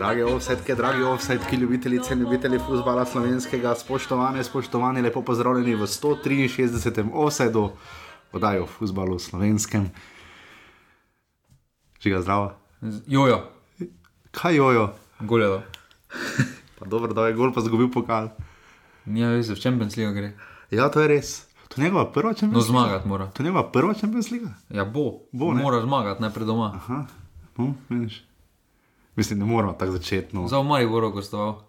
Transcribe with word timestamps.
Drage 0.00 0.24
offsetke, 0.24 0.74
dragi 0.74 1.02
offsetki, 1.02 1.56
ljubitelice 1.56 2.14
in 2.14 2.20
ljubitelji 2.20 2.58
futbola 2.58 3.04
slovenskega, 3.04 3.74
spoštovane, 3.74 4.40
spoštovani, 4.40 5.02
lepo 5.02 5.20
pozdravljeni 5.22 5.74
v 5.74 5.84
163. 5.84 7.04
offsetu, 7.14 7.70
podajo 8.32 8.64
v 8.64 8.68
futbalu 8.68 9.18
slovenskem. 9.18 9.90
Žiga 12.00 12.20
zdravo. 12.20 12.52
Jojo, 13.06 13.42
Kaj 14.30 14.56
jojo? 14.56 14.88
goledo. 15.20 15.60
Pa 16.78 16.86
dobro, 16.86 17.12
da 17.12 17.26
je 17.26 17.34
gol 17.34 17.52
pa 17.52 17.60
zgubil 17.60 17.90
pokal. 17.90 18.30
Nija 19.04 19.28
veze, 19.28 19.52
v 19.52 19.60
Champions 19.60 19.96
League 19.96 20.14
gre. 20.14 20.32
Ja, 20.70 20.88
to 20.88 21.00
je 21.00 21.08
res. 21.08 21.44
To 21.68 21.76
je 21.76 21.84
njegova 21.84 22.06
prva 22.06 22.30
No, 22.30 22.34
Champions 22.34 22.64
League. 22.64 22.72
zmagati 22.72 23.08
mora. 23.08 23.26
To 23.26 23.42
je 23.42 23.44
njegova 23.44 23.70
prva 23.70 23.94
Champions 23.94 24.30
League. 24.30 24.48
Ja, 24.70 24.84
bo. 24.84 25.28
Bo, 25.32 25.52
ne? 25.52 25.62
mora 25.62 25.80
zmagati, 25.80 26.22
najprej 26.22 26.46
doma. 26.46 26.72
Aha, 26.74 27.04
no, 27.56 27.74
vidiš. 27.88 28.29
Mislim, 29.16 29.38
ne 29.38 29.44
moramo 29.44 29.72
tako 29.72 29.92
začeti. 29.92 30.36
No. 30.36 30.48
Za 30.48 30.58
v 30.58 30.64
Mariboru 30.64 31.10
gostoval. 31.10 31.62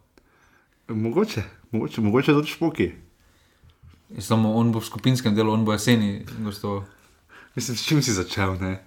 Mogoče, 0.87 1.43
mogoče, 1.71 2.01
mogoče 2.01 2.31
tudi 2.31 2.47
špoki. 2.47 2.91
Samo 4.19 4.53
on 4.55 4.71
bo 4.71 4.79
v 4.79 4.85
skupinskem 4.85 5.35
delu, 5.35 5.53
on 5.53 5.65
bo 5.65 5.71
jeseni 5.71 6.25
gostoval. 6.39 6.83
Mislim, 7.55 7.77
s 7.77 7.85
čim 7.85 8.01
si 8.01 8.11
začel? 8.13 8.55
ne? 8.59 8.83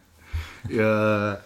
Ja, 0.71 1.37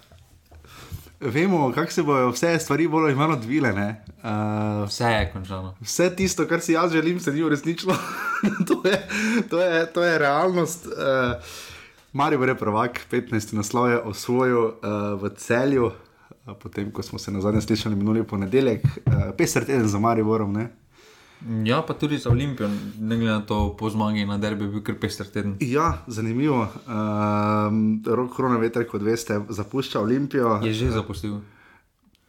vemo, 1.21 1.73
kako 1.75 1.93
se 1.93 2.03
bodo 2.03 2.31
vse 2.31 2.59
stvari 2.59 2.89
bolj 2.89 3.05
ali 3.05 3.15
manj 3.15 3.33
odvile. 3.33 3.73
ne. 3.73 4.05
Uh, 4.19 4.89
Vse 4.89 5.05
je 5.05 5.31
končano. 5.33 5.75
vse 5.81 6.17
tisto, 6.17 6.47
kar 6.47 6.61
si 6.61 6.73
jaz 6.73 6.93
želim, 6.93 7.21
se 7.21 7.33
ni 7.33 7.43
uresničilo. 7.43 7.95
to, 8.69 8.89
je, 8.89 9.09
to, 9.51 9.61
je, 9.61 9.93
to 9.93 10.03
je 10.03 10.19
realnost. 10.19 10.87
Uh, 10.87 10.93
Marijo 12.13 12.45
je 12.45 12.59
prvak, 12.59 13.01
15. 13.11 13.55
naslov 13.55 13.91
je 13.91 14.01
osvojil 14.01 14.65
uh, 14.65 14.73
v 15.23 15.31
celju, 15.37 15.87
uh, 15.87 15.93
potem 16.55 16.91
ko 16.93 17.03
smo 17.03 17.19
se 17.19 17.33
na 17.33 17.41
zadnje 17.41 17.61
slišali 17.61 17.97
minuli 17.97 18.25
ponedeljek, 18.25 18.85
uh, 18.85 19.13
peser 19.37 19.65
teden 19.65 19.89
za 19.89 19.99
Mariborom. 19.99 20.53
Ne? 20.53 20.69
Ja, 21.65 21.83
pa 21.83 21.95
tudi 21.95 22.19
za 22.19 22.31
Olimpijo, 22.31 22.69
ne 22.99 23.17
glede 23.17 23.33
na 23.33 23.47
to, 23.47 23.77
po 23.79 23.91
zmagi 23.91 24.25
na 24.27 24.39
derbi 24.39 24.65
je 24.65 24.71
bil 24.71 24.83
kar 24.83 24.97
pester 25.01 25.27
teden. 25.27 25.57
Ja, 25.61 26.03
zanimivo. 26.07 26.67
Um, 26.87 28.03
Rok 28.07 28.35
Kronoveter, 28.37 28.87
kot 28.89 29.03
veste, 29.03 29.41
zapušča 29.49 30.01
Olimpijo. 30.01 30.59
Je 30.65 30.73
že 30.75 30.91
zapustil. 30.91 31.39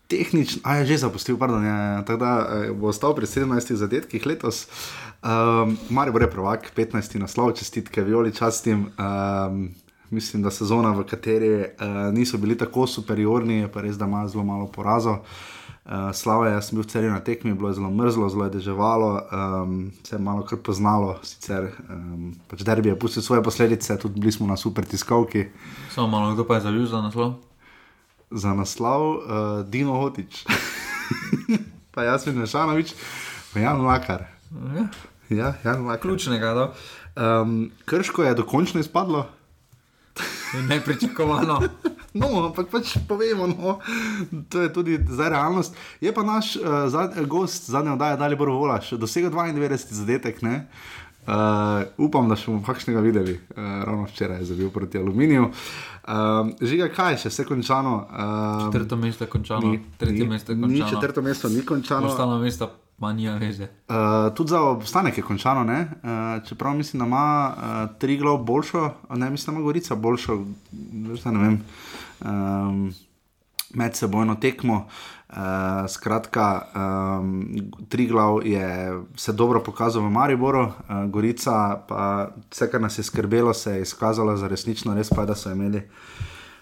Tehnično, 0.08 0.62
a 0.64 0.76
je 0.76 0.86
že 0.86 0.98
zapustil, 0.98 1.38
pardon, 1.38 1.66
ja, 1.66 1.76
ja, 1.76 2.06
tako 2.06 2.20
da 2.20 2.32
eh, 2.50 2.72
bo 2.72 2.88
ostal 2.90 3.16
pri 3.16 3.26
17 3.26 3.74
zadetkih 3.74 4.26
letos. 4.26 4.68
Um, 5.22 5.78
Mari 5.90 6.12
bo 6.12 6.20
je 6.20 6.30
prvak, 6.32 6.72
15 6.78 7.20
naslov, 7.20 7.54
čestitke, 7.58 8.02
violi 8.02 8.34
častim. 8.34 8.90
Um, 8.98 9.70
mislim, 10.12 10.44
da 10.44 10.52
sezona, 10.52 10.92
v 10.92 11.04
kateri 11.04 11.50
uh, 11.60 11.66
niso 12.14 12.38
bili 12.38 12.58
tako 12.58 12.88
superiorni, 12.88 13.60
je 13.64 13.72
pa 13.72 13.82
res, 13.82 13.98
da 13.98 14.06
ima 14.06 14.28
zelo 14.28 14.44
malo 14.44 14.68
porazov. 14.68 15.20
Uh, 15.86 16.12
Slava, 16.14 16.48
jaz 16.52 16.68
sem 16.70 16.78
bil 16.78 16.84
v 16.84 16.92
celju 16.92 17.10
na 17.10 17.20
tekmi, 17.20 17.54
bilo 17.54 17.70
je 17.72 17.80
zelo 17.80 17.90
mrzlo, 17.90 18.30
zelo 18.30 18.46
je 18.46 18.52
deževalo, 18.60 19.10
um, 19.32 19.92
se 20.06 20.16
je 20.16 20.20
malo 20.22 20.44
kar 20.46 20.60
poznalo, 20.62 21.16
sicer 21.26 21.72
um, 21.90 22.36
pač 22.48 22.62
derbi 22.62 22.92
je 22.92 23.00
pustil 23.00 23.24
svoje 23.26 23.42
posledice, 23.44 23.98
tudi 23.98 24.20
bili 24.22 24.32
smo 24.32 24.46
na 24.48 24.58
super 24.58 24.86
tiskovki 24.86 25.48
Samo 25.90 26.08
malo, 26.08 26.34
kdo 26.34 26.46
pa 26.46 26.56
je 26.60 26.62
zavil 26.62 26.86
za 26.86 27.02
naslov? 27.02 27.34
za 28.32 28.54
naslov 28.54 29.02
uh, 29.18 29.22
Dino 29.66 29.98
Hotič. 29.98 30.46
pa 31.94 32.04
jaz 32.06 32.24
sem 32.24 32.38
Nešanovič, 32.38 32.94
pa 33.54 33.60
Jan 33.60 33.82
Lakar. 33.82 34.28
Ja, 34.76 34.86
Ja, 35.30 35.54
Jan 35.66 35.86
Lakar. 35.86 36.02
ključnega, 36.02 36.54
da. 36.54 36.66
Um, 37.42 37.72
krško 37.86 38.24
je 38.24 38.34
dokončno 38.34 38.80
izpadlo. 38.80 39.26
Nepričakovano. 40.70 41.60
No, 42.14 42.50
ampak 42.50 42.72
pač 42.74 42.98
povemo, 43.08 43.46
no, 43.48 43.78
to 44.50 44.62
je 44.62 44.74
tudi 44.74 44.98
zdaj 45.10 45.30
realnost. 45.30 45.76
Je 46.02 46.10
pa 46.10 46.24
naš 46.24 46.56
uh, 46.56 46.90
zad, 46.90 47.14
gost 47.28 47.70
zadnje 47.70 47.92
oddaje, 47.92 48.18
da 48.18 48.26
je 48.26 48.36
Bor 48.36 48.50
Volaš, 48.50 48.90
dosegel 48.98 49.30
92 49.30 49.94
zadetek. 49.94 50.42
Ne? 50.42 50.68
Uh, 51.28 51.86
upam, 52.02 52.26
da 52.26 52.34
še 52.34 52.50
bomo 52.50 52.66
kakšnega 52.66 53.00
videli, 53.00 53.38
uh, 53.38 53.86
ravno 53.86 54.08
včeraj 54.10 54.42
je 54.42 54.46
zabil 54.46 54.70
proti 54.70 54.98
aluminiju. 54.98 55.52
Um, 56.10 56.54
žiga, 56.58 56.90
kaj 56.90 57.14
je 57.14 57.18
še 57.18 57.30
vse 57.30 57.46
končano? 57.46 58.08
Um, 58.10 58.72
Četrto 58.72 58.98
mesto 58.98 59.24
je 59.24 59.30
končano, 59.30 59.76
tretje 60.02 60.26
mesto 60.26 60.52
je 60.52 60.58
Ni 60.58 60.64
končano. 60.66 60.90
četrto 60.90 61.22
mesto, 61.22 61.50
ni 61.50 61.62
končano. 61.62 62.08
Ostala 62.08 62.40
mesta 62.42 62.72
pa 63.00 63.14
nija 63.14 63.36
veze. 63.36 63.64
Uh, 63.64 64.36
tudi 64.36 64.50
za 64.50 64.62
obstanek 64.62 65.18
je 65.18 65.24
končano, 65.24 65.64
ne? 65.64 65.82
uh, 65.82 66.48
čeprav 66.48 66.76
mislim, 66.76 67.00
da 67.00 67.06
ima 67.06 67.54
uh, 67.58 67.98
tri 68.00 68.18
glav 68.18 68.38
boljšo, 68.38 68.92
ne 69.10 69.30
mislim, 69.30 69.56
da 69.56 69.60
ima 69.60 69.66
Gorica 69.66 69.96
boljšo, 69.96 70.44
zdaj 71.20 71.34
ne 71.34 71.40
vem, 71.40 71.62
um, 72.26 72.94
medsebojno 73.74 74.36
tekmo. 74.36 74.88
Uh, 75.30 75.36
skratka, 75.88 76.62
um, 76.76 77.50
tri 77.90 78.08
glav 78.08 78.40
je 78.46 79.00
se 79.16 79.34
dobro 79.34 79.64
pokazal 79.64 80.02
v 80.04 80.10
Mariboru, 80.10 80.62
uh, 80.62 80.72
Gorica 81.08 81.82
pa 81.88 82.30
vse, 82.52 82.72
kar 82.72 82.82
nas 82.82 82.98
je 82.98 83.04
skrbelo, 83.04 83.54
se 83.54 83.72
je 83.72 83.82
izkazalo 83.82 84.38
za 84.38 84.48
resnično, 84.48 84.96
res 84.96 85.10
pa 85.10 85.22
je, 85.22 85.28
da 85.28 85.36
so 85.36 85.52
imeli. 85.52 85.84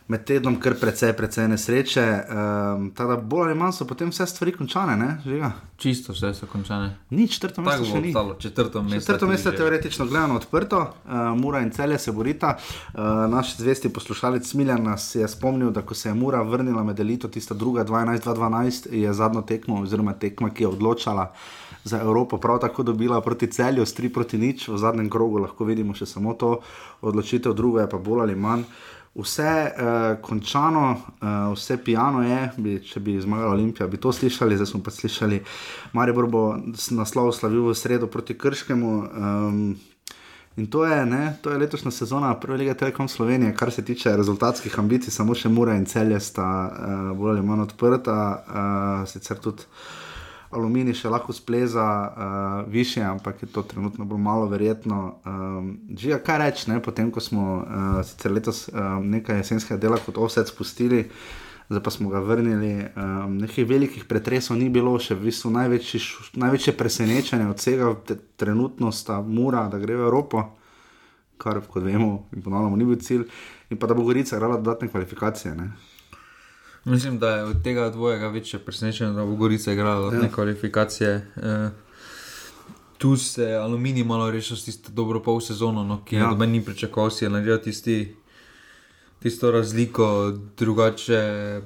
Med 0.07 0.23
tednom 0.23 0.56
kar 0.59 0.78
precej, 0.79 1.12
precej 1.18 1.50
nesreče, 1.51 2.03
um, 2.03 2.85
tako 2.95 3.09
da 3.09 3.18
bolj 3.18 3.50
ali 3.50 3.56
manj 3.59 3.73
so 3.75 3.88
potem 3.88 4.07
vse 4.07 4.25
stvari 4.31 4.53
končane, 4.56 4.95
ne, 4.97 5.09
žiga. 5.25 5.51
Čisto 5.78 6.16
vse 6.16 6.31
so 6.34 6.47
končane. 6.47 6.94
Ni 7.09 7.28
četrto 7.28 7.62
mesto, 7.62 7.85
še 7.85 8.01
ni. 8.01 8.13
ostalo, 8.13 8.38
četrto 8.40 8.84
mesto. 8.84 9.12
Četrto 9.12 9.28
mesto 9.28 9.51
je 9.51 9.59
teoretično 9.59 10.07
gledano 10.07 10.40
odprto, 10.40 10.79
uh, 10.79 11.12
Mura 11.35 11.59
in 11.59 11.73
celje 11.75 12.00
se 12.00 12.12
borita. 12.12 12.56
Uh, 12.56 13.28
naš 13.28 13.57
zvesti 13.57 13.91
poslušalec 13.94 14.47
Smiljan 14.47 14.84
nas 14.84 15.16
je 15.16 15.28
spomnil, 15.28 15.75
da 15.75 15.84
ko 15.84 15.94
se 15.94 16.09
je 16.09 16.16
Mura 16.16 16.41
vrnila 16.41 16.84
med 16.84 17.00
elito, 17.00 17.28
tista 17.28 17.53
druga 17.53 17.85
12-2-12, 17.85 18.94
je 18.94 19.13
zadnjo 19.13 19.41
tekmo, 19.41 19.81
oziroma 19.84 20.13
tekma, 20.13 20.50
ki 20.50 20.63
je 20.63 20.67
odločala 20.67 21.34
za 21.88 22.01
Evropo, 22.01 22.38
prav 22.38 22.59
tako 22.59 22.84
dobila 22.84 23.22
proti 23.22 23.47
celju 23.47 23.85
s 23.85 23.96
3 24.00 24.13
proti 24.13 24.38
nič, 24.38 24.67
v 24.67 24.78
zadnjem 24.78 25.09
krogu 25.09 25.38
lahko 25.38 25.66
vidimo 25.66 25.96
še 25.96 26.06
samo 26.06 26.34
to 26.34 26.59
odločitev, 27.01 27.53
druga 27.53 27.85
je 27.85 27.90
pa 27.90 27.97
bolj 27.97 28.28
ali 28.28 28.35
manj. 28.35 28.63
Vse 29.17 29.44
uh, 29.44 30.22
končano, 30.22 30.91
uh, 30.91 31.28
vse 31.55 31.78
pijano 31.78 32.22
je, 32.22 32.51
bi, 32.57 32.75
če 32.79 33.00
bi 33.00 33.16
zmagala 33.17 33.51
Olimpija, 33.51 33.88
bi 33.88 33.97
to 33.97 34.11
slišali, 34.13 34.55
zdaj 34.55 34.66
smo 34.67 34.83
pa 34.83 34.91
slišali, 34.91 35.39
Maribor 35.94 36.28
bo 36.28 36.44
s- 36.75 36.91
naslov 36.91 37.31
slavil 37.31 37.66
v 37.66 37.73
sredo 37.73 38.07
proti 38.07 38.38
Krškemu. 38.38 38.91
Um, 38.91 39.75
in 40.55 40.67
to 40.67 40.85
je, 40.85 41.05
ne, 41.05 41.38
to 41.41 41.50
je 41.50 41.57
letošnja 41.57 41.91
sezona 41.91 42.35
Prve 42.35 42.57
lige 42.57 42.73
Telekom 42.73 43.07
Slovenije, 43.07 43.55
kar 43.55 43.72
se 43.72 43.85
tiče 43.85 44.13
rezultatskih 44.17 44.79
ambicij, 44.79 45.11
samo 45.11 45.35
še 45.35 45.49
Mura 45.49 45.75
in 45.75 45.85
Celje 45.85 46.19
sta 46.19 46.45
uh, 46.67 47.17
bolj 47.17 47.29
ali 47.31 47.41
manj 47.41 47.61
odprta, 47.61 48.19
uh, 48.38 49.09
sicer 49.09 49.38
tudi. 49.38 49.66
Aluminij 50.50 50.96
še 50.96 51.09
lahko 51.12 51.34
spleza 51.35 51.84
uh, 51.84 52.72
više, 52.72 53.02
ampak 53.03 53.41
je 53.44 53.50
to 53.52 53.62
trenutno 53.68 54.06
bolj 54.06 54.22
malo 54.24 54.46
verjetno. 54.47 55.19
Um, 55.25 55.74
Žiga, 55.91 56.22
kaj 56.24 56.38
reči, 56.40 56.78
potem 56.84 57.12
ko 57.12 57.19
smo 57.19 57.58
uh, 57.58 58.00
sicer 58.08 58.31
letos 58.31 58.69
um, 58.69 59.09
nekaj 59.12 59.41
jesenskega 59.41 59.80
dela 59.80 59.97
kot 60.00 60.18
offset 60.18 60.47
spustili, 60.47 61.09
zdaj 61.68 61.84
pa 61.84 61.91
smo 61.91 62.09
ga 62.09 62.24
vrnili. 62.24 62.88
Um, 62.96 63.38
nekih 63.44 63.68
velikih 63.68 64.06
pretresov 64.08 64.56
ni 64.56 64.69
bilo, 64.69 64.96
še 65.00 65.19
v 65.19 65.28
bistvu 65.28 65.52
največji, 65.52 66.02
največje 66.40 66.78
presenečenje 66.79 67.50
od 67.52 67.59
vsega 67.59 67.91
trenutno 68.40 68.91
sta 68.96 69.19
mura, 69.22 69.68
da 69.68 69.84
gre 69.84 70.00
v 70.00 70.08
Evropo, 70.08 70.46
kar 71.38 71.59
kot 71.59 71.84
vemo 71.84 72.29
in 72.31 72.41
ponavljamo, 72.41 72.79
ni 72.79 72.88
bil 72.88 73.03
cilj, 73.03 73.28
in 73.68 73.78
pa 73.78 73.91
da 73.91 74.00
bo 74.00 74.08
Gorica 74.08 74.40
igrala 74.40 74.62
dodatne 74.64 74.88
kvalifikacije. 74.88 75.56
Ne. 75.59 75.97
Mislim, 76.87 77.19
da 77.19 77.29
je 77.29 77.43
od 77.43 77.63
tega 77.63 77.89
dvojega 77.89 78.28
večje 78.28 78.59
presenečenje, 78.59 79.11
da 79.11 79.25
bo 79.25 79.35
Gorica 79.35 79.73
igrala 79.73 80.13
ja. 80.13 80.31
kvalifikacije. 80.31 81.09
E, 81.35 81.69
tu 82.97 83.17
se 83.17 83.43
je 83.43 83.57
aluminij 83.57 84.03
malo 84.03 84.31
rešil 84.31 84.57
s 84.57 84.66
tisto 84.66 84.91
dobro 84.91 85.23
pol 85.23 85.41
sezono, 85.41 85.84
no, 85.84 85.99
ki 86.05 86.16
je 86.16 86.19
Ja. 86.19 86.25
ja. 86.25 86.29
noben 86.29 86.51
ni 86.51 86.66
pričakoval, 86.66 87.09
si 87.09 87.25
je 87.25 87.29
naredil 87.29 87.57
tisti, 87.57 88.16
tisto 89.19 89.51
razliko, 89.51 90.34
drugače 90.57 91.61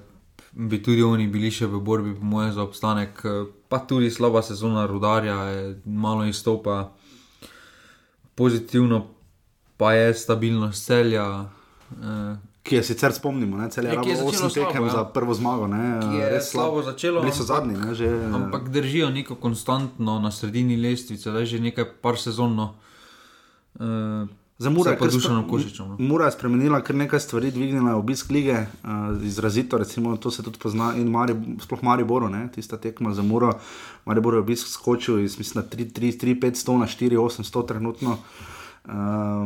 bi 0.52 0.84
tudi 0.84 1.04
oni 1.04 1.28
bili 1.28 1.52
še 1.52 1.68
v 1.68 1.80
borbi, 1.80 2.16
po 2.16 2.26
mojem, 2.26 2.52
za 2.52 2.64
obstanek. 2.64 3.22
Pa 3.70 3.80
tudi 3.80 4.10
slaba 4.12 4.42
sezona 4.42 4.86
rudarja, 4.86 5.36
je 5.44 5.82
malo 5.86 6.26
izstopa. 6.26 6.92
Pozitivno 8.36 9.08
pa 9.78 9.94
je 9.94 10.14
stabilnost 10.14 10.86
celja. 10.86 11.46
Eh, 11.92 12.51
Ki 12.64 12.76
je 12.76 12.84
sicer 12.84 13.14
spomnimo, 13.14 13.58
ne, 13.58 13.70
cel 13.70 13.86
je 13.86 13.88
Ja, 13.88 14.02
je 14.02 14.16
rabo 14.16 14.30
8 14.30 14.54
tekem 14.54 14.72
slabo, 14.72 14.86
ja. 14.86 14.92
za 14.92 15.04
prvo 15.06 15.34
zmago. 15.34 15.68
Ne, 15.68 15.98
je 16.14 16.30
res 16.30 16.52
slabo 16.52 16.82
začelo, 16.82 17.22
Bili 17.22 17.34
so 17.34 17.42
ampak- 17.42 17.48
zadnji, 17.48 17.76
ne, 17.76 17.96
že. 17.96 18.06
Ampak 18.34 18.70
držijo 18.70 19.10
neko 19.10 19.36
konstantno 19.36 20.20
na 20.20 20.32
sredini 20.32 20.78
lestvice, 20.78 21.32
da 21.32 21.40
je 21.40 21.46
že 21.46 21.60
nekaj 21.60 21.86
par 22.02 22.18
sezonno. 22.18 22.74
Uh, 23.76 24.30
Za 24.58 24.70
Mura 24.70 24.92
je 24.92 24.98
Košičem, 24.98 25.88
no. 25.88 25.96
Mura 25.98 26.26
je 26.26 26.32
spremenila 26.32 26.82
kar 26.82 26.96
nekaj 26.96 27.20
stvari, 27.20 27.50
dvignila 27.52 27.90
je 27.90 27.96
obisk 27.96 28.30
lige, 28.30 28.54
uh, 28.54 28.90
izrazito, 29.26 29.78
recimo, 29.78 30.18
to 30.18 30.32
se 30.32 30.44
tudi 30.44 30.60
pozna 30.60 30.94
in 30.96 31.10
Mari, 31.10 31.34
sploh 31.60 31.82
Mariboru, 31.82 32.30
ne, 32.30 32.46
tista 32.54 32.78
tekma 32.78 33.14
za 33.14 33.22
Muro. 33.22 33.58
Maribor 34.06 34.34
je 34.34 34.40
obisk 34.40 34.68
skočil 34.68 35.20
iz 35.20 35.38
mislim, 35.38 35.64
3-500 35.66 36.78
na 36.78 36.86
4-800 36.86 37.68
trenutno. 37.68 38.12
Uh, 38.12 38.61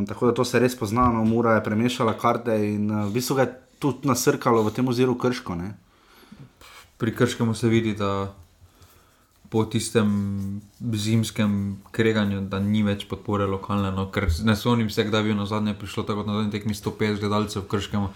tako 0.08 0.26
da 0.26 0.34
to 0.34 0.46
se 0.46 0.60
res 0.60 0.76
pozna, 0.80 1.10
no, 1.12 1.26
Mura 1.26 1.58
je 1.58 1.64
premešala 1.64 2.16
karte 2.18 2.56
in 2.56 2.92
uh, 2.92 3.06
v 3.10 3.18
bistvu 3.20 3.36
ga 3.36 3.48
je 3.48 3.54
tudi 3.80 4.08
nasrkalo 4.08 4.64
v 4.64 4.72
tem 4.72 4.88
oziru 4.88 5.18
krško. 5.18 5.56
Ne. 5.56 5.76
pri 6.98 7.12
Krškem 7.16 7.56
se 7.56 7.68
vidi, 7.68 7.94
da 7.94 8.34
po 9.50 9.66
tistem 9.66 10.62
zimskem 10.94 11.78
kreganju, 11.92 12.42
da 12.50 12.60
ni 12.60 12.84
več 12.84 13.06
podpore 13.08 13.46
lokalne. 13.46 13.92
No, 13.92 14.08
ker 14.12 14.30
ne 14.44 14.56
spomnim 14.56 14.90
se, 14.90 15.04
kdaj 15.04 15.24
bi 15.24 15.36
na 15.36 15.46
zadnje 15.46 15.76
prišlo 15.80 16.04
tako 16.04 16.24
na 16.24 16.40
zadnji 16.40 16.52
tekmi 16.52 16.74
150 16.74 17.20
gledalcev 17.20 17.64
v 17.64 17.70
Krškem. 17.76 18.08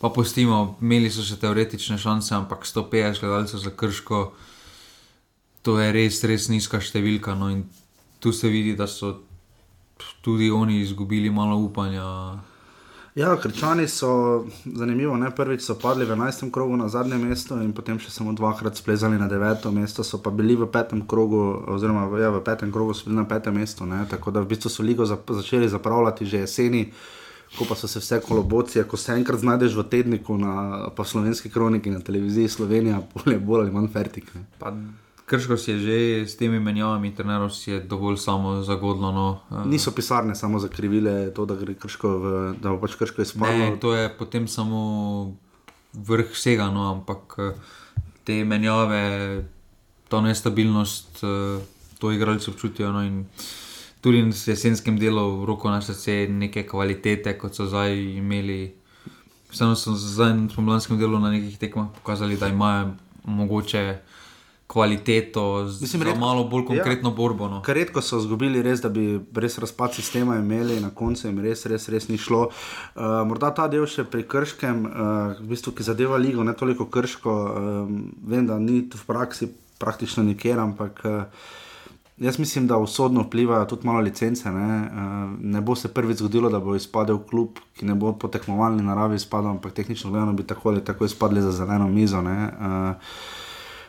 Pa 0.00 0.12
pustimo, 0.12 0.76
imeli 0.84 1.10
so 1.10 1.24
še 1.24 1.40
teoretične 1.40 1.96
šanse, 1.98 2.34
ampak 2.36 2.68
150 2.68 3.24
gledalcev 3.24 3.64
za 3.64 3.72
Krško, 3.72 4.20
to 5.64 5.78
je 5.80 5.88
res, 5.96 6.20
res 6.24 6.48
nizka 6.52 6.80
številka. 6.80 7.34
No, 7.34 7.50
in 7.50 7.64
tu 8.20 8.32
se 8.32 8.52
vidi, 8.52 8.76
da 8.76 8.86
so 8.86 9.16
tudi 10.20 10.50
oni 10.50 10.80
izgubili 10.80 11.30
malo 11.30 11.56
upanja. 11.56 12.36
Ja, 13.16 13.36
krčani 13.36 13.88
so 13.88 14.44
zanimivo. 14.64 15.16
Ne? 15.16 15.30
Prvič 15.30 15.62
so 15.64 15.74
padli 15.80 16.04
v 16.04 16.12
11. 16.12 16.50
krogu 16.52 16.76
na 16.76 16.88
zadnje 16.88 17.16
mesto 17.16 17.56
in 17.56 17.72
potem 17.72 17.96
še 17.96 18.10
samo 18.12 18.34
dvakrat 18.36 18.76
splezali 18.76 19.16
na 19.16 19.24
9. 19.24 19.70
mesto, 19.72 20.04
so 20.04 20.20
pa 20.20 20.28
bili 20.30 20.52
v 20.52 20.68
petem 20.68 21.00
krogu, 21.08 21.64
oziroma 21.64 22.04
ja, 22.20 22.28
v 22.28 22.44
petem 22.44 22.68
krogu 22.68 22.92
so 22.92 23.08
bili 23.08 23.16
na 23.16 23.24
petem 23.24 23.56
mestu. 23.56 23.88
Ne? 23.88 24.04
Tako 24.10 24.36
da 24.36 24.44
v 24.44 24.52
bistvu 24.52 24.68
so 24.68 24.84
ligo 24.84 25.08
zap 25.08 25.24
začeli 25.32 25.68
zapravljati 25.68 26.28
že 26.28 26.44
jeseni. 26.44 26.92
Ko 27.56 27.64
pa 27.64 27.78
so 27.78 27.88
se 27.88 28.02
vse 28.02 28.20
kolobocije, 28.20 28.84
ko 28.84 28.98
se 29.00 29.14
enkrat 29.14 29.40
znajdeš 29.40 29.78
v 29.78 29.88
tedniku, 29.88 30.36
na, 30.36 30.90
pa 30.92 31.04
slovenski 31.06 31.48
kroniki, 31.48 31.94
na 31.94 32.02
televiziji 32.04 32.52
Slovenija, 32.52 33.00
bolj 33.46 33.60
ali 33.62 33.72
manj 33.72 33.88
fertik. 33.94 34.28
Krško 35.26 35.56
si 35.58 35.70
je 35.70 35.78
že 35.78 35.98
s 36.30 36.36
temi 36.38 36.60
menjavami, 36.62 37.10
trenerov 37.10 37.50
si 37.50 37.70
je 37.70 37.80
dovolj 37.82 38.16
samo 38.22 38.62
zagodlo. 38.62 39.10
No. 39.12 39.26
Niso 39.66 39.90
pisarne 39.90 40.34
samo 40.38 40.58
zakrivile 40.62 41.34
to, 41.34 41.46
da 41.46 41.58
gre 41.58 41.74
krško, 41.74 42.08
v, 42.08 42.34
da 42.62 42.70
bo 42.70 42.78
pač 42.78 42.94
krško 42.94 43.26
izpadlo. 43.26 43.74
Ne, 43.74 43.80
to 43.82 43.94
je 43.94 44.06
potem 44.14 44.46
samo 44.46 45.34
vrh 45.98 46.30
vsega, 46.30 46.70
no, 46.70 46.86
ampak 46.94 47.34
te 48.22 48.44
menjave, 48.44 49.42
to 50.08 50.20
nestabilnost, 50.22 51.24
to 51.98 52.12
igralci 52.12 52.50
občutijo. 52.50 52.92
No, 52.94 53.02
tudi 54.00 54.22
v 54.22 54.30
jesenskem 54.30 54.98
delu, 54.98 55.42
roko 55.46 55.70
na 55.70 55.82
srce, 55.82 56.26
neke 56.30 56.62
kvalitete, 56.62 57.34
kot 57.34 57.54
so 57.54 57.66
zdaj 57.66 57.94
imeli. 57.94 58.76
Vseeno 59.50 59.74
so 59.74 59.94
zdaj 59.94 60.38
v 60.46 60.54
pomladanskem 60.54 60.98
delu 60.98 61.18
na 61.18 61.34
nekih 61.34 61.58
tekmah 61.58 61.90
pokazali, 61.98 62.38
da 62.38 62.46
imajo 62.46 62.94
mogoče 63.26 63.98
kvaliteto, 64.66 65.64
Mislim, 65.80 66.02
redko, 66.02 66.18
malo 66.18 66.44
bolj 66.44 66.62
ja. 66.62 66.66
konkretno 66.66 67.10
ja, 67.10 67.14
borbo. 67.14 67.48
No. 67.48 67.62
Redko 67.66 68.02
so 68.02 68.18
izgubili, 68.18 68.62
res, 68.62 68.80
da 68.82 68.88
bi 68.88 69.20
res 69.34 69.58
razpad 69.62 69.94
sistema 69.94 70.36
imeli, 70.36 70.80
na 70.80 70.90
koncu 70.90 71.28
jim 71.28 71.38
res, 71.42 71.66
res, 71.70 71.88
res 71.88 72.08
ni 72.08 72.18
šlo. 72.18 72.48
Uh, 72.48 73.04
morda 73.28 73.52
ta 73.54 73.68
del 73.70 73.86
še 73.86 74.04
pri 74.10 74.26
Krškem, 74.26 74.82
uh, 74.86 75.36
v 75.38 75.52
bistvu, 75.52 75.76
ki 75.76 75.86
zadeva 75.86 76.18
ligo, 76.18 76.42
ne 76.44 76.56
toliko 76.58 76.88
krško, 76.90 77.36
uh, 77.36 77.94
vem, 78.26 78.48
da 78.48 78.58
ni 78.58 78.82
v 78.90 79.06
praksi 79.06 79.52
praktično 79.78 80.26
nikjer, 80.26 80.58
ampak. 80.62 81.04
Uh, 81.04 81.54
Jaz 82.16 82.38
mislim, 82.40 82.64
da 82.64 82.78
usodno 82.80 83.26
vplivajo 83.26 83.66
tudi 83.68 83.84
malo 83.86 84.00
licence. 84.00 84.48
Ne? 84.48 84.88
ne 85.40 85.60
bo 85.60 85.74
se 85.76 85.90
prvič 85.92 86.22
zgodilo, 86.22 86.48
da 86.48 86.62
bo 86.64 86.72
izpadel 86.72 87.18
klub, 87.28 87.58
ki 87.76 87.84
ne 87.84 87.92
bo 87.94 88.14
po 88.16 88.30
tekmovalni 88.32 88.80
naravi 88.82 89.20
izpadel, 89.20 89.50
ampak 89.50 89.74
tehnično 89.76 90.10
gledano 90.10 90.32
bi 90.32 90.46
tako 90.48 90.70
ali 90.72 90.84
tako 90.84 91.04
izpadli 91.04 91.42
za 91.44 91.52
zeleno 91.52 91.88
mizo. 91.92 92.22
Uh, 92.24 92.96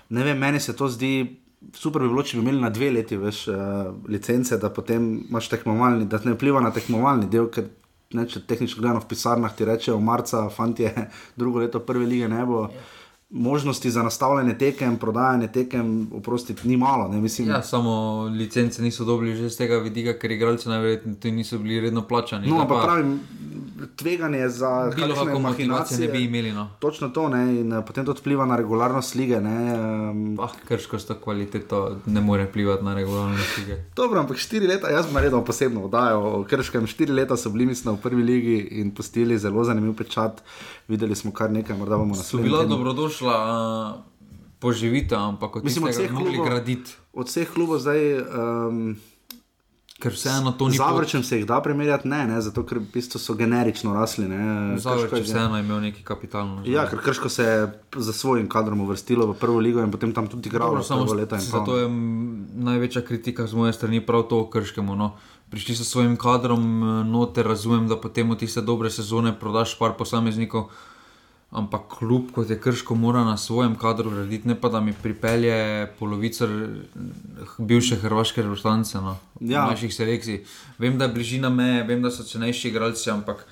ne 0.09 0.23
vem, 0.23 0.39
meni 0.39 0.59
se 0.59 0.75
to 0.75 0.89
zdi. 0.91 1.43
Super 1.73 2.03
bi 2.03 2.11
bilo, 2.11 2.21
če 2.23 2.37
bi 2.37 2.43
imeli 2.45 2.61
na 2.61 2.69
dve 2.69 2.91
leti 2.93 3.17
več 3.17 3.47
uh, 3.49 3.89
licence, 4.07 4.59
da 4.61 4.69
potem 4.69 5.07
imaš 5.25 5.49
tekmovalni, 5.51 6.05
da 6.09 6.19
ne 6.23 6.35
vpliva 6.35 6.61
na 6.61 6.69
tekmovalni 6.71 7.29
del, 7.33 7.49
ker 7.51 7.65
ne, 8.13 8.27
če 8.29 8.43
tehnično 8.47 8.83
gledano 8.83 9.01
v 9.01 9.09
pisarnah 9.09 9.55
ti 9.57 9.65
rečejo, 9.67 9.97
marca, 9.99 10.45
fanti, 10.53 10.85
drugo 11.39 11.63
leto 11.63 11.81
prve 11.83 12.05
lige 12.07 12.29
ne 12.31 12.45
bo. 12.45 12.67
Yeah. 12.67 12.93
Možnosti 13.29 13.91
za 13.91 14.03
nastavljanje 14.03 14.57
tekem, 14.57 14.97
prodajanje 14.97 15.47
tekem, 15.47 16.09
oprostiti, 16.13 16.67
ni 16.67 16.77
malo. 16.77 17.07
Mislim, 17.07 17.49
ja, 17.49 17.61
samo 17.61 18.23
licence 18.23 18.81
niso 18.81 19.05
dobili 19.05 19.35
že 19.35 19.49
z 19.49 19.57
tega 19.57 19.77
vidika, 19.77 20.19
ker 20.19 20.31
igralci 20.31 20.69
najverjetneje 20.69 21.35
niso 21.35 21.57
bili 21.57 21.79
redno 21.79 22.01
plačani. 22.07 22.47
No, 22.47 22.67
pa 22.67 22.81
pravim, 22.83 23.19
tveganje 23.95 24.49
za 24.49 24.91
kakšne 24.91 25.39
motivacije 25.39 25.99
ne 25.99 26.07
bi 26.07 26.23
imeli. 26.23 26.51
No. 26.51 26.69
Točno 26.79 27.09
to, 27.09 27.29
ne? 27.29 27.59
in 27.59 27.73
eh, 27.73 27.83
potem 27.87 28.05
to 28.05 28.13
vpliva 28.13 28.45
na 28.45 28.55
regularnost 28.55 29.15
lige. 29.15 29.37
Um, 29.37 30.39
ah, 30.39 30.49
krško 30.67 30.99
s 30.99 31.05
to 31.05 31.15
kvaliteto 31.15 31.97
ne 32.05 32.21
more 32.21 32.45
vplivati 32.45 32.83
na 32.83 32.95
regularnost 32.95 33.57
lige. 33.57 33.83
Dobro, 33.95 34.19
ampak 34.19 34.37
štiri 34.37 34.67
leta, 34.67 34.89
jaz 34.89 35.05
sem 35.05 35.17
redno 35.17 35.43
posebno 35.45 35.87
vdajal, 35.87 36.45
krškem 36.49 36.87
štiri 36.87 37.13
leta 37.13 37.37
so 37.37 37.49
bili, 37.49 37.65
mislim, 37.65 37.95
v 37.95 38.01
prvi 38.01 38.23
ligi 38.23 38.57
in 38.71 38.95
postili 38.95 39.37
zelo 39.37 39.63
zanimiv 39.63 39.95
pečat. 39.97 40.41
Videli 40.87 41.15
smo 41.15 41.31
kar 41.31 41.51
nekaj, 41.51 41.77
morda 41.77 41.97
bomo 41.97 42.15
naslednji. 42.15 42.49
Bila 42.49 42.65
dobrodošla 42.65 43.35
uh, 43.35 43.99
poživitev, 44.59 45.19
ampak 45.19 45.51
kot 45.51 45.63
mislim, 45.63 45.83
od 45.83 45.91
vseh 45.91 46.09
klubov 46.11 46.45
graditi. 46.45 46.91
Od 47.13 47.27
vseh 47.27 47.49
klubov 47.53 47.79
zdaj. 47.79 48.21
Um, 48.23 48.97
Ker 49.97 50.13
vseeno 50.13 50.51
to 50.51 50.67
ni. 50.69 50.77
Zavrčem 50.77 51.23
se 51.23 51.39
jih 51.39 51.45
da 51.49 51.57
primerjati, 51.61 52.07
ne, 52.07 52.19
ne 52.29 52.41
zato 52.41 52.61
ker 52.69 52.77
v 52.77 52.85
bistvu 52.93 53.17
so 53.19 53.33
generično 53.33 53.95
rasli. 53.97 54.27
Zavrčem 54.77 55.17
se 55.17 55.23
vseeno 55.23 55.57
imel 55.57 55.81
neki 55.81 56.03
kapitalno. 56.05 56.61
Ja, 56.69 56.85
ker 56.89 57.01
krško 57.01 57.29
se 57.29 57.43
je 57.43 57.63
za 57.95 58.13
svojim 58.13 58.45
kadrom 58.49 58.81
uvrstilo 58.81 59.25
v 59.25 59.33
prvo 59.33 59.57
ligo 59.59 59.81
in 59.81 59.91
potem 59.91 60.13
tam 60.13 60.27
tudi 60.27 60.49
igralo 60.53 60.83
samo 60.83 61.13
leta. 61.13 61.39
Zato 61.41 61.77
je 61.77 61.89
največja 62.53 63.01
kritika 63.01 63.47
z 63.47 63.57
moje 63.57 63.73
strani 63.73 64.05
prav 64.05 64.29
to 64.29 64.49
krškemu. 64.49 64.95
No. 64.95 65.15
Prišli 65.49 65.75
so 65.75 65.83
s 65.83 65.93
svojim 65.95 66.17
kadrom, 66.19 66.79
noter 67.07 67.47
razumem, 67.47 67.87
da 67.87 67.95
potem 67.95 68.29
v 68.31 68.35
tiste 68.35 68.61
dobre 68.61 68.89
sezone 68.89 69.31
prodaš 69.39 69.77
par 69.79 69.95
posameznikov. 69.97 70.69
Ampak 71.51 71.85
kljub, 71.99 72.33
kot 72.35 72.49
je 72.49 72.57
krško, 72.59 72.95
mora 72.95 73.23
na 73.23 73.37
svojem 73.37 73.75
kadru 73.79 74.11
graditi, 74.11 74.47
ne 74.47 74.55
pa 74.59 74.67
da 74.69 74.81
mi 74.83 74.91
pripelje 74.93 75.87
polovico 75.99 76.47
bivše 77.57 77.95
hrvaške 77.95 78.41
reprezentance 78.43 78.99
no, 79.01 79.15
ja. 79.39 79.63
naših 79.65 79.93
selekcij. 79.95 80.43
Vem, 80.77 80.97
da 80.97 81.07
je 81.07 81.13
bližina 81.13 81.49
meje, 81.49 81.85
vem, 81.87 82.03
da 82.03 82.11
so 82.11 82.27
cenejši 82.27 82.67
igralci, 82.67 83.09
ampak 83.11 83.45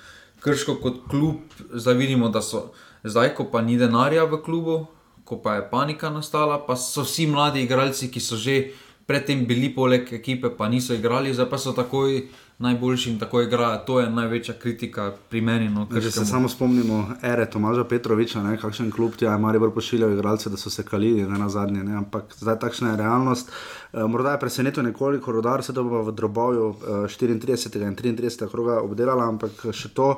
krško 0.44 0.75
kot 0.83 1.06
klub, 1.09 1.56
zdaj 1.71 1.95
vidimo, 1.95 2.30
da 2.30 2.42
so 2.42 2.74
zdaj, 3.03 3.31
ko 3.38 3.47
pa 3.47 3.62
ni 3.62 3.77
denarja 3.80 4.25
v 4.27 4.42
klubu, 4.44 4.75
ko 5.24 5.39
pa 5.42 5.56
je 5.56 5.69
panika 5.71 6.09
nastala, 6.09 6.59
pa 6.68 6.75
so 6.75 7.06
vsi 7.07 7.30
mladi 7.31 7.64
igralci, 7.64 8.11
ki 8.11 8.19
so 8.19 8.35
že 8.35 8.75
predtem 9.06 9.45
bili 9.45 9.69
poleg 9.74 10.09
ekipe, 10.14 10.50
pa 10.57 10.69
niso 10.69 10.94
igrali, 10.94 11.33
zdaj 11.33 11.50
pa 11.50 11.57
so 11.62 11.74
takoj 11.78 12.24
najboljši 12.57 13.12
in 13.12 13.19
tako 13.19 13.42
igrajo. 13.42 13.78
To 13.88 14.00
je 14.00 14.09
največja 14.09 14.56
kritika 14.59 15.12
pri 15.30 15.42
meni. 15.42 15.69
No, 15.69 15.88
če 16.02 16.12
se 16.12 16.26
samo 16.26 16.50
spomnimo, 16.50 17.02
ere 17.21 17.45
Tomaža 17.52 17.83
Petroviča, 17.83 18.44
ne, 18.44 18.57
kakšen 18.57 18.92
klub 18.92 19.16
ti 19.19 19.26
je, 19.26 19.31
ali 19.31 19.59
pa 19.59 19.69
pošiljajo 19.76 20.14
igralce, 20.14 20.50
da 20.50 20.57
so 20.57 20.69
se 20.69 20.83
kalili 20.83 21.28
ne, 21.28 21.40
na 21.40 21.50
zadnje. 21.50 21.83
Ne, 21.83 21.97
ampak 21.97 22.35
zdaj 22.40 22.59
takšna 22.59 22.92
je 22.92 22.97
realnost. 22.97 23.52
E, 23.94 24.04
morda 24.07 24.31
je 24.31 24.40
presenetilo 24.40 24.83
nekoliko 24.83 25.31
rodar, 25.31 25.64
se 25.64 25.74
da 25.74 25.83
bo 25.83 26.04
v 26.04 26.12
drobovju 26.12 26.69
e, 26.69 26.92
34. 27.07 27.88
in 27.88 27.95
33. 27.95 28.50
kroga 28.52 28.80
obdelala, 28.81 29.28
ampak 29.28 29.68
še 29.71 29.92
to. 29.94 30.16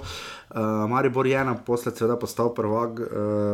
Uh, 0.48 0.90
Maribor 0.90 1.28
je 1.28 1.44
naposled 1.44 1.98
seveda 1.98 2.16
postal 2.16 2.54
prvak 2.56 3.00
uh, 3.00 3.08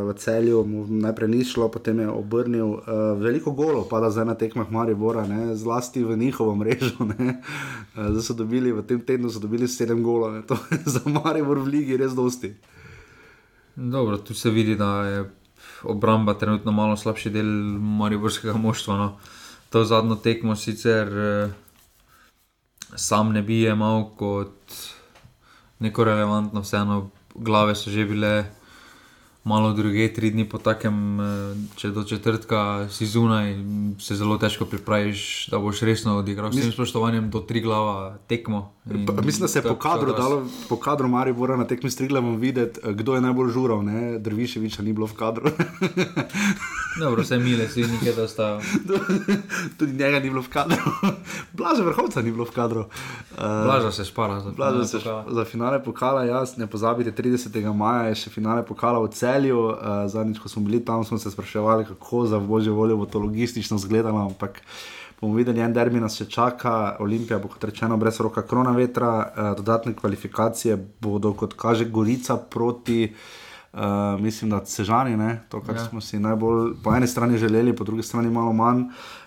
v 0.06 0.14
celju, 0.14 0.60
mu 0.62 0.86
najprej 0.86 1.30
ni 1.30 1.42
šlo, 1.42 1.66
potem 1.74 2.00
je 2.00 2.10
obrnil. 2.10 2.68
Uh, 2.68 3.18
veliko 3.18 3.52
golo 3.52 3.82
pada 3.90 4.12
zdaj 4.14 4.26
na 4.30 4.36
tekmah 4.38 4.70
Maribora, 4.70 5.26
ne, 5.26 5.56
zlasti 5.58 6.04
v 6.06 6.14
njihovo 6.18 6.54
mrežo. 6.56 6.94
Uh, 7.02 8.14
zdaj 8.14 8.22
so 8.22 8.34
dobili 8.38 8.73
v 8.74 8.86
tem 8.88 9.02
tednu 9.02 9.30
dobili 9.40 9.68
sedem 9.68 10.04
golov, 10.04 10.42
to 10.48 10.58
je 10.72 10.82
za 10.86 11.02
Maribor 11.06 11.60
v 11.60 11.68
ligi 11.68 11.98
res 11.98 12.14
dosti. 12.14 12.54
Dobro, 13.76 14.18
tu 14.18 14.34
se 14.34 14.50
vidi, 14.50 14.76
da 14.76 15.04
je 15.06 15.30
obramba 15.84 16.34
trenutno 16.34 16.72
malo 16.72 16.98
slabši 16.98 17.30
del 17.30 17.50
Mariborskega 17.80 18.54
moštva. 18.54 18.98
No. 18.98 19.18
To 19.70 19.84
zadnjo 19.86 20.16
tekmo 20.16 20.56
sicer 20.56 21.08
uh, 21.10 21.52
sam 22.96 23.34
ne 23.34 23.42
bi 23.42 23.64
imel 23.66 24.06
kot 24.18 24.76
neko 25.80 26.04
relevantno, 26.04 26.62
vseeno 26.62 27.10
glave 27.36 27.76
so 27.76 27.92
že 27.92 28.06
bile 28.06 28.46
malo 29.44 29.74
druge, 29.74 30.14
tri 30.14 30.32
dni 30.32 30.50
po 30.50 30.58
takem, 30.58 31.20
eh, 31.20 31.24
če 31.76 31.92
do 31.92 32.04
četrtka 32.04 32.88
si 32.90 33.06
zunaj, 33.06 33.56
se 34.00 34.16
zelo 34.16 34.38
težko 34.38 34.66
pripraviš, 34.66 35.48
da 35.52 35.60
boš 35.60 35.82
resno 35.82 36.18
odigral. 36.18 36.52
S 36.52 36.62
tem 36.62 36.72
spoštovanjem 36.72 37.30
do 37.30 37.40
tri 37.40 37.62
glava 37.62 38.18
tekmo. 38.28 38.72
Pa, 38.84 39.22
mislim, 39.22 39.42
da 39.42 39.48
se 39.48 39.60
je 39.60 39.64
po 39.64 39.76
kadru, 39.76 40.14
dalo, 40.14 40.44
po 40.70 40.76
kadru 40.76 41.08
Mari 41.08 41.34
Bora 41.34 41.58
na 41.58 41.68
tekmi 41.68 41.92
striglavom 41.92 42.38
videti, 42.40 42.80
eh, 42.84 42.94
kdo 42.94 43.16
je 43.16 43.22
najbolj 43.22 43.52
žural, 43.52 43.84
ne? 43.84 44.20
Drviševiča 44.20 44.84
ni 44.84 44.94
bilo 44.94 45.08
v 45.08 45.14
kadru. 45.14 45.52
Dobro, 47.00 47.24
vse 47.24 47.38
mile, 47.40 47.68
si 47.68 47.82
nekaj 47.82 48.14
dostal. 48.14 48.62
Tudi 49.78 49.94
njega 49.94 50.20
ni 50.20 50.30
bilo 50.30 50.42
v 50.42 50.50
kadru. 50.50 50.78
Blaža 51.58 51.84
vrhovca 51.84 52.22
ni 52.22 52.32
bilo 52.32 52.46
v 52.46 52.52
kadru. 52.52 52.80
Uh, 52.80 53.66
Blaža 53.66 53.92
se 53.92 54.06
špara 54.06 54.40
za 54.40 54.52
finale. 54.52 54.86
Se 54.86 55.00
špara. 55.00 55.26
Za 55.30 55.46
finale 55.46 55.84
pokala, 55.84 56.24
jaz 56.24 56.58
ne 56.58 56.68
pozabite, 56.68 57.12
30. 57.12 57.74
maja 57.74 58.04
je 58.10 58.16
še 58.16 58.30
finale 58.30 58.66
pokala 58.66 59.00
v 59.00 59.10
celju. 59.34 59.60
Uh, 59.60 59.76
zadnjič, 60.08 60.40
ko 60.40 60.50
smo 60.50 60.64
bili 60.64 60.86
tam, 60.86 61.04
smo 61.04 61.18
se 61.18 61.32
spraševali, 61.32 61.86
kako 61.86 62.26
za 62.26 62.40
božjo 62.40 62.74
voljo 62.74 62.98
bo 62.98 63.06
to 63.06 63.20
logistično 63.20 63.78
izgledalo. 63.78 64.26
Ampak 64.26 64.62
bomo 65.22 65.36
videli, 65.36 65.60
en 65.62 65.74
derbi 65.74 66.00
nas 66.00 66.18
še 66.18 66.26
čaka, 66.26 66.98
Olimpija 67.00 67.40
bo 67.40 67.48
kot 67.48 67.64
rečeno 67.64 67.98
brez 67.98 68.20
roka 68.20 68.42
krona 68.42 68.72
vetra, 68.72 69.14
uh, 69.32 69.56
dodatne 69.58 69.94
kvalifikacije 69.94 70.78
bodo, 71.02 71.34
kot 71.34 71.54
kaže 71.54 71.86
Gorica 71.86 72.38
proti. 72.38 73.14
Uh, 73.74 74.20
mislim, 74.22 74.52
da 74.52 74.60
sežani, 74.66 75.18
ne? 75.18 75.42
to, 75.50 75.58
kar 75.62 75.76
Ja. 75.76 75.86
smo 75.90 76.02
si 76.02 76.20
najbolj 76.20 76.76
po 76.84 76.94
eni 76.94 77.08
strani 77.08 77.38
želeli, 77.42 77.74
po 77.76 77.84
drugi 77.84 78.04
strani 78.04 78.30
malo 78.30 78.54
manj. 78.54 78.82
Uh, 78.82 79.23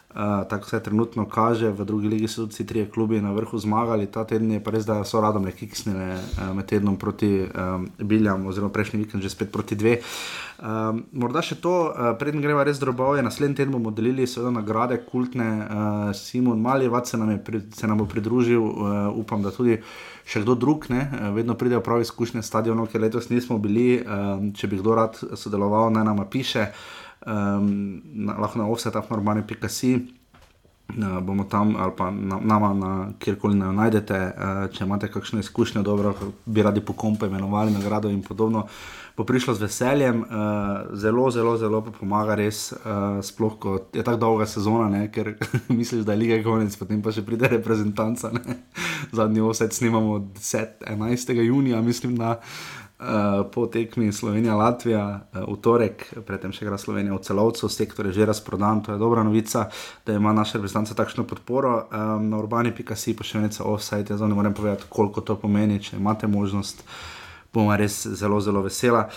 tako 0.49 0.69
se 0.69 0.81
trenutno 0.83 1.29
kaže, 1.29 1.69
v 1.71 1.85
drugi 1.85 2.09
ligi 2.09 2.29
so 2.29 2.47
vsi 2.47 2.67
trije 2.67 2.91
klubi 2.91 3.21
na 3.21 3.33
vrhu 3.33 3.59
zmagali, 3.59 4.07
ta 4.07 4.25
teden 4.25 4.51
je 4.51 4.63
pa 4.65 4.73
res, 4.73 4.87
da 4.89 5.05
so 5.05 5.21
radom 5.21 5.45
le 5.45 5.53
kiksnile 5.53 6.15
uh, 6.15 6.55
med 6.57 6.67
tednom 6.67 6.97
proti 6.97 7.45
um, 7.45 7.89
Biljam, 7.99 8.47
oziroma 8.47 8.73
prejšnji 8.73 9.03
vikend 9.03 9.23
že 9.23 9.31
spet 9.31 9.53
proti 9.53 9.77
dve. 9.77 9.99
Um, 10.57 11.03
morda 11.13 11.43
še 11.45 11.59
to, 11.61 11.75
uh, 11.93 12.15
preden 12.17 12.41
greva 12.41 12.65
res 12.65 12.81
drobove, 12.81 13.21
naslednji 13.23 13.61
teden 13.61 13.77
bomo 13.77 13.93
delili 13.93 14.25
seveda 14.27 14.55
nagrade 14.57 15.03
kultne. 15.05 15.51
Uh, 15.61 16.11
Simon 16.17 16.65
Maljevac 16.65 17.11
se 17.11 17.21
se 17.77 17.87
nam 17.87 17.99
bo 17.99 18.07
pridružil, 18.09 18.63
uh, 18.63 19.13
upam, 19.13 19.43
da 19.43 19.53
tudi 19.53 19.83
še 20.25 20.41
kdo 20.41 20.55
drug, 20.55 20.89
ne? 20.89 21.11
Uh, 21.13 21.35
vedno 21.37 21.55
pridejo 21.55 21.85
prav 21.85 22.01
izkušnje 22.01 22.43
stadionov, 22.43 22.89
ker 22.89 23.05
letos 23.05 23.29
nismo 23.29 23.59
bili. 23.59 24.01
Če 24.57 24.69
bi 24.69 24.79
kdo 24.81 24.95
rad 24.97 25.19
sodeloval, 25.37 25.91
naj 25.93 26.05
nam 26.05 26.21
piše 26.31 26.71
um, 27.27 28.03
na, 28.05 28.37
lahko 28.39 28.59
na 28.59 28.69
offset.normani.si. 28.69 30.17
Uh, 30.87 31.19
bomo 31.21 31.45
tam 31.45 31.75
ali 31.77 31.93
pa 31.97 32.11
na, 32.11 32.39
nama, 32.41 32.75
na, 32.75 33.09
kjerkoli 33.19 33.59
nam 33.59 33.75
najdete, 33.75 34.15
uh, 34.15 34.61
če 34.71 34.85
imate 34.85 35.09
kakšne 35.11 35.43
izkušnje, 35.43 35.83
dobro, 35.83 36.15
bi 36.47 36.63
radi 36.63 36.81
po 36.81 36.95
kompu 36.95 37.27
imenovali 37.27 37.75
nagrado 37.75 38.09
in 38.09 38.23
podobno, 38.23 38.69
bo 39.17 39.25
prišlo 39.27 39.55
z 39.55 39.67
veseljem. 39.67 40.23
Uh, 40.23 40.95
zelo, 40.95 41.27
zelo, 41.31 41.57
zelo 41.59 41.83
pa 41.83 41.91
pomaga 41.91 42.39
res, 42.39 42.71
uh, 42.73 43.19
sploh 43.19 43.59
ko 43.59 43.75
je 43.93 44.05
tako 44.07 44.23
dolga 44.23 44.47
sezona, 44.47 44.87
ne, 44.89 45.11
ker 45.11 45.35
misliš, 45.79 46.07
da 46.07 46.15
je 46.15 46.23
liga 46.23 46.39
konec, 46.47 46.79
potem 46.79 47.03
pa 47.03 47.11
še 47.11 47.27
pride 47.27 47.51
reprezentanca. 47.59 48.31
Ne. 48.39 48.63
Zadnji 49.13 49.43
offset 49.43 49.75
snimamo 49.75 50.21
10, 50.39 50.87
11. 50.87 51.35
junija, 51.43 51.83
mislim, 51.83 52.15
da. 52.17 52.39
Uh, 52.39 52.86
po 53.53 53.67
tekmi 53.67 54.13
Slovenija-Latvija 54.13 55.05
uh, 55.05 55.45
v 55.45 55.57
torek, 55.61 56.07
predtem 56.25 56.53
še 56.57 56.65
igra 56.65 56.79
Slovenija 56.81 57.13
v 57.13 57.21
celovcu, 57.21 57.69
sektor 57.69 58.09
je 58.09 58.15
že 58.17 58.29
razprodan, 58.29 58.81
to 58.81 58.95
je 58.95 58.99
dobra 58.99 59.21
novica, 59.21 59.67
da 60.07 60.17
ima 60.17 60.33
naša 60.33 60.57
reprezentanca 60.57 60.97
takšno 60.97 61.27
podporo. 61.29 61.75
Um, 61.93 62.31
na 62.33 62.41
urbani.si 62.41 63.13
nekaj 63.13 63.61
offside, 63.61 64.09
jaz 64.15 64.21
ne 64.25 64.33
morem 64.33 64.55
povedati, 64.57 64.89
koliko 64.89 65.21
to 65.21 65.37
pomeni, 65.37 65.77
če 65.77 66.01
imate 66.01 66.27
možnost, 66.27 66.81
bom 67.53 67.69
res 67.77 68.07
zelo, 68.07 68.41
zelo 68.41 68.65
vesela. 68.65 69.11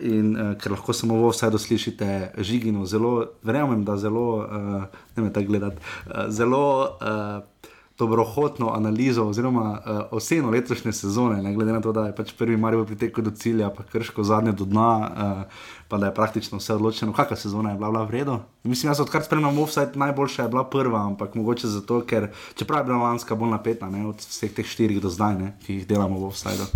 In 0.00 0.32
uh, 0.32 0.56
ker 0.56 0.72
lahko 0.72 0.96
samo 0.96 1.20
v 1.20 1.28
offsajdu 1.28 1.60
slišite 1.60 2.40
žigino, 2.40 2.88
zelo, 2.88 3.36
verjamem, 3.44 3.84
da 3.84 4.00
zelo, 4.00 4.26
uh, 4.48 5.04
ne 5.16 5.22
me 5.22 5.32
tako 5.32 5.52
gledati, 5.52 5.76
uh, 6.08 6.32
zelo. 6.32 6.96
Uh, 7.00 7.74
dobrohotno 7.98 8.70
analizo 8.74 9.24
oziroma 9.24 9.70
uh, 9.70 10.00
oceno 10.10 10.50
letošnje 10.50 10.92
sezone, 10.92 11.42
ne 11.42 11.54
glede 11.54 11.72
na 11.72 11.80
to, 11.80 11.92
da 11.92 12.06
je 12.06 12.16
pač 12.16 12.32
prvi 12.36 12.56
Marijo 12.56 12.84
pritekel 12.84 13.24
do 13.24 13.30
cilja, 13.30 13.70
pa 13.70 13.82
krško 13.82 14.24
zadnje 14.24 14.52
do 14.52 14.64
dna, 14.64 14.90
uh, 14.98 15.62
pa 15.88 15.98
da 15.98 16.06
je 16.06 16.14
praktično 16.14 16.58
vse 16.58 16.74
odločeno. 16.74 17.12
Kakšna 17.12 17.36
sezona 17.36 17.70
je 17.70 17.76
bila, 17.76 17.90
bila 17.90 18.04
v 18.04 18.10
redu? 18.10 18.38
Mislim, 18.64 18.90
jaz 18.90 19.00
odkar 19.00 19.24
spremljam 19.24 19.58
offside, 19.58 19.92
najboljša 19.94 20.42
je 20.42 20.48
bila 20.48 20.64
prva, 20.64 21.06
ampak 21.06 21.34
mogoče 21.34 21.68
zato, 21.68 22.02
ker 22.06 22.28
čeprav 22.54 22.80
je 22.80 22.90
bila 22.90 22.98
lanska 22.98 23.34
bolj 23.34 23.50
napeta 23.50 23.88
ne, 23.90 24.06
od 24.06 24.20
vseh 24.20 24.52
teh 24.52 24.66
štirih 24.66 25.00
do 25.00 25.10
zdaj, 25.10 25.38
ne, 25.38 25.54
ki 25.64 25.80
jih 25.80 25.88
delamo 25.88 26.18
v 26.20 26.28
offside. 26.28 26.68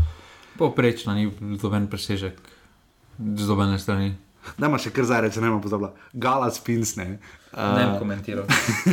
Poprečna 0.58 1.14
ni 1.14 1.30
doben 1.60 1.86
presežek 1.86 2.40
z 3.18 3.46
dobene 3.46 3.78
strani. 3.78 4.14
Ne, 4.56 4.68
ima 4.68 4.78
še 4.80 4.92
kar 4.94 5.04
zdaj 5.04 5.26
reče, 5.26 5.40
ne 5.44 5.52
ima 5.52 5.60
pozabila. 5.60 5.92
Gala 6.12 6.48
spins, 6.50 6.96
ne. 7.56 7.86
Bom 7.86 7.98
komentiral. 7.98 8.46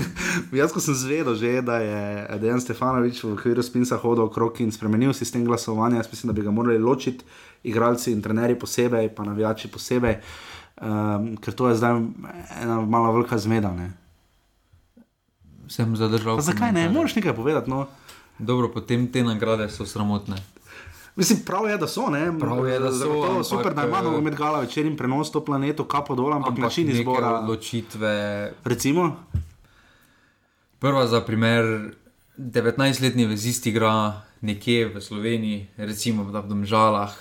Jaz, 0.60 0.74
ko 0.74 0.82
sem 0.82 0.98
zvedel, 0.98 1.36
že, 1.38 1.62
da 1.62 1.78
je 1.78 2.02
Dejan 2.42 2.62
Stefanovič 2.62 3.22
v 3.24 3.36
okviru 3.38 3.62
Spinsa 3.62 4.00
hodil 4.02 4.26
okrog 4.26 4.58
in 4.66 4.74
spremenil 4.74 5.14
sistem 5.14 5.46
glasovanja, 5.46 6.02
jaz 6.02 6.10
mislim, 6.10 6.34
da 6.34 6.34
bi 6.34 6.46
ga 6.46 6.52
morali 6.52 6.82
ločiti, 6.82 7.26
igralci 7.64 8.12
in 8.12 8.22
trenerji 8.22 8.58
posebej, 8.60 9.14
pa 9.14 9.24
navijači 9.24 9.70
posebej, 9.70 10.18
um, 10.82 11.38
ker 11.38 11.54
to 11.54 11.70
je 11.70 11.78
zdaj 11.78 12.02
ena 12.64 12.82
malo 12.82 13.14
velika 13.14 13.38
zmeda. 13.38 13.74
Ne. 13.78 13.92
Sem 15.70 15.96
zadržal. 15.96 16.42
Pa 16.42 16.48
zakaj 16.48 16.74
ne? 16.74 16.90
Moraš 16.90 17.16
nekaj 17.16 17.36
povedati. 17.36 17.70
No. 17.70 17.86
Dobro, 18.40 18.72
potem 18.74 19.08
te 19.12 19.24
nagrade 19.24 19.70
so 19.70 19.86
sramotne. 19.86 20.38
Mislim, 21.18 21.40
prav 21.46 21.70
je, 21.70 21.78
da 21.78 21.88
so. 21.88 22.10
Ne? 22.10 22.40
Prav 22.40 22.68
je, 22.68 22.80
da 22.80 22.92
so, 22.92 22.98
Zagotovo 22.98 23.30
ampak, 23.30 23.46
super, 23.46 23.74
da 23.74 23.88
imamo 23.88 24.18
eh, 24.18 24.22
med 24.22 24.36
gala 24.36 24.60
večer 24.60 24.86
in 24.86 24.98
prenos 24.98 25.32
to 25.32 25.42
planeto, 25.46 25.84
kapo 25.84 26.16
dol, 26.16 26.34
ampak, 26.34 26.50
ampak 26.50 26.64
način 26.64 26.90
izbora. 26.90 27.40
Odločitve. 27.40 28.14
Recimo, 28.64 29.16
Prva 30.80 31.08
za 31.08 31.22
primer, 31.26 31.66
19-letni 32.38 33.26
vezist 33.26 33.66
igra 33.66 34.22
nekje 34.42 34.86
v 34.94 35.02
Sloveniji, 35.02 35.68
recimo 35.78 36.24
v 36.24 36.38
Domžalah. 36.46 37.18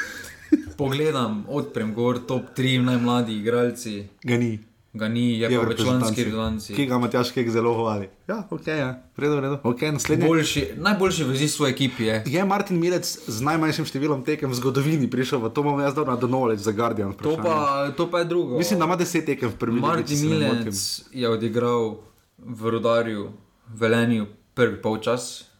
Pogledam, 0.80 1.46
odprem 1.48 1.94
gor, 1.94 2.20
top 2.28 2.52
3 2.52 2.84
najmlajši 2.84 3.38
igralci, 3.40 3.94
ga 4.20 4.36
ni. 4.36 4.58
Ga 4.94 5.08
ni, 5.08 5.38
je, 5.38 5.50
Je 5.50 5.58
pa 5.58 5.66
v 5.66 5.74
članski 5.74 6.24
bilanci. 6.24 6.74
Ki 6.74 6.86
ga 6.86 6.98
Matjaš 6.98 7.32
Kek 7.34 7.50
zelo 7.50 7.74
hvali. 7.74 8.08
Ja, 8.28 8.46
ok, 8.50 8.66
ja. 8.66 9.02
Redo, 9.16 9.40
redo. 9.40 9.58
Okay, 9.66 9.90
naslednji. 9.92 10.28
Boljši, 10.28 10.62
najboljši 10.76 11.24
vezist 11.24 11.60
v 11.60 11.66
ekipi 11.66 12.04
je. 12.04 12.22
Je 12.26 12.44
Martin 12.44 12.78
Mirec 12.78 13.02
z 13.26 13.38
najmanjšim 13.42 13.88
številom 13.90 14.22
tekem 14.22 14.50
v 14.50 14.58
zgodovini 14.58 15.10
prišel, 15.10 15.42
v 15.42 15.50
to 15.50 15.66
imam 15.66 15.82
jaz 15.82 15.98
dobro 15.98 16.14
na 16.14 16.20
donoleč 16.20 16.62
za 16.62 16.70
Guardian. 16.70 17.10
To 17.18 17.34
vprašanje. 17.34 17.42
pa, 17.42 17.90
to 17.98 18.06
pa 18.06 18.22
je 18.22 18.30
drugo. 18.30 18.58
Mislim, 18.58 18.78
da 18.78 18.86
ima 18.86 18.96
deset 18.96 19.26
tekem 19.26 19.50
v 19.50 19.58
če 19.58 19.74
Martin. 19.82 20.22
Milec 20.30 20.78
je 21.10 21.26
odigral 21.28 21.98
v 22.38 22.60
Rodarju, 22.70 23.34
v 23.74 23.80
Velenju 23.82 24.30
prvi 24.54 24.78
polčas, 24.78 25.50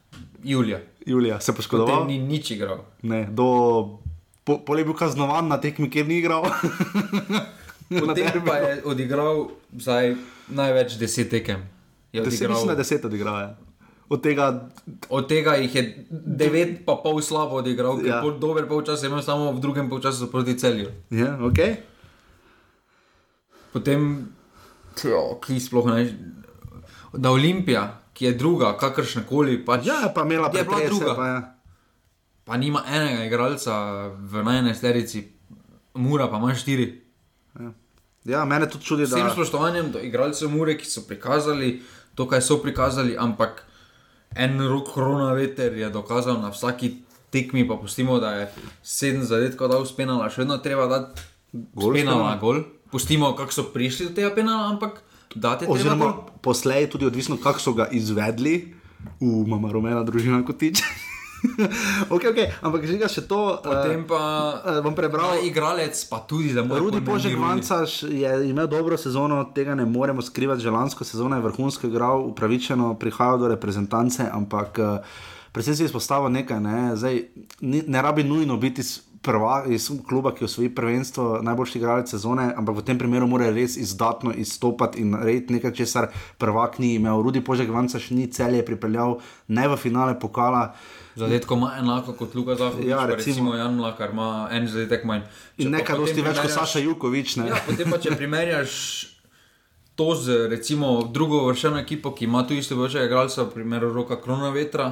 Julija. 0.43 0.79
Julija 1.05 1.41
se 1.41 1.51
je 1.51 1.53
Potem 1.53 1.57
poškodoval. 1.57 2.07
ni 2.07 2.19
nič 2.19 2.51
igral. 2.55 2.85
Ne, 3.03 3.27
do... 3.27 3.99
Po, 4.45 4.61
pol 4.61 4.77
je 4.77 4.85
bil 4.85 4.93
kaznovan 4.93 5.49
na 5.49 5.57
tekmi, 5.57 5.89
kjer 5.89 6.05
ni 6.07 6.21
igral. 6.21 6.45
Potem 7.89 8.41
pa 8.41 8.55
je 8.57 8.81
odigral 8.83 9.47
zdaj 9.71 10.15
največ 10.47 10.95
deset 10.95 11.29
tekem. 11.29 11.61
Je 12.11 12.21
Deset, 12.21 12.49
mislim, 12.49 12.67
da 12.67 12.71
je 12.71 12.77
deset 12.77 13.05
odigral. 13.05 13.35
Ja. 13.35 13.49
Od 14.07 14.21
tega, 14.21 14.69
Od 15.09 15.27
tega 15.27 15.55
jih 15.55 15.75
je 15.75 15.83
devet, 16.11 16.85
pa 16.85 16.95
pol 16.95 17.19
slabo 17.19 17.55
odigral, 17.55 17.99
Ja. 17.99 18.21
pol 18.21 18.37
dober 18.37 18.65
polčas 18.65 19.03
je 19.03 19.07
imel 19.07 19.21
samo 19.21 19.51
v 19.51 19.59
drugem 19.59 19.89
polčasu 19.89 20.31
proti 20.31 20.55
celju. 20.55 20.89
ja, 21.09 21.37
ok. 21.37 21.59
Potem, 23.73 24.27
tjo, 24.95 25.35
ki 25.37 25.59
sploh 25.59 25.85
ne. 25.87 26.05
Da 27.13 27.29
Olimpija, 27.29 27.83
ki 28.13 28.25
je 28.25 28.33
druga, 28.33 28.73
kakršna 28.73 29.23
koli, 29.23 29.59
pač 29.59 29.85
Ja, 29.85 30.09
pa 30.09 30.23
imela 30.23 30.47
je 30.49 30.63
bila 30.63 30.79
druga. 30.85 31.13
pa 31.13 31.25
ja. 31.27 31.39
Pa 32.43 32.57
nima 32.57 32.83
enega 32.87 33.25
igralca 33.25 33.73
v 34.09 34.43
najnesterici, 34.43 35.25
mura 35.95 36.27
pa 36.27 36.37
ima 36.37 36.53
štiri. 36.53 37.04
Ja, 38.25 38.45
mene 38.45 38.69
tudi 38.69 38.85
čudi, 38.85 39.05
Vsem 39.05 39.27
da 39.27 39.33
spoštovanjem 39.33 39.91
do 39.93 40.01
igralcev 40.01 40.49
Mure, 40.49 40.77
ki 40.77 40.87
so 40.89 41.05
prikazali 41.07 41.81
to, 42.15 42.25
kar 42.27 42.41
so 42.41 42.57
prikazali, 42.63 43.13
ampak 43.19 43.61
en 44.35 44.59
rok 44.67 44.89
korona 44.93 45.33
veter 45.37 45.77
je 45.77 45.89
dokazal 45.89 46.41
na 46.41 46.49
vsaki 46.49 46.95
tekmi, 47.29 47.67
pa 47.67 47.77
pustimo, 47.77 48.19
da 48.19 48.33
je 48.39 48.47
sedem 48.83 49.23
zadetkov 49.23 49.69
dal 49.69 49.85
spenala, 49.85 50.29
še 50.29 50.43
vedno 50.43 50.57
treba 50.63 50.87
dati 50.87 51.21
Gol 51.55 51.93
spenala 51.95 52.35
Spenala? 52.35 52.37
gol. 52.41 52.63
Pustimo, 52.91 53.31
kako 53.35 53.51
so 53.51 53.63
prišli 53.71 54.09
do 54.09 54.15
tega 54.15 54.31
penala, 54.35 54.71
ampak 54.71 54.99
date 55.35 55.65
treba 55.65 55.75
Oziroma, 55.75 56.09
poslej 56.43 56.89
tudi 56.91 57.07
odvisno, 57.07 57.37
kako 57.39 57.59
so 57.59 57.75
ga 57.75 57.87
izvedli, 57.91 58.73
v 59.21 59.45
mama 59.47 59.71
rumena 59.71 60.03
družina 60.03 60.41
kotič. 60.43 60.81
ok, 62.15 62.23
ok, 62.31 62.39
ampak 62.61 62.85
že 62.85 62.97
ga 62.97 63.09
še 63.11 63.25
to. 63.29 63.61
Potem 63.63 64.05
pa 64.07 64.21
eh, 64.61 64.79
bom 64.85 64.95
prebral. 64.97 65.41
igralec, 65.45 65.95
pa 66.09 66.21
tudi 66.23 66.53
za 66.53 66.65
moj 66.65 66.79
Rudi 66.79 67.01
Požek. 67.01 67.37
Mancaš 67.37 68.03
je 68.03 68.31
imel 68.49 68.67
dobro 68.67 68.97
sezono, 68.97 69.43
tega 69.55 69.75
ne 69.75 69.85
moremo 69.85 70.21
skrivati, 70.21 70.63
že 70.63 70.73
lansko 70.73 71.03
sezono 71.03 71.35
je 71.35 71.45
vrhunsko 71.45 71.87
igral, 71.87 72.25
upravičeno 72.31 72.95
prihajal 72.99 73.37
do 73.39 73.47
reprezentance, 73.51 74.25
ampak 74.25 74.79
eh, 74.79 74.99
predvsem 75.51 75.75
si 75.75 75.83
izpostavil 75.89 76.31
nekaj, 76.31 76.59
ne, 76.59 76.79
Zdaj, 76.95 77.15
ni, 77.61 77.83
ne 77.87 77.99
rabi 78.01 78.23
nujno 78.23 78.57
biti 78.57 78.83
prva, 79.25 79.63
iz 79.67 79.89
kluba, 80.07 80.33
ki 80.35 80.45
osvoji 80.45 80.69
prvenstvo, 80.75 81.39
najboljši 81.41 81.77
igralec 81.79 82.09
sezone, 82.09 82.51
ampak 82.57 82.77
v 82.77 82.83
tem 82.85 82.99
primeru 83.01 83.27
mora 83.27 83.49
res 83.49 83.77
izdatno 83.81 84.33
izstopati 84.37 85.01
in 85.01 85.15
narediti 85.15 85.57
nekaj, 85.57 85.73
česar 85.73 86.07
prvak 86.37 86.77
ni 86.79 86.93
imel. 86.99 87.23
Rudi 87.25 87.41
Požek 87.41 87.71
Mancaš 87.73 88.11
ni 88.13 88.27
celje 88.31 88.65
pripeljal 88.65 89.17
ne 89.47 89.67
v 89.67 89.77
finale 89.81 90.19
pokala. 90.19 90.75
Zadetko 91.15 91.55
ima 91.55 91.73
enako 91.79 92.13
kot 92.13 92.35
Luka 92.35 92.55
Zahovič, 92.55 92.87
Ja, 92.87 93.05
recimo. 93.05 93.15
recimo 93.15 93.55
Jan 93.55 93.75
Mlakar 93.75 94.09
ima 94.09 94.49
en 94.51 94.67
zadetek 94.67 95.03
manj. 95.03 95.21
In 95.57 95.65
Če 95.65 95.71
pa 95.71 95.77
nekaj 95.77 95.97
dosti 95.97 96.21
več 96.21 96.37
kot 96.37 96.51
Saša 96.51 96.79
Jukovič. 96.79 97.35
Ne? 97.35 97.47
Ja, 97.47 97.59
potem 97.65 97.89
pa 97.89 97.97
če 97.97 98.11
primerjaš 98.11 98.71
to 99.95 100.15
z 100.15 100.47
recimo 100.47 101.07
drugo 101.07 101.45
vršeno 101.45 101.79
ekipo, 101.79 102.11
ki 102.11 102.25
ima 102.25 102.43
tu 102.43 102.53
isto 102.53 102.75
vršenega 102.75 103.05
igralca, 103.05 103.43
v 103.43 103.53
primeru 103.53 103.93
roka 103.93 104.17
Krona 104.17 104.49
vetra. 104.49 104.89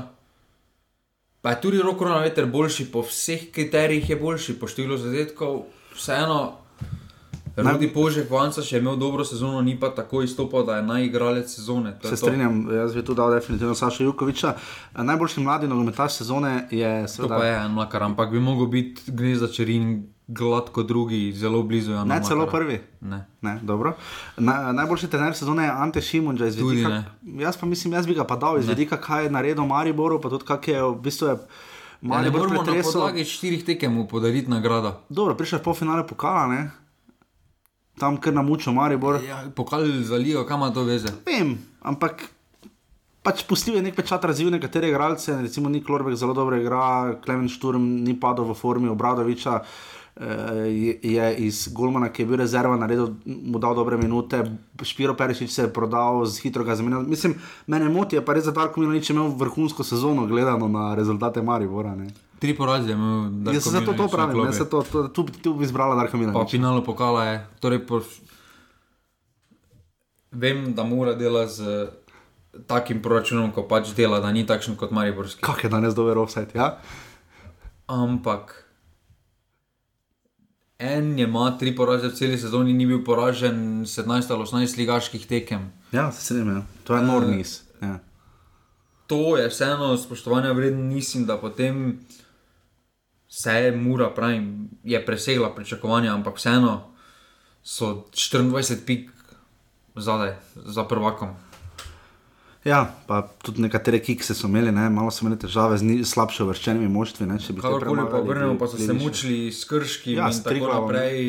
Pa 1.42 1.50
je 1.50 1.62
tudi 1.62 1.78
rok 1.80 1.98
Krona 2.00 2.20
veter 2.20 2.46
boljši 2.46 2.86
po 2.86 3.02
vseh 3.02 3.52
kriterijih, 3.52 4.10
je 4.10 4.16
boljši 4.16 4.56
po 4.56 4.68
številu 4.68 4.96
zadetkov. 4.98 5.66
Vseeno, 5.94 6.38
Rudi 7.56 7.88
Požek 7.88 8.32
Vanca 8.32 8.62
še 8.62 8.76
je 8.76 8.82
imel 8.82 8.96
dobro 8.96 9.22
sezono, 9.22 9.62
ni 9.62 9.80
pa 9.80 9.90
tako 9.90 10.22
izstopal, 10.22 10.66
da 10.66 10.76
je 10.76 10.84
najigralec 10.84 11.50
sezone. 11.50 11.94
To 12.02 12.08
Se 12.08 12.12
to. 12.12 12.18
strinjam, 12.18 12.68
jaz 12.72 12.96
bi 12.96 13.06
tu 13.06 13.14
dal 13.14 13.32
definitivno 13.32 13.76
Saša 13.76 14.04
Jukoviča. 14.04 14.56
Najboljši 14.96 15.40
mladi 15.40 15.68
nogometaš 15.68 16.14
sezone 16.14 16.68
je 16.72 17.02
To 17.02 17.08
seveda 17.08 17.38
pa 17.38 17.46
je 17.46 17.56
en 17.56 17.72
mlakar, 17.72 18.04
ampak 18.04 18.32
bi 18.32 18.40
mogel 18.40 18.66
biti 18.68 19.02
Gnezda 19.08 19.48
Čerin 19.48 20.08
gladko 20.28 20.84
drugi, 20.84 21.34
zelo 21.34 21.64
blizu. 21.64 21.92
Jana 21.92 22.16
Ne 22.16 22.24
celo 22.24 22.40
Mlakara. 22.40 22.58
prvi. 22.58 22.82
Ne. 23.02 23.26
Ne, 23.42 23.60
dobro. 23.62 23.94
Na, 24.38 24.72
najboljši 24.72 25.08
trener 25.08 25.36
sezone 25.36 25.64
je 25.64 25.70
Ante 25.72 26.02
Šimunča 26.02 26.46
iz 26.46 26.56
Vidika. 26.56 27.04
Jaz 27.24 27.58
pa 27.58 27.66
mislim, 27.66 27.94
jaz 27.94 28.08
bi 28.08 28.14
ga 28.14 28.24
pa 28.24 28.36
dal 28.36 28.60
iz 28.60 28.68
Vidika, 28.68 28.98
kaj 28.98 29.24
je 29.24 29.32
naredil 29.32 29.66
Mariboru, 29.66 30.22
pa 30.22 30.30
tudi 30.30 30.46
kak 30.46 30.68
je 30.68 30.84
v 30.84 30.96
bistvu. 30.96 31.28
Je, 31.28 31.38
Ja, 32.04 32.22
ne 32.22 32.30
moramo 32.30 32.64
na 32.64 32.74
podlagi 32.84 33.24
štirih 33.24 33.66
tekem 33.66 34.08
podariti 34.08 34.50
nagrado. 34.52 35.00
Dobro, 35.10 35.36
prišel 35.36 35.60
je 35.60 35.64
po 35.64 35.74
finale 35.74 36.08
pokala, 36.08 36.48
ne? 36.48 36.72
Tam 38.00 38.18
kar 38.18 38.34
namučil 38.34 38.74
Maribor. 38.74 39.22
Ja, 39.24 39.44
pokal 39.56 39.86
za 40.04 40.16
ligo, 40.16 40.46
kam 40.46 40.60
ima 40.60 40.74
to 40.74 40.84
veze? 40.84 41.12
Vem, 41.26 41.58
ampak 41.82 42.30
pač 43.24 43.46
pustil 43.48 43.76
je 43.76 43.82
nek 43.82 43.96
pečat 43.96 44.26
razvil 44.26 44.52
nekatere 44.52 44.90
igralce, 44.90 45.42
recimo 45.42 45.70
Nik 45.70 45.90
Lorbek 45.90 46.16
zelo 46.16 46.34
dobro 46.34 46.58
igra, 46.60 47.16
Klemen 47.24 47.48
Šturm 47.48 48.04
ni 48.04 48.20
padel 48.20 48.46
v 48.46 48.54
formi 48.54 48.90
Obradoviča. 48.90 49.62
eh, 50.20 50.68
Je, 50.68 51.00
je 51.04 51.36
iz 51.48 51.70
Golmana, 51.74 52.10
ki 52.10 52.22
je 52.22 52.26
bil 52.28 52.38
rezerva, 52.38 52.76
naredil, 52.78 53.16
mu 53.26 53.60
dal 53.60 53.74
dobre 53.76 53.98
minute, 53.98 54.44
Špiro 54.84 55.16
Perišič 55.16 55.50
se 55.52 55.62
je 55.62 55.74
prodal, 55.74 56.26
hitro 56.44 56.64
ga 56.64 56.76
zamenjal. 56.76 57.02
Mislim, 57.02 57.34
mene 57.68 57.90
moti, 57.90 58.16
je 58.16 58.26
pa 58.26 58.34
res 58.34 58.44
za 58.46 58.52
Darko 58.52 58.82
Milanič 58.82 59.10
imel 59.10 59.32
vrhunsko 59.34 59.84
sezono, 59.84 60.28
gledano 60.28 60.68
na 60.68 60.94
rezultate 60.96 61.42
Maribora. 61.42 61.96
Ne. 61.96 62.12
Tri 62.44 62.52
poraze 62.56 62.90
je 62.90 62.94
imel. 62.94 63.30
Darko 63.32 63.56
Jaz 63.56 63.64
se 63.64 63.86
to 63.86 63.94
na 63.96 64.08
pravim, 64.08 64.44
ne, 64.44 64.54
se 64.54 64.70
to, 64.70 64.84
to, 64.84 65.08
tu, 65.08 65.24
tu 65.44 65.54
bi 65.56 65.64
izbrala 65.64 65.96
Darko 65.96 66.12
Pa 66.12 66.18
Milanič. 66.18 66.52
finalu 66.52 66.84
pokala 66.84 67.24
je. 67.24 67.38
Torej 67.60 67.86
po... 67.88 68.02
Vem, 70.32 70.74
da 70.74 70.84
mora 70.84 71.14
dela 71.16 71.48
z 71.48 71.88
takim 72.68 73.00
proračunom, 73.02 73.54
ko 73.56 73.64
pač 73.64 73.94
dela, 73.96 74.20
da 74.20 74.32
ni 74.32 74.44
takšen 74.44 74.76
kot 74.76 74.92
Mariborski. 74.92 75.40
Kak 75.42 75.64
je 75.64 75.70
danes 75.72 75.96
dober 75.96 76.20
offset, 76.20 76.52
ja? 76.56 76.82
Ampak 77.88 78.52
en 80.80 81.20
je 81.20 81.24
ima 81.24 81.46
tri 81.60 81.72
poraze 81.76 82.12
v 82.12 82.18
celi 82.18 82.38
sezoni, 82.38 82.74
ni 82.74 82.86
bil 82.86 83.06
poražen 83.08 83.86
17 83.88 84.34
ali 84.36 84.44
18 84.44 84.78
ligaških 84.78 85.28
tekem. 85.28 85.72
Ja, 85.96 86.12
se 86.12 86.26
strinjam, 86.26 86.58
ja. 86.58 86.66
to 86.84 87.00
je 87.00 87.08
nor 87.08 87.24
niz. 87.24 87.62
Ja. 87.80 88.02
To 89.08 89.38
je 89.38 89.48
vseeno 89.48 89.96
spoštovanja 89.98 90.52
vredno, 90.52 90.84
mislim, 90.92 91.24
da 91.26 91.38
potem 91.38 92.04
se 93.34 93.52
je 93.52 93.72
mura, 93.72 94.10
pravim, 94.10 94.70
je 94.84 95.06
presegla 95.06 95.56
pričakovanja, 95.56 96.14
ampak 96.14 96.38
vseeno 96.38 96.82
so 97.64 98.06
24 98.14 98.86
pik 98.86 99.10
zadaj 99.96 100.36
za 100.56 100.84
prvakom. 100.84 101.30
Ja, 102.64 102.94
pa 103.08 103.28
tudi 103.42 103.62
nekatere 103.62 104.00
kikse 104.00 104.36
so 104.38 104.48
imeli, 104.48 104.72
ne? 104.72 104.86
malo 104.90 105.12
so 105.12 105.26
imeli 105.26 105.40
težave 105.40 105.78
z 105.82 105.84
ni, 105.84 105.98
slabše 106.06 106.46
uvrščenimi 106.46 106.88
moštvi. 106.94 107.26
Kakorkoli 107.26 107.82
pa 107.82 107.82
premagali, 107.82 108.22
obrnemo, 108.22 108.60
pa 108.60 108.70
so 108.70 108.78
se 108.78 108.94
mučili 108.94 109.52
s 109.52 109.66
krškim 109.66 110.14
Ja, 110.14 110.28
ja, 110.28 110.32
s 110.32 110.38
in 110.38 110.44
tako 110.44 110.70
naprej. 110.70 111.20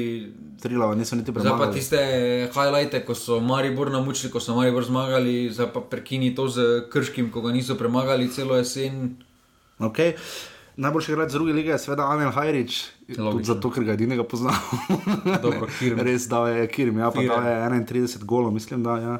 Trilova 0.62 0.94
niso 0.94 1.16
niti 1.16 1.32
Zdaj 1.32 1.42
pa 1.42 1.50
premagali. 1.50 1.80
tiste 1.80 2.00
highlighte, 2.52 3.00
ko 3.08 3.16
so 3.16 3.40
Maribor 3.40 3.90
namučili, 3.90 4.30
ko 4.32 4.44
so 4.44 4.54
Maribor 4.60 4.84
zmagali, 4.84 5.48
zdaj 5.50 5.72
pa 5.72 5.80
prekini 5.80 6.34
to 6.36 6.48
z 6.48 6.84
krškim, 6.92 7.32
ko 7.32 7.40
ga 7.40 7.56
niso 7.56 7.80
premagali 7.80 8.28
celo 8.28 8.60
jesen. 8.60 9.16
Okay. 9.80 10.20
Najboljši 10.76 11.12
igralec 11.12 11.32
druge 11.32 11.52
lige 11.52 11.70
je 11.70 11.78
seveda 11.78 12.06
Anel 12.10 12.30
Hajrič, 12.34 12.78
zato, 13.42 13.70
ker 13.70 13.84
ga 13.84 13.94
edinega 13.94 14.24
poznamo. 14.26 14.78
Dobro. 15.44 15.68
Res 16.02 16.26
da 16.28 16.40
je 16.48 16.66
Kirm, 16.68 16.98
ja, 16.98 17.10
pa 17.14 17.22
da 17.22 17.38
je 17.48 17.68
31 17.70 18.24
golov, 18.24 18.50
mislim, 18.52 18.82
da 18.82 18.96
ja. 18.98 19.18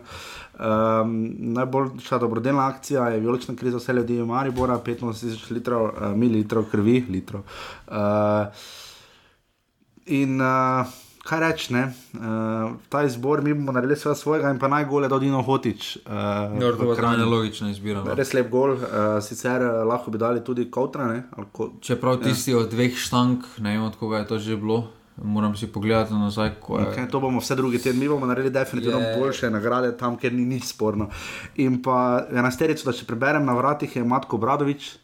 Um, 0.55 1.15
najboljša 1.55 2.19
dobrodelna 2.19 2.67
akcija 2.67 3.09
je 3.09 3.21
vijolična 3.21 3.55
kriza 3.57 3.79
vse 3.79 3.93
ljudi 3.93 4.21
v 4.23 4.27
Maribora, 4.27 4.79
15 4.79 5.21
tisoč 5.21 5.51
litrov, 5.51 5.85
uh, 5.85 6.11
mililitrov 6.17 6.67
krvi, 6.71 7.05
litrov. 7.11 7.43
Uh, 7.87 7.95
in 10.07 10.41
uh, 10.41 10.87
kaj 11.25 11.41
reči, 11.41 11.73
ne? 11.73 11.83
Uh, 12.13 12.21
ta 12.89 13.03
izbor 13.03 13.43
mi 13.43 13.55
bomo 13.55 13.73
naredili 13.73 13.97
vse 13.97 14.15
svojega 14.15 14.51
in 14.53 14.59
pa 14.59 14.69
najgole 14.69 15.09
da 15.09 15.19
Dino 15.19 15.43
Hotič. 15.43 15.97
Uh, 15.97 16.13
Dobro, 16.61 16.77
to 16.77 16.83
v 16.85 16.91
je 16.91 16.97
Kranju. 16.97 16.97
krajne 16.97 17.25
logična 17.25 17.71
izbira. 17.71 18.03
no. 18.05 18.15
Res 18.15 18.35
lep 18.35 18.51
gol, 18.51 18.75
uh, 18.77 18.81
sicer 19.25 19.63
uh, 19.63 19.85
lahko 19.89 20.11
bi 20.11 20.19
dali 20.19 20.45
tudi 20.45 20.69
kautrane. 20.71 21.23
Ko, 21.53 21.71
Čeprav 21.81 22.21
tisti 22.23 22.55
od 22.55 22.69
dveh 22.71 22.93
štank, 22.97 23.45
ne 23.59 23.73
vem 23.77 23.83
od 23.83 23.97
koga 23.97 24.19
je 24.19 24.27
to 24.27 24.39
že 24.39 24.57
bilo, 24.57 24.89
moram 25.17 25.57
si 25.57 25.67
pogledati 25.67 26.13
nazaj, 26.15 26.49
je. 26.49 26.55
okay, 26.69 27.11
to 27.11 27.21
bomo 27.21 27.41
vse 27.41 27.55
drugi 27.55 27.79
teden, 27.79 28.01
mi 28.01 28.09
bomo 28.09 28.27
naredili 28.27 28.53
definitivno 28.53 28.99
Je. 28.99 29.07
yeah. 29.07 29.19
boljše 29.21 29.51
nagrade 29.51 29.97
tam, 29.97 30.17
kjer 30.17 30.33
ni 30.33 30.45
nič 30.45 30.65
sporno. 30.65 31.09
In 31.57 31.83
pa 31.83 32.27
enajsterico, 32.31 32.85
da 32.85 32.93
če 32.93 33.07
preberem 33.07 33.45
na 33.47 33.55
vratih, 33.55 33.97
je 33.97 34.05
Matko 34.05 34.37
Bradovič. 34.39 34.97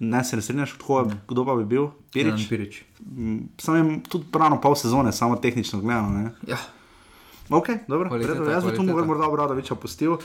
Ne 0.00 0.24
se 0.24 0.36
ne 0.36 0.42
strinjaš, 0.42 0.74
kdo, 0.80 1.10
kdo 1.28 1.44
pa 1.44 1.54
bi 1.60 1.64
bil? 1.68 1.90
Pirič. 2.12 2.48
Pirič. 2.48 2.82
Mm, 3.04 3.38
Sam 3.60 3.76
jim 3.76 3.90
tudi 4.02 4.24
pravno 4.32 4.60
pol 4.60 4.74
sezone, 4.74 5.12
samo 5.12 5.36
tehnično 5.36 5.80
gledano. 5.80 6.08
Ne? 6.08 6.30
Ja, 6.48 6.56
Ok, 7.50 7.66
dobro, 7.88 8.08
Kvaliteta, 8.08 8.38
redo, 8.38 8.50
jaz 8.50 8.64
bi 8.64 8.76
tu 8.76 8.82
morda 8.82 9.26
Bradoviča 9.32 9.74
pustil. 9.74 10.12
Uh, 10.12 10.20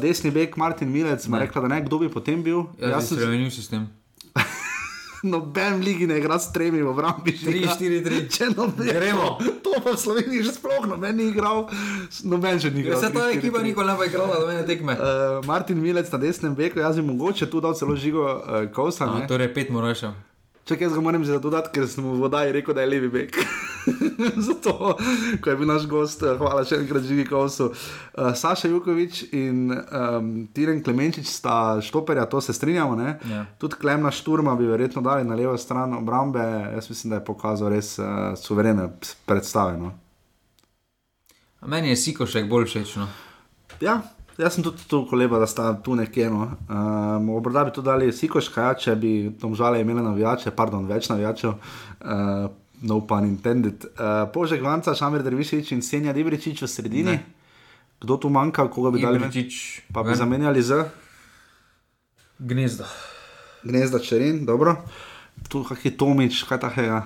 desni 0.00 0.30
bek 0.30 0.56
Martin 0.56 0.88
Milec, 0.88 1.26
ima 1.26 1.38
rekla, 1.42 1.62
da 1.62 1.68
ne, 1.68 1.80
kdo 1.84 1.98
bi 1.98 2.08
potem 2.08 2.44
bil. 2.46 2.62
jaz 2.78 2.90
Jaz 2.90 3.08
sem 3.08 3.16
sem 3.16 3.24
spremenil 3.24 3.50
sistem. 3.50 3.88
Noben 5.22 5.80
ligi 5.84 6.06
ne 6.06 6.18
igra 6.18 6.38
s 6.38 6.52
tremi 6.52 6.82
v 6.82 6.88
obrambi. 6.88 7.32
3-4-3. 7.32 8.28
Če 8.30 8.50
noben, 8.56 8.86
Gremo. 8.86 9.36
To 9.70 9.78
pa 9.84 9.94
v 9.94 10.00
Sloveniji 10.02 10.42
že 10.42 10.52
sploh 10.56 10.82
noben 10.88 11.14
ni 11.14 11.30
igral, 11.30 11.68
noben 12.26 12.58
že 12.58 12.72
ni 12.74 12.82
igral. 12.82 12.98
Vse 12.98 13.12
ta 13.14 13.28
3-4-3. 13.30 13.38
ekipa 13.38 13.62
nikoli 13.62 13.86
ne 13.86 13.94
bo 13.94 14.02
igrala, 14.08 14.40
da 14.40 14.46
mene 14.48 14.64
tekme. 14.66 14.96
Uh, 14.98 15.38
Martin 15.46 15.78
Milec 15.78 16.10
na 16.10 16.18
desnem 16.18 16.56
beku, 16.58 16.82
jaz 16.82 16.98
bi 16.98 17.06
mogoče 17.06 17.46
tu 17.46 17.60
dal 17.62 17.76
celo 17.78 17.94
žigo 17.94 18.24
uh, 18.24 18.66
Kovsa. 18.74 19.06
A, 19.06 19.22
ne. 19.22 19.30
torej, 19.30 19.52
pet 19.54 19.70
moraš. 19.70 20.10
Čakaj, 20.64 20.84
jaz 20.84 20.94
ga 20.94 21.00
moram 21.00 21.24
že 21.24 21.38
dodati, 21.38 21.70
ker 21.74 21.88
sem 21.88 22.04
mu 22.04 22.14
v 22.14 22.20
vodaji 22.20 22.52
rekel, 22.52 22.74
da 22.74 22.84
je 22.84 22.90
levi 22.90 23.08
bek. 23.08 23.36
Zato, 24.48 24.96
ko 25.40 25.50
je 25.50 25.56
bil 25.56 25.66
naš 25.66 25.86
gost, 25.88 26.22
eh, 26.22 26.36
hvala 26.36 26.64
še 26.68 26.82
enkrat 26.82 27.02
Žigi 27.02 27.24
Kovsu. 27.26 27.70
Uh, 27.72 28.30
Saša 28.36 28.68
Jukovič 28.68 29.22
in 29.32 29.72
um, 29.72 30.28
Tiren 30.54 30.82
Klemenčič 30.84 31.26
sta 31.26 31.80
štoperja, 31.82 32.28
to 32.30 32.40
se 32.44 32.52
strinjamo. 32.52 32.94
ne? 32.96 33.16
Ja. 33.30 33.46
Tudi 33.58 33.80
Klemna 33.80 34.12
Šturma 34.12 34.54
bi 34.54 34.68
verjetno 34.68 35.02
dali 35.02 35.24
na 35.24 35.34
levo 35.34 35.56
stran 35.58 35.94
obrambe. 35.96 36.44
Jaz 36.76 36.90
mislim, 36.92 37.10
da 37.10 37.16
je 37.16 37.24
pokazal 37.24 37.72
res 37.72 37.98
uh, 37.98 38.36
suverene 38.36 38.90
predstave. 39.26 39.78
No. 39.80 39.96
Meni 41.66 41.88
je 41.88 41.96
Sikošek 41.96 42.48
bolj 42.48 42.68
všeč. 42.68 42.96
No. 43.00 43.08
Ja, 43.80 44.00
jaz 44.40 44.54
sem 44.56 44.64
tudi 44.64 44.82
tu 44.88 45.02
koleba, 45.06 45.38
da 45.38 45.46
sta 45.46 45.74
tu 45.84 45.94
nekje. 45.94 46.30
No. 46.30 46.48
Um, 46.68 47.28
Morda 47.28 47.64
bi 47.64 47.72
tu 47.76 47.82
dali 47.82 48.08
Sikoška, 48.12 48.62
ja, 48.62 48.74
če 48.74 48.96
bi 48.96 49.12
tam 49.40 49.54
žale 49.54 49.80
imeli 49.80 50.02
navijače, 50.02 50.50
pardon, 50.50 50.88
več 50.88 51.08
navijačev. 51.12 51.54
Uh, 52.00 52.48
No, 52.80 53.02
pun 53.04 53.26
intended. 53.28 53.84
Uh, 53.92 54.24
Požek 54.32 54.62
Vanca, 54.64 54.94
Šamir 54.96 55.20
Dervišič 55.20 55.74
in 55.76 55.82
Senja 55.84 56.14
Dibričič 56.16 56.62
v 56.64 56.68
sredini. 56.68 57.12
Ne. 57.12 57.24
Kdo 58.00 58.16
tu 58.16 58.30
manjka, 58.32 58.64
koga 58.72 58.88
bi 58.88 59.02
dali? 59.04 59.20
Ibričič, 59.20 59.82
Pa 59.92 60.00
bi 60.00 60.08
ven. 60.08 60.16
zamenjali 60.16 60.62
z 60.64 60.88
Gnezda. 62.38 62.88
Gnezda 63.68 63.98
Čerin, 64.00 64.46
dobro. 64.46 64.76
Tu 65.48 65.60
je 65.84 65.92
Tomič, 65.92 66.44
kaj 66.48 66.60
takega. 66.60 67.04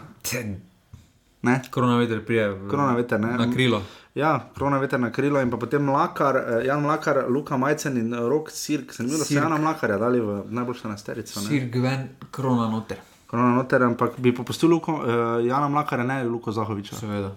Ne? 1.43 1.59
Korona 1.71 1.99
veter 1.99 2.23
prije. 2.23 2.55
Korona 2.71 2.95
veter, 2.95 3.19
ne? 3.21 3.35
Na 3.35 3.51
krilo. 3.51 3.83
Ja, 4.15 4.51
krona 4.55 4.79
veter 4.79 5.01
na 5.01 5.11
krilo 5.11 5.41
in 5.43 5.51
potem 5.51 5.83
Mlakar, 5.83 6.37
eh, 6.37 6.67
Jan 6.67 6.83
Mlakar, 6.83 7.25
Luka 7.29 7.57
Majcen 7.57 7.97
in 7.97 8.13
eh, 8.15 8.19
Rok 8.19 8.51
Sirk. 8.51 8.93
Sem 8.93 9.07
videl, 9.07 9.19
da 9.19 9.25
so 9.25 9.29
Sirk. 9.29 9.43
Jana 9.43 9.59
Mlakarja 9.59 9.99
dali 9.99 10.21
v 10.21 10.45
najboljšo 10.51 10.89
nasterico. 10.89 11.41
ne. 11.41 11.47
Sir 11.47 11.69
Gven, 11.73 12.09
korona 12.31 12.69
noter. 12.71 13.01
Korona 13.27 13.57
noter, 13.57 13.83
ampak 13.83 14.19
bi 14.19 14.35
popustil 14.35 14.71
Luko, 14.71 14.93
uh, 14.93 15.47
Jana 15.47 15.69
Mlakarja, 15.69 16.05
ne 16.07 16.25
Luko 16.25 16.53
Zahoviča. 16.53 16.95
Seveda. 16.95 17.33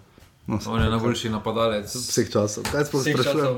No, 0.47 0.59
On 0.67 0.81
je 0.81 0.89
najboljši 0.89 1.29
napadalec. 1.29 1.95
Vseh 1.95 2.29
časov. 2.31 2.63
Kaj 2.71 2.85
smo? 2.85 3.01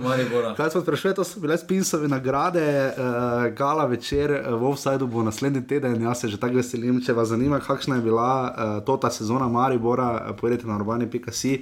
Maribora. 0.01 0.55
Kaj 0.57 0.71
smo 0.73 0.81
sprašvali, 0.81 1.15
to 1.15 1.23
so 1.23 1.39
bile 1.39 1.57
spinsove 1.57 2.07
nagrade, 2.07 2.93
uh, 2.97 3.53
gala 3.53 3.85
večer 3.85 4.31
uh, 4.31 4.61
v 4.61 4.71
Offsideu 4.71 5.07
bo 5.07 5.23
naslednji 5.23 5.67
teden. 5.67 6.01
Jaz 6.01 6.21
se 6.21 6.27
že 6.27 6.39
tako 6.41 6.57
veselim, 6.57 6.97
če 7.05 7.13
vas 7.13 7.29
zanima, 7.29 7.59
kakšna 7.59 7.99
je 7.99 8.01
bila 8.01 8.31
uh, 8.49 8.85
to 8.85 8.97
ta 8.97 9.11
sezona 9.13 9.47
Maribora, 9.47 10.33
pojedite 10.41 10.67
na 10.67 10.75
urbani.si. 10.75 11.61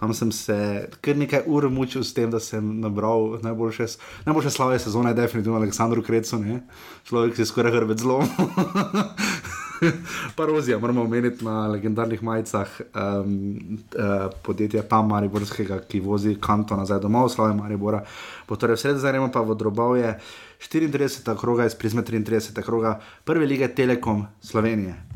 Tam 0.00 0.14
sem 0.14 0.32
se 0.32 0.88
kar 1.00 1.16
nekaj 1.16 1.44
ur 1.46 1.68
mučil 1.68 2.04
s 2.04 2.14
tem, 2.14 2.30
da 2.30 2.40
sem 2.40 2.80
nabral 2.80 3.38
najboljše, 3.42 3.86
najboljše 4.24 4.50
slave 4.50 4.78
sezone, 4.78 5.12
definitivno 5.14 5.58
Aleksandru 5.58 6.02
Krecu, 6.02 6.38
ne? 6.38 6.62
človek 7.04 7.36
si 7.36 7.44
skoraj 7.44 7.76
hrbet 7.76 8.00
zlom. 8.00 8.24
Parozija, 10.36 10.78
moramo 10.78 11.02
omeniti 11.02 11.44
na 11.44 11.66
legendarnih 11.68 12.22
majicah 12.22 12.80
um, 12.80 13.78
uh, 13.98 14.30
podjetja 14.42 14.82
tam 14.82 15.08
Mariborskega, 15.08 15.80
ki 15.88 16.00
vozi 16.00 16.36
kanto 16.40 16.76
nazaj 16.76 17.00
domov, 17.00 17.28
slave 17.28 17.54
Maribora. 17.54 18.04
Torej 18.52 18.76
vse 18.76 18.98
zdaj 18.98 19.12
gremo 19.12 19.30
pa 19.32 19.40
v 19.40 19.54
drobovje 19.56 20.18
34. 20.60 21.36
kroga 21.40 21.66
iz 21.66 21.74
prizme 21.74 22.02
33. 22.02 22.62
kroga 22.62 23.00
prve 23.24 23.46
lige 23.46 23.68
Telekom 23.68 24.26
Slovenije. 24.40 25.11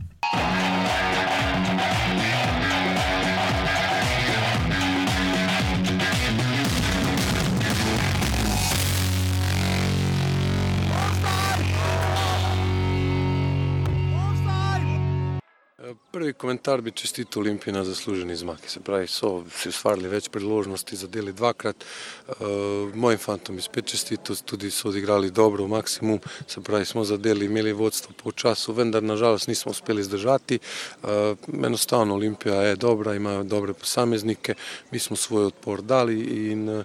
Prvi 16.27 16.33
Prvi 16.33 16.39
komentar 16.39 16.81
bi 16.81 16.91
čestito 16.91 17.41
Olimpiji 17.41 17.75
na 17.75 17.85
zasluženi 17.85 18.37
zmagi. 18.37 18.69
Se 18.69 18.81
pravi, 18.81 19.07
so 19.07 19.45
si 19.55 19.69
ustvarili 19.69 20.09
več 20.11 20.27
priložnosti, 20.29 20.97
zadeli 20.97 21.33
dvakrat. 21.33 21.85
Uh, 22.27 22.95
mojim 22.95 23.19
fantom 23.19 23.57
je 23.57 23.63
spet 23.63 23.87
čestito, 23.87 24.35
tudi 24.35 24.71
so 24.75 24.89
odigrali 24.89 25.31
dobro 25.31 25.65
v 25.65 25.71
maksimum. 25.71 26.19
Se 26.47 26.61
pravi, 26.61 26.85
smo 26.85 27.05
zadeli, 27.05 27.47
imeli 27.47 27.73
vodstvo 27.73 28.15
po 28.19 28.33
času, 28.33 28.75
vendar 28.75 29.03
nažalost 29.07 29.47
nismo 29.47 29.71
uspeli 29.71 30.03
zdržati. 30.03 30.59
Uh, 30.59 31.39
enostavno 31.65 32.15
Olimpija 32.15 32.63
je 32.63 32.77
dobra, 32.77 33.15
imajo 33.15 33.45
dobre 33.45 33.75
posameznike, 33.75 34.55
mi 34.91 34.99
smo 34.99 35.17
svoj 35.17 35.53
odpor 35.53 35.83
dali 35.83 36.19
in 36.51 36.69
uh, 36.69 36.83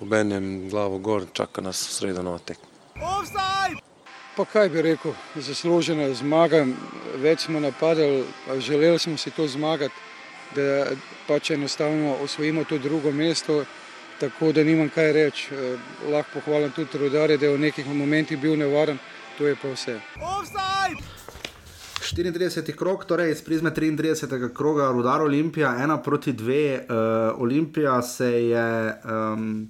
obenem 0.00 0.68
glavo 0.70 0.98
gor 0.98 1.26
čaka 1.32 1.60
nas 1.60 1.82
sreda 1.98 2.22
nova 2.22 2.38
tekma. 2.38 2.70
Pa 4.36 4.44
kaj 4.44 4.68
bi 4.68 4.82
rekel, 4.82 5.12
zaslužena 5.36 6.08
zmaga, 6.14 6.64
več 7.22 7.46
smo 7.46 7.60
napadali, 7.60 8.24
želeli 8.58 8.98
smo 8.98 9.16
si 9.16 9.30
to 9.30 9.46
zmagati, 9.46 9.94
da 10.56 10.86
pač 11.28 11.50
enostavno 11.50 12.16
osvojimo 12.22 12.64
to 12.64 12.78
drugo 12.78 13.12
mesto, 13.12 13.64
tako 14.20 14.52
da 14.52 14.64
nimam 14.64 14.88
kaj 14.88 15.12
reči. 15.12 15.54
Eh, 15.54 15.76
lahko 16.10 16.40
pohvalim 16.40 16.70
tudi 16.70 16.98
rodarje, 16.98 17.38
da 17.38 17.46
je 17.46 17.56
v 17.56 17.60
nekih 17.60 17.86
momentih 17.86 18.38
bil 18.38 18.56
nevaren, 18.58 18.98
to 19.38 19.46
je 19.46 19.56
pa 19.62 19.70
vse. 19.70 20.00
Offside! 20.18 21.14
34. 22.14 22.74
krok, 22.76 23.04
torej 23.04 23.32
iz 23.32 23.42
prizme 23.42 23.70
33. 23.70 24.52
kroga, 24.54 24.90
Rudar 24.90 25.22
Olimpija, 25.22 25.76
ena 25.82 26.02
proti 26.02 26.32
dve. 26.32 26.86
Uh, 26.88 27.40
Olimpija 27.42 28.02
se 28.02 28.28
je 28.48 28.94
um, 29.04 29.68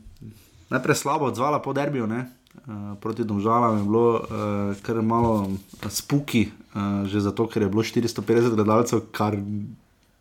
najprej 0.70 0.96
slabo 0.96 1.24
odzvala 1.24 1.62
po 1.62 1.72
derbiju, 1.72 2.06
ne? 2.06 2.26
Uh, 2.64 2.96
proti 3.00 3.24
Domžalam 3.24 3.78
je 3.78 3.84
bilo 3.84 4.10
uh, 4.14 4.76
kar 4.82 5.02
malo 5.02 5.50
spuki, 5.88 6.48
uh, 6.72 7.04
že 7.04 7.20
zato, 7.20 7.44
ker 7.44 7.62
je 7.62 7.68
bilo 7.68 7.82
450 7.82 8.54
gledalcev, 8.56 9.00
kar 9.12 9.36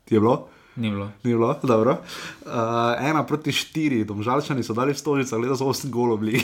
je 0.10 0.20
bilo. 0.20 0.48
Ni 0.76 0.90
bilo. 0.90 1.06
Ni 1.24 1.32
bilo, 1.32 1.56
dobro. 1.64 1.98
Uh, 2.46 2.52
ena 3.00 3.24
proti 3.24 3.52
štiri, 3.52 4.04
domžalčani 4.04 4.64
so 4.64 4.74
dali 4.74 4.94
stolice, 4.94 5.36
ali 5.36 5.48
da 5.48 5.56
so 5.56 5.70
osem 5.70 5.92
golov 5.92 6.18
bili. 6.20 6.42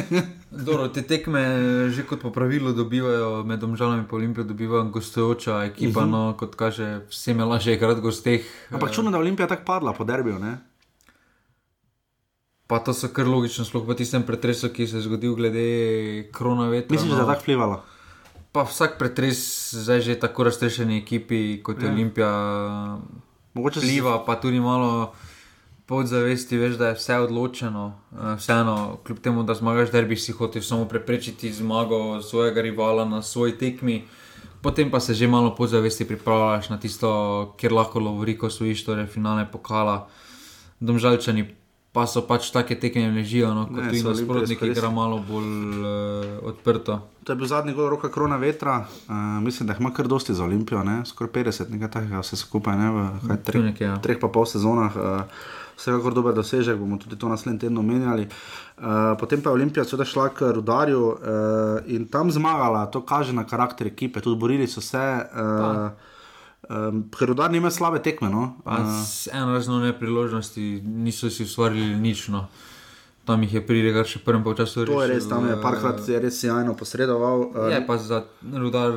dobro, 0.68 0.88
te 0.88 1.02
tekme, 1.02 1.42
že 1.90 2.04
kot 2.06 2.20
po 2.22 2.30
pravilu, 2.30 2.72
dobivajo 2.72 3.42
med 3.44 3.60
domžalami 3.60 4.04
in 4.04 4.08
Olimpijo, 4.10 4.44
dobivajo 4.44 4.84
gostujoča 4.84 5.64
ekipa, 5.64 6.00
uh 6.00 6.06
-huh. 6.06 6.10
no 6.10 6.36
kot 6.38 6.54
kaže, 6.54 7.00
vsem 7.08 7.38
je 7.38 7.44
lažje 7.44 7.74
igrati 7.74 8.00
gosteh. 8.00 8.44
Ampak 8.70 8.92
čudno, 8.92 9.10
da 9.10 9.16
je 9.16 9.20
Olimpija 9.20 9.48
tako 9.48 9.62
padla 9.66 9.92
po 9.92 10.04
derbiju, 10.04 10.38
ne? 10.38 10.73
Pa 12.66 12.78
to 12.80 12.94
so 12.96 13.10
kar 13.12 13.28
logično, 13.28 13.64
sploh 13.64 13.84
po 13.86 13.94
tistem 13.94 14.22
pretresu, 14.24 14.70
ki 14.72 14.86
se 14.88 14.96
je 14.96 15.04
zgodil 15.04 15.34
glede 15.36 16.30
koronavirusa. 16.32 16.92
Mislim, 16.92 17.10
no. 17.10 17.16
da 17.16 17.22
je 17.22 17.28
tako 17.28 17.42
vplivalo. 17.42 17.82
Pa 18.52 18.62
vsak 18.64 18.98
pretres, 18.98 19.38
zdaj 19.74 20.00
že 20.00 20.14
tako 20.20 20.44
raztrešeni 20.48 20.98
ekipi 21.02 21.60
kot 21.62 21.82
je 21.82 21.86
ja. 21.86 21.92
Olimpija, 21.92 22.32
Mogoče 23.54 23.80
vpliva, 23.80 24.24
pa 24.26 24.34
tudi 24.40 24.60
malo 24.60 25.12
podzavesti, 25.86 26.56
veš, 26.58 26.76
da 26.78 26.88
je 26.88 26.94
vse 26.94 27.18
odločeno. 27.18 27.94
Eh, 28.12 28.36
vseeno, 28.36 28.98
kljub 29.06 29.18
temu, 29.18 29.42
da 29.42 29.54
zmagaš, 29.54 29.90
da 29.90 30.02
bi 30.02 30.16
si 30.16 30.32
hotel 30.32 30.62
samo 30.62 30.84
preprečiti 30.88 31.52
zmago 31.52 32.22
svojega 32.22 32.62
rivala 32.62 33.04
na 33.04 33.22
svoji 33.22 33.58
tekmi. 33.58 34.04
Potem 34.62 34.90
pa 34.90 35.00
se 35.00 35.14
že 35.14 35.28
malo 35.28 35.54
podzavesti 35.54 36.08
pripravljaš 36.08 36.68
na 36.68 36.80
tisto, 36.80 37.54
kjer 37.56 37.72
lahko 37.72 38.00
lovori, 38.00 38.38
ko 38.38 38.50
svojiš 38.50 38.84
torej 38.84 39.06
finale 39.06 39.46
pokala. 39.52 40.08
Domžalčani 40.80 41.63
pa 41.94 42.08
so 42.10 42.24
pač 42.26 42.50
take 42.50 42.74
tekme 42.82 43.06
ležijo, 43.14 43.52
no, 43.54 43.68
kot 43.70 43.86
tudi 43.86 44.02
nasprotniki, 44.02 44.58
ki 44.58 44.70
igra 44.74 44.90
malo 44.90 45.20
bolj 45.22 45.50
uh, 45.78 46.30
odprto. 46.50 46.98
To 47.22 47.32
je 47.32 47.38
bil 47.38 47.46
zadnji 47.48 47.74
gol 47.76 47.86
roka 47.92 48.10
korona 48.10 48.34
vetra, 48.42 48.80
uh, 48.82 49.18
mislim, 49.44 49.68
da 49.70 49.76
ima 49.78 49.92
kar 49.94 50.10
dosti 50.10 50.34
za 50.34 50.42
Olimpijo, 50.44 50.82
skoraj 51.06 51.30
50, 51.36 51.70
nekaj 51.70 51.92
takega, 51.94 52.22
vse 52.24 52.38
skupaj, 52.40 52.78
ne, 52.80 52.88
v 52.90 53.04
kaj, 53.28 53.38
tre, 53.46 53.62
nekaj, 53.68 53.86
ja. 53.86 53.98
treh 54.02 54.18
pa 54.18 54.28
pol 54.28 54.48
sezonah. 54.50 54.96
Uh, 54.96 55.44
Vsekakor 55.74 56.14
dober 56.14 56.30
dosežek, 56.36 56.76
bomo 56.78 57.00
tudi 57.02 57.16
to 57.18 57.26
naslednji 57.26 57.64
teden 57.64 57.78
omenjali. 57.80 58.28
Uh, 58.30 59.16
potem 59.18 59.40
pa 59.42 59.50
je 59.50 59.58
Olimpija 59.58 59.82
seveda 59.82 60.06
šla 60.06 60.28
k 60.30 60.52
Rudarju 60.54 61.00
uh, 61.02 61.16
in 61.90 62.06
tam 62.06 62.30
zmagala, 62.30 62.84
to 62.94 63.02
kaže 63.02 63.34
na 63.34 63.42
karakter 63.42 63.90
ekipe, 63.90 64.22
tudi 64.22 64.38
borili 64.38 64.68
so 64.70 64.82
se. 64.82 65.02
Uh, 65.34 66.13
Um, 66.70 67.04
ker 67.12 67.28
rodar 67.28 67.52
nima 67.52 67.70
slabe 67.70 68.02
tekme. 68.02 68.30
No? 68.30 68.54
Uh, 68.64 68.88
eno 69.32 69.52
razno 69.52 69.78
ne 69.78 69.92
priložnosti, 69.98 70.80
niso 70.84 71.30
si 71.30 71.44
ustvarili 71.44 71.96
nič. 72.00 72.28
No. 72.28 72.46
Tam 73.24 73.42
jih 73.42 73.54
je 73.54 73.66
pridigal 73.66 74.04
še 74.04 74.20
prvem 74.24 74.44
času. 74.56 74.84
To 74.88 75.00
je 75.02 75.08
res, 75.08 75.28
tam 75.28 75.48
je 75.48 75.56
parkrat 75.60 76.04
je 76.08 76.20
res 76.20 76.42
jajno 76.44 76.76
posredoval. 76.76 77.48
Uh, 77.52 77.72
je 77.72 77.80
pa 77.86 77.98
za 77.98 78.24
rodar 78.42 78.92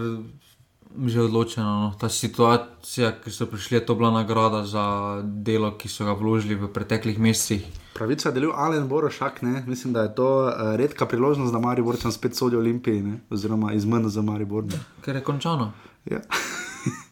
že 1.06 1.21
odločeno. 1.21 1.67
No. 1.67 1.89
Ta 1.99 2.10
situacija, 2.10 3.12
ki 3.21 3.32
so 3.32 3.45
prišli, 3.45 3.77
je 3.77 3.86
to 3.86 3.95
bila 3.95 4.12
nagrada 4.12 4.65
za 4.65 5.21
delo, 5.23 5.75
ki 5.77 5.91
so 5.91 6.08
ga 6.08 6.15
vložili 6.17 6.56
v 6.58 6.71
preteklih 6.73 7.19
mesecih. 7.19 7.67
Pravica 7.93 8.30
je 8.30 8.34
delil 8.34 8.53
Alen 8.53 8.88
Borošak, 8.88 9.41
ne? 9.41 9.63
mislim, 9.67 9.93
da 9.93 10.06
je 10.06 10.15
to 10.15 10.30
uh, 10.45 10.75
redka 10.77 11.06
priložnost, 11.06 11.53
da 11.53 11.60
Maribor 11.60 11.97
tam 11.97 12.12
spet 12.12 12.36
sodi 12.36 12.56
Olimpiji, 12.56 13.01
ne? 13.01 13.19
oziroma 13.30 13.73
izmrno 13.73 14.10
za 14.10 14.21
Maribor. 14.21 14.65
Ker 15.01 15.15
je 15.15 15.23
končano. 15.23 15.73
Ja. 16.06 16.21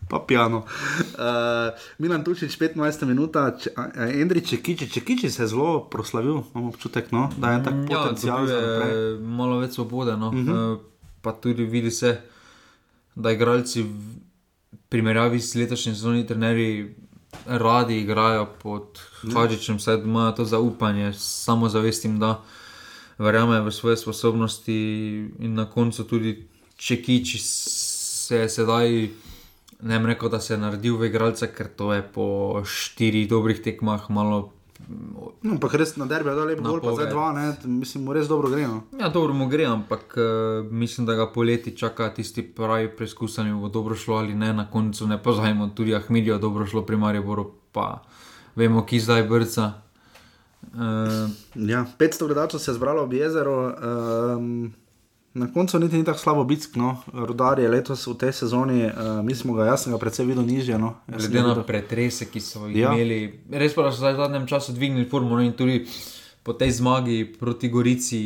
pa 0.09 0.19
piano. 0.19 0.65
Uh, 1.17 1.73
Milan 1.97 2.23
Tučič, 2.23 2.57
15 2.59 3.05
minut, 3.05 3.35
Andrej 3.35 4.41
Čekiči, 4.41 4.89
Čekiči 4.89 5.29
se 5.29 5.43
je 5.43 5.47
zelo 5.47 5.89
proslavil, 5.89 6.43
imamo 6.53 6.69
občutek, 6.69 7.11
no, 7.11 7.29
da 7.37 7.51
je 7.51 7.63
tako 7.63 7.77
ja, 7.89 7.97
potencial. 7.97 8.49
Je 8.49 9.17
malo 9.19 9.59
več 9.59 9.73
svobode, 9.73 10.17
no. 10.17 10.27
uh 10.27 10.33
-huh. 10.33 10.73
uh, 10.73 10.79
pa 11.21 11.31
tudi 11.31 11.65
vidi 11.65 11.91
se, 11.91 12.21
da 13.15 13.31
igralci 13.31 13.81
v 13.81 13.89
primerjavi 14.89 15.39
s 15.39 15.55
letošnjim 15.55 15.95
sezonom, 15.95 16.27
trenerji 16.27 16.95
radi 17.45 17.99
igrajo 17.99 18.47
pod 18.61 18.99
Hadžičem, 19.33 19.79
saj 19.79 19.95
imajo 19.95 20.31
to 20.31 20.45
zaupanje, 20.45 21.13
samo 21.13 21.69
zavestim, 21.69 22.19
da 22.19 22.41
verjamejo 23.17 23.63
v 23.63 23.71
svoje 23.71 23.97
sposobnosti 23.97 24.75
in 25.39 25.53
na 25.53 25.65
koncu 25.65 26.03
tudi 26.03 26.47
Čekiči 26.77 27.39
se 27.39 28.37
je 28.37 28.49
sedaj 28.49 29.09
ne 29.85 29.99
bi 29.99 30.05
rekel, 30.05 30.29
da 30.29 30.39
se 30.39 30.53
je 30.53 30.57
naredil 30.57 30.97
v 30.97 31.09
igralce, 31.11 31.47
ker 31.53 31.69
to 31.69 31.93
je 31.93 32.01
po 32.01 32.27
štirih 32.65 33.29
dobrih 33.29 33.61
tekmah 33.61 34.09
malo. 34.09 34.49
No, 34.89 35.31
ampak 35.45 35.77
res 35.79 35.93
na 35.95 36.07
derbi 36.09 36.29
je 36.33 36.35
dal 36.35 36.49
lepo, 36.49 36.65
bolj 36.65 36.81
pa 36.83 36.93
za 36.97 37.05
dva, 37.09 37.27
ne? 37.37 37.45
mislim, 37.69 38.03
mu 38.05 38.13
res 38.13 38.27
dobro 38.27 38.49
gre. 38.49 38.65
No. 38.67 38.81
Ja, 38.99 39.09
dobro 39.13 39.33
mu 39.33 39.47
gre, 39.49 39.67
ampak 39.69 40.17
uh, 40.17 40.65
mislim, 40.71 41.05
da 41.07 41.15
ga 41.15 41.29
poleti 41.31 41.75
čaka 41.77 42.09
tisti 42.13 42.43
pravi 42.43 42.89
preizkus, 42.97 43.37
ali 43.39 43.53
bo 43.53 43.69
dobro 43.69 43.95
šlo 43.95 44.17
ali 44.17 44.33
ne, 44.33 44.53
na 44.53 44.65
koncu 44.71 45.07
ne 45.07 45.21
pozajmo, 45.21 45.69
tudi 45.77 45.95
Ahmidijo 45.95 46.37
dobro 46.41 46.65
šlo 46.65 46.81
pri 46.85 46.97
Mariboru, 46.97 47.51
pa 47.71 48.01
vemo, 48.55 48.83
ki 48.85 48.99
zdaj 48.99 49.23
brca. 49.29 49.71
Uh, 50.73 51.29
ja, 51.55 51.85
500 51.99 52.25
gledalcev 52.25 52.59
se 52.59 52.71
je 52.71 52.75
zbralo 52.75 53.05
v 53.05 53.21
jezeru. 53.21 53.53
Um, 53.69 54.73
Na 55.35 55.49
koncu 55.51 55.79
niti 55.79 55.97
ni 55.99 56.05
tako 56.07 56.19
slabo 56.19 56.43
biti, 56.47 56.79
no, 56.79 56.93
rodar 57.13 57.59
je 57.59 57.67
letos 57.69 58.07
v 58.07 58.13
tej 58.15 58.31
sezoni, 58.31 58.85
uh, 58.87 59.19
mi 59.19 59.35
smo 59.35 59.53
ga, 59.53 59.65
jaz 59.67 59.83
sem 59.83 59.91
ga 59.91 59.99
predvsem 59.99 60.29
videl 60.31 60.45
nižje. 60.47 60.77
No. 60.79 60.93
Glede 61.11 61.41
na 61.43 61.55
pretrese, 61.67 62.29
ki 62.31 62.39
so 62.39 62.69
jih 62.69 62.77
ja. 62.85 62.93
imeli, 62.95 63.41
res 63.51 63.75
pa 63.75 63.89
so 63.91 63.99
zdaj 63.99 64.15
v 64.15 64.21
zadnjem 64.23 64.45
času 64.47 64.75
dvignili 64.77 65.09
formulo 65.11 65.43
in 65.43 65.51
tudi 65.51 65.81
po 66.39 66.55
tej 66.55 66.77
zmagi 66.79 67.25
proti 67.35 67.67
Gorici 67.67 68.21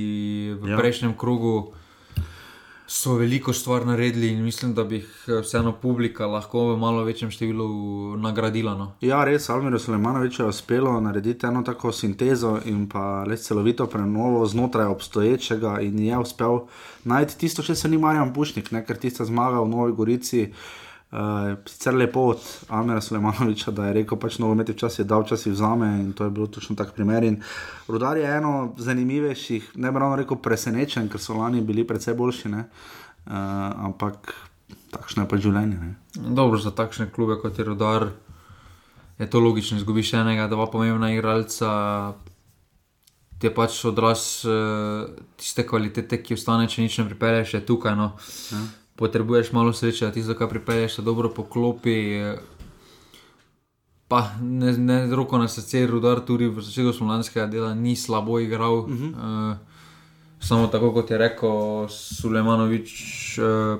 v 0.53 0.69
ja. 0.69 0.77
prejšnjem 0.77 1.17
krogu 1.17 1.73
so 2.89 3.13
veliko 3.13 3.54
stvar 3.54 3.86
naredili 3.86 4.28
in 4.28 4.43
mislim, 4.43 4.73
da 4.73 4.84
bi 4.84 4.95
jih 4.95 5.25
eh, 5.28 5.41
vseeno 5.41 5.71
publika 5.82 6.25
lahko 6.25 6.63
v 6.73 6.78
malo 6.78 7.04
večjem 7.06 7.30
številu 7.32 7.67
nagradila. 8.17 8.73
No. 8.78 8.88
Ja, 9.06 9.21
res, 9.28 9.45
Almiro 9.54 9.80
Sulemanovič 9.80 10.39
je 10.39 10.47
uspelo 10.49 10.95
narediti 11.02 11.45
eno 11.45 11.62
tako 11.63 11.91
sintezo 11.93 12.58
in 12.65 12.88
pa 12.89 13.23
res 13.30 13.45
celovito 13.45 13.86
prenovo 13.86 14.41
znotraj 14.45 14.89
obstoječega 14.89 15.78
in 15.86 15.99
je 15.99 16.17
uspel 16.17 16.63
najti 17.04 17.38
tisto, 17.38 17.63
če 17.63 17.75
se 17.75 17.89
ni 17.89 18.02
Marjan 18.02 18.34
Pušnik, 18.34 18.71
ne, 18.71 18.82
ker 18.86 18.97
tista 18.97 19.25
zmaga 19.25 19.62
v 19.62 19.69
Novi 19.69 19.93
Gorici. 19.93 20.47
Uh, 21.09 21.57
sicer 21.65 21.95
lepo 21.95 22.19
od 22.19 22.41
Amira 22.67 23.01
Sulemanoviča, 23.01 23.71
da 23.71 23.87
je 23.87 23.93
rekel, 23.93 24.17
pač 24.21 24.35
nogomet 24.37 24.69
je 24.69 24.75
včasih 24.75 25.07
dal, 25.09 25.23
včasih 25.25 25.55
vzame 25.55 25.87
in 26.03 26.11
to 26.13 26.23
je 26.23 26.29
bilo 26.29 26.47
točno 26.47 26.75
tak 26.77 26.93
primer. 26.93 27.23
In 27.23 27.39
rudar 27.87 28.17
je 28.17 28.29
eno 28.29 28.75
zanimivejših, 28.77 29.71
ne 29.75 29.91
bi 29.91 29.99
ravno 29.99 30.19
rekel 30.21 30.37
presenečen, 30.37 31.09
ker 31.09 31.21
so 31.21 31.33
lani 31.33 31.65
bili 31.65 31.87
predvsej 31.87 32.13
boljši, 32.13 32.53
uh, 32.53 32.61
ampak 33.89 34.35
takšno 34.93 35.25
je 35.25 35.29
pač 35.33 35.41
življenje. 35.41 35.81
Ne? 35.81 35.95
Dobro 36.29 36.61
za 36.61 36.71
takšne 36.77 37.09
klube 37.09 37.41
kot 37.41 37.57
je 37.57 37.65
rudar, 37.65 38.11
je 39.17 39.25
to 39.29 39.41
logično, 39.41 39.81
izgubiš 39.81 40.13
enega, 40.13 40.45
dva 40.47 40.69
pomembna 40.69 41.09
igralca. 41.09 41.71
Ti 43.39 43.49
je 43.49 43.55
pač 43.55 43.81
odraz 43.89 44.45
uh, 44.45 45.09
tiste 45.41 45.65
kvalitete, 45.65 46.21
ki 46.21 46.37
ostane, 46.37 46.69
če 46.69 46.85
nič 46.85 46.99
ne 47.01 47.09
pripelješ, 47.09 47.55
je 47.57 47.65
tukaj. 47.65 47.97
No. 47.97 48.13
Ja 48.53 48.61
potrebuješ 48.99 49.51
malo 49.51 49.73
sreče, 49.73 50.05
da 50.05 50.12
ti 50.12 50.23
za 50.23 50.33
kaj 50.33 50.49
pripelješ, 50.49 50.97
dobro 50.97 51.29
poklopi. 51.29 52.19
Pa 54.07 54.27
ne, 54.41 54.73
ne 54.77 55.15
roko 55.15 55.38
na 55.38 55.47
srce, 55.47 55.85
rudar 55.88 56.19
tudi 56.25 56.49
v 56.49 56.62
začetku 56.62 56.93
slovenskega 56.93 57.45
dela 57.47 57.73
ni 57.73 57.95
slabo 57.95 58.39
igral. 58.39 58.79
Uh 58.79 58.89
-huh. 58.89 59.51
uh, 59.51 59.57
samo 60.39 60.67
tako 60.67 60.91
kot 60.93 61.12
je 61.12 61.17
rekel 61.17 61.88
Sulejmanovič, 61.89 62.91
uh, 63.39 63.79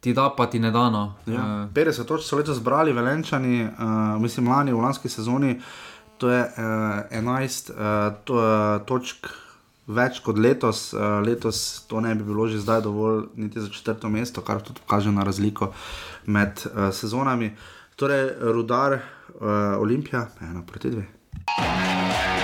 ti 0.00 0.12
da, 0.12 0.34
pa 0.36 0.46
ti 0.46 0.58
ne 0.58 0.70
da. 0.70 0.90
No. 0.90 1.14
Ja. 1.26 1.68
50 1.74 2.04
točk 2.04 2.24
so 2.26 2.36
letos 2.36 2.56
zbrali 2.56 2.92
velenčani, 2.92 3.64
uh, 3.64 4.22
mislim, 4.22 4.48
lani 4.48 4.72
v 4.72 4.80
lanski 4.80 5.08
sezoni. 5.08 5.60
To 6.18 6.30
je 6.30 6.40
uh, 6.42 7.22
11 7.22 7.70
uh, 7.70 8.16
to, 8.24 8.34
uh, 8.34 8.86
točk 8.86 9.26
več 9.86 10.20
kot 10.24 10.38
letos. 10.38 10.92
Uh, 10.94 11.20
letos 11.26 11.86
to 11.88 12.00
ne 12.00 12.14
bi 12.14 12.26
bilo 12.26 12.48
že 12.48 12.62
zdaj 12.62 12.82
dovolj, 12.86 13.26
niti 13.36 13.60
za 13.60 13.68
četrto 13.68 14.08
mesto, 14.08 14.42
kar 14.42 14.62
tudi 14.62 14.80
kaže 14.86 15.12
na 15.12 15.24
razliko 15.24 15.72
med 16.26 16.62
uh, 16.66 16.90
sezonami. 16.92 17.54
Torej, 17.96 18.34
rudar, 18.52 18.98
uh, 19.40 19.80
Olimpija, 19.80 20.28
ena 20.40 20.62
proti 20.66 20.90
dve. 20.90 22.35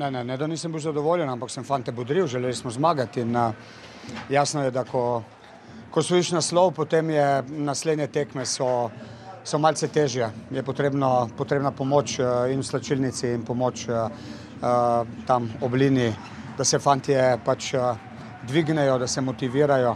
Ne, 0.00 0.10
ne, 0.10 0.24
ne, 0.24 0.36
da 0.36 0.46
nisem 0.46 0.72
bil 0.72 0.80
zadovoljen, 0.80 1.28
ampak 1.28 1.50
sem 1.52 1.64
fante 1.64 1.92
bodril, 1.92 2.26
želeli 2.26 2.54
smo 2.56 2.70
zmagati. 2.70 3.20
In, 3.20 3.36
uh, 3.36 3.52
jasno 4.32 4.62
je, 4.64 4.70
da 4.70 4.84
ko, 4.84 5.22
ko 5.90 6.02
svojiš 6.02 6.30
naslov, 6.32 6.70
potem 6.72 7.10
je 7.10 7.42
naslednje 7.48 8.06
tekme 8.06 8.46
so, 8.48 8.88
so 9.44 9.58
malce 9.60 9.88
težje. 9.92 10.30
Je 10.50 10.62
potrebno, 10.64 11.28
potrebna 11.36 11.70
pomoč 11.70 12.14
uh, 12.18 12.48
in 12.48 12.62
v 12.62 12.64
slačilnici 12.64 13.34
in 13.34 13.44
pomoč 13.44 13.82
uh, 13.88 14.06
uh, 14.62 15.04
tam 15.26 15.50
ob 15.60 15.76
liniji, 15.76 16.14
da 16.56 16.64
se 16.64 16.80
fantje 16.80 17.36
pač 17.44 17.74
uh, 17.74 17.92
dvignejo, 18.48 18.96
da 18.98 19.06
se 19.06 19.20
motivirajo. 19.20 19.92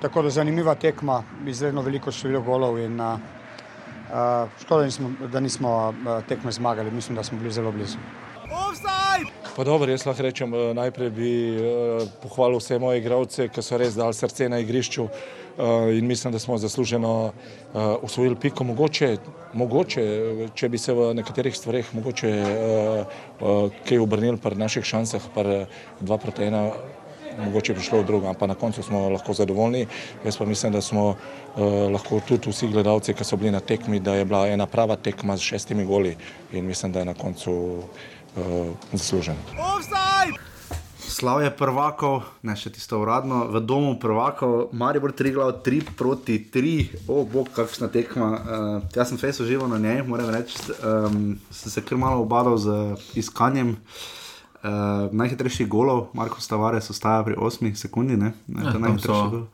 Tako 0.00 0.22
da 0.22 0.30
zanimiva 0.30 0.74
tekma, 0.80 1.20
izredno 1.46 1.84
veliko 1.84 2.08
število 2.08 2.40
golov 2.40 2.80
in 2.80 2.96
uh, 2.96 3.20
uh, 4.08 4.48
škoda, 4.64 4.80
da 4.80 4.86
nismo, 4.86 5.12
da 5.28 5.40
nismo 5.40 5.76
uh, 5.90 6.24
tekme 6.24 6.52
zmagali, 6.52 6.90
mislim, 6.90 7.20
da 7.20 7.22
smo 7.22 7.38
bili 7.38 7.52
zelo 7.52 7.72
blizu. 7.72 7.98
Pa 9.60 9.64
dobro, 9.64 9.90
jaz 9.92 10.06
lahko 10.06 10.22
rečem, 10.22 10.54
eh, 10.54 10.74
najprej 10.74 11.10
bi 11.12 11.30
eh, 11.52 12.06
pohvalil 12.22 12.56
vse 12.56 12.78
moje 12.80 13.02
igralce, 13.02 13.44
ki 13.52 13.60
so 13.60 13.76
res 13.76 13.92
dali 13.92 14.16
srce 14.16 14.46
na 14.48 14.56
igrišču 14.56 15.04
eh, 15.04 15.98
in 15.98 16.06
mislim, 16.08 16.32
da 16.32 16.38
smo 16.40 16.56
zasluženo 16.58 17.32
usvojili 18.02 18.38
piko. 18.40 18.64
Mogoče, 18.64 19.18
mogoče, 19.52 20.04
če 20.54 20.68
bi 20.68 20.78
se 20.78 20.94
v 20.96 21.10
nekaterih 21.14 21.56
stvarih 21.56 21.90
mogoče 21.92 22.30
kaj 23.84 24.00
obrnili 24.00 24.40
pri 24.40 24.56
naših 24.56 24.84
šansah, 24.84 25.28
pri 25.34 25.66
2 26.00 26.18
proti 26.24 26.48
1, 26.48 26.72
mogoče 27.44 27.76
bi 27.76 27.84
šlo 27.84 28.00
v 28.00 28.06
drugo, 28.08 28.28
ampak 28.32 28.48
na 28.48 28.54
koncu 28.54 28.82
smo 28.82 29.10
lahko 29.12 29.36
zadovoljni. 29.36 29.86
Jaz 30.24 30.40
pa 30.40 30.44
mislim, 30.48 30.72
da 30.72 30.80
smo 30.80 31.14
lahko 31.92 32.22
tudi 32.28 32.50
vsi 32.50 32.72
gledalci, 32.72 33.14
ki 33.14 33.24
so 33.24 33.36
bili 33.36 33.52
na 33.52 33.60
tekmi, 33.60 34.00
da 34.00 34.14
je 34.14 34.24
bila 34.24 34.46
ena 34.48 34.66
prava 34.66 34.96
tekma 34.96 35.36
z 35.36 35.52
šestimi 35.52 35.84
goli 35.84 36.16
in 36.52 36.64
mislim, 36.64 36.92
da 36.92 37.04
je 37.04 37.12
na 37.12 37.14
koncu 37.14 37.84
uh, 38.36 38.70
zaslužen. 38.92 39.36
Slav 41.10 41.42
je 41.42 41.50
prvakov, 41.50 42.22
ne 42.46 42.54
še 42.56 42.70
tisto 42.70 43.00
uradno, 43.02 43.42
v 43.50 43.60
domu 43.60 43.96
prvakov, 44.00 44.70
Maribor 44.72 45.12
3 45.12 45.32
glav 45.34 45.50
3 45.66 45.96
proti 45.98 46.38
3, 46.38 47.04
o 47.10 47.20
oh, 47.20 47.24
bog, 47.26 47.50
kakšna 47.52 47.90
tekma. 47.92 48.28
Uh, 48.30 48.38
jaz 48.94 49.10
sem 49.10 49.18
fejs 49.18 49.42
užival 49.42 49.68
na 49.68 49.80
njej, 49.82 50.04
moram 50.06 50.30
reči, 50.30 50.56
um, 50.78 51.34
sem 51.50 51.74
se 51.74 51.82
kar 51.82 51.98
malo 51.98 52.22
obadal 52.22 52.56
z 52.56 52.94
iskanjem. 53.18 53.74
Uh, 54.60 55.08
najhitrejši 55.16 55.64
golov, 55.64 56.12
Marko 56.14 56.40
Stavares, 56.40 56.92
ostaja 56.92 57.24
pri 57.24 57.34
8 57.34 57.74
sekundi, 57.80 58.16
ne? 58.16 58.36
ne 58.46 58.62
Ja, 58.62 58.68
je 58.68 58.72
tam 58.76 58.86
najhitrejši 58.86 59.24
so- 59.24 59.32
gol. 59.34 59.44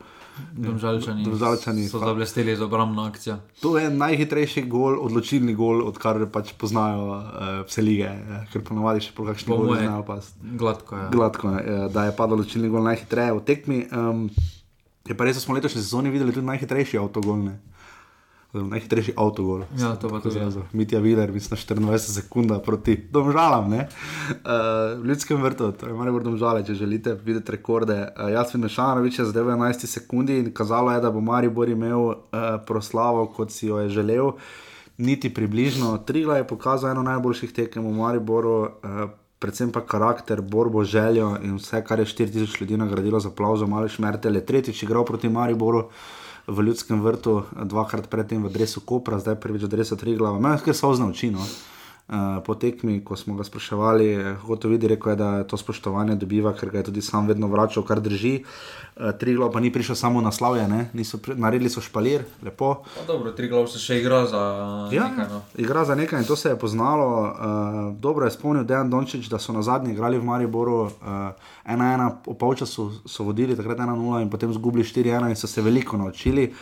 Domžalčani, 0.53 1.23
Domžalčani, 1.23 1.87
so 1.87 1.99
zablesteli 1.99 2.55
z 2.55 2.61
obrambno 2.61 3.03
akcijo. 3.03 3.37
To 3.61 3.77
je 3.77 3.89
najhitrejši 3.89 4.61
gol, 4.63 4.97
odločilni 4.99 5.53
gol, 5.53 5.81
odkar 5.81 6.25
pač 6.27 6.53
poznajo 6.53 7.07
uh, 7.09 7.21
vse 7.65 7.81
lige, 7.81 8.09
uh, 8.09 8.43
ker 8.51 8.61
ponovadi 8.61 9.01
še 9.01 9.11
po 9.13 9.25
kakšni 9.25 9.47
Po 9.47 9.57
goli 9.57 9.67
moje- 9.67 9.83
znajo 9.83 10.03
pasti. 10.03 10.39
Gladko 10.57 10.95
je. 10.95 11.07
Gladko, 11.11 11.47
eh, 11.49 11.89
da 11.89 12.05
je 12.05 12.11
padal 12.11 12.39
odločilni 12.39 12.69
gol 12.69 12.83
najhitreje 12.83 13.33
v 13.33 13.41
tekmi. 13.43 13.79
Um, 13.91 14.29
je 15.03 15.15
pa 15.15 15.23
res, 15.23 15.35
da 15.35 15.41
smo 15.41 15.55
letošnji 15.55 15.81
sezoni 15.81 16.09
videli 16.09 16.31
tudi 16.31 16.45
najhitrejši 16.45 16.97
avtogol. 16.97 17.49
Ne? 18.53 18.63
Najhitrejši 18.63 19.13
avtogol. 19.19 19.65
Ja, 19.79 19.95
to 19.95 20.09
pa 20.09 20.19
tudi, 20.23 20.39
ja. 20.39 20.47
Mitja 20.71 20.99
Viler, 20.99 21.31
mislim, 21.31 21.59
na 21.83 21.91
24 21.91 21.97
sekund 21.97 22.51
proti 22.65 22.95
domžalam. 23.11 23.73
Uh, 23.73 23.81
v 25.01 25.05
ljudskem 25.05 25.41
vrtu, 25.43 25.71
to 25.71 25.87
je 25.87 25.93
malo 25.93 26.11
bolj 26.15 26.23
domžale, 26.23 26.63
če 26.65 26.77
želite 26.79 27.17
videti 27.25 27.51
rekorde. 27.51 27.97
Uh, 28.07 28.31
jaz 28.31 28.51
sem 28.51 28.63
Mešanovič 28.63 29.19
je 29.19 29.27
zdaj 29.31 29.43
v 29.43 29.57
11 29.57 29.85
sekundi 29.85 30.39
in 30.39 30.51
kazalo 30.53 30.95
je, 30.95 31.03
da 31.03 31.11
bo 31.11 31.21
Maribor 31.21 31.69
imel 31.69 31.99
uh, 32.07 32.15
proslavo, 32.67 33.27
kot 33.35 33.51
si 33.51 33.67
jo 33.67 33.81
je 33.83 33.89
želel. 33.89 34.31
Niti 34.97 35.29
približno. 35.33 35.97
Trigla 36.07 36.39
je 36.39 36.47
pokazal 36.47 36.95
eno 36.95 37.03
najboljših 37.03 37.51
tekem 37.53 37.85
v 37.85 37.95
Mariboru. 37.99 38.59
Uh, 38.83 39.07
Predvsem 39.37 39.69
pa 39.69 39.83
karakter, 39.85 40.39
borbo, 40.41 40.81
željo 40.81 41.35
in 41.45 41.59
vse, 41.59 41.83
kar 41.85 41.99
je 42.01 42.07
4000 42.09 42.61
ljudi 42.61 42.77
nagradilo 42.77 43.19
za 43.21 43.29
aplauz, 43.29 43.61
malo 43.69 43.87
šmertelje. 43.87 44.41
Tretjič 44.45 44.81
igral 44.83 45.05
proti 45.05 45.29
Mariboru 45.29 45.83
v 46.47 46.63
Ljudskem 46.63 47.01
vrtu, 47.03 47.43
dvakrat 47.51 48.07
predtem 48.07 48.43
v 48.43 48.51
Dresu 48.51 48.79
Kopra, 48.79 49.19
zdaj 49.19 49.35
prvič 49.35 49.67
v 49.67 49.71
Dresu 49.71 49.99
Triglava. 49.99 50.39
Mene 50.39 50.55
je 50.63 50.73
so 50.73 50.93
znauči. 50.95 51.31
No. 51.35 51.43
Uh, 52.07 52.39
po 52.39 52.55
tekmi, 52.55 53.01
ko 53.03 53.17
smo 53.19 53.35
ga 53.35 53.43
spraševali, 53.43 54.37
hotel 54.47 54.71
vidi, 54.71 54.87
rekel 54.87 55.11
je, 55.11 55.15
da 55.19 55.43
to 55.43 55.57
spoštovanje 55.59 56.15
dobiva, 56.15 56.53
ker 56.55 56.69
ga 56.71 56.79
je 56.79 56.85
tudi 56.87 57.01
sam 57.03 57.27
vedno 57.27 57.49
vračal, 57.51 57.83
kar 57.83 57.99
drži. 57.99 58.45
Uh, 58.95 59.11
Triglav 59.19 59.51
pa 59.51 59.59
ni 59.59 59.73
prišel 59.75 59.99
samo 59.99 60.21
na 60.23 60.31
slavje, 60.31 60.63
pri, 61.23 61.35
naredili 61.35 61.69
so 61.69 61.83
špalir, 61.83 62.23
lepo. 62.47 62.87
Pa 62.95 63.03
dobro, 63.11 63.35
tri 63.35 63.51
glav 63.51 63.67
se 63.67 63.83
še 63.83 63.99
igra 63.99 64.23
za 64.23 64.39
Ja, 64.95 65.09
nekaj. 65.11 65.27
No. 65.33 65.41
igra 65.59 65.83
za 65.83 65.99
nekaj 65.99 66.23
in 66.23 66.29
to 66.31 66.39
se 66.39 66.55
je 66.55 66.59
poznalo. 66.59 67.11
Uh, 67.27 67.91
dobro 67.99 68.25
je 68.25 68.31
spomnil 68.39 68.63
Dejan 68.63 68.89
Dončić, 68.89 69.27
da 69.27 69.35
so 69.35 69.51
na 69.51 69.61
zadnji 69.61 69.91
igrali 69.91 70.15
v 70.15 70.23
Mariboru 70.23 70.87
1-1, 71.03 72.07
uh, 72.07 72.23
v 72.23 72.39
polčasu 72.39 72.91
so 73.03 73.27
vodili, 73.27 73.59
takrat 73.59 73.83
1-0 73.83 74.23
in 74.23 74.31
potem 74.31 74.55
zgubili 74.55 74.87
4-1 74.87 75.27
in 75.27 75.35
so 75.35 75.47
se 75.47 75.61
veliko 75.61 75.99
naučili. 75.99 76.53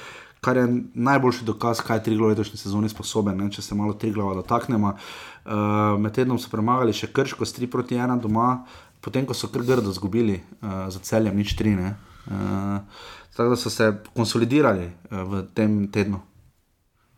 Kar 0.45 0.57
je 0.57 0.65
najboljši 0.93 1.45
dokaz, 1.45 1.79
kaj 1.81 1.97
je 1.97 2.03
Triglav 2.09 2.29
letošnji 2.29 2.59
sezoni 2.61 2.89
sposoben, 2.89 3.39
ne? 3.41 3.49
če 3.51 3.63
se 3.65 3.75
malo 3.75 3.95
Triglava 3.97 4.35
dotaknemo. 4.37 4.91
Uh, 4.93 5.95
med 6.01 6.13
tednom 6.13 6.37
so 6.41 6.51
premagali 6.53 6.93
še 6.93 7.09
Krško 7.13 7.47
s 7.47 7.57
3 7.57 7.69
proti 7.73 7.97
1 7.97 8.21
doma, 8.21 8.65
potem 9.01 9.25
ko 9.25 9.33
so 9.33 9.49
kar 9.49 9.65
grdo 9.65 9.89
izgubili 9.89 10.37
uh, 10.37 10.85
za 10.93 11.01
celjem, 11.01 11.41
nič 11.41 11.55
3. 11.57 11.73
ne. 11.81 11.95
Uh, 12.29 12.77
tako 13.33 13.55
da 13.55 13.57
so 13.57 13.73
se 13.73 13.89
konsolidirali 14.13 14.85
uh, 14.85 15.25
v 15.33 15.43
tem 15.57 15.87
tednu. 15.89 16.21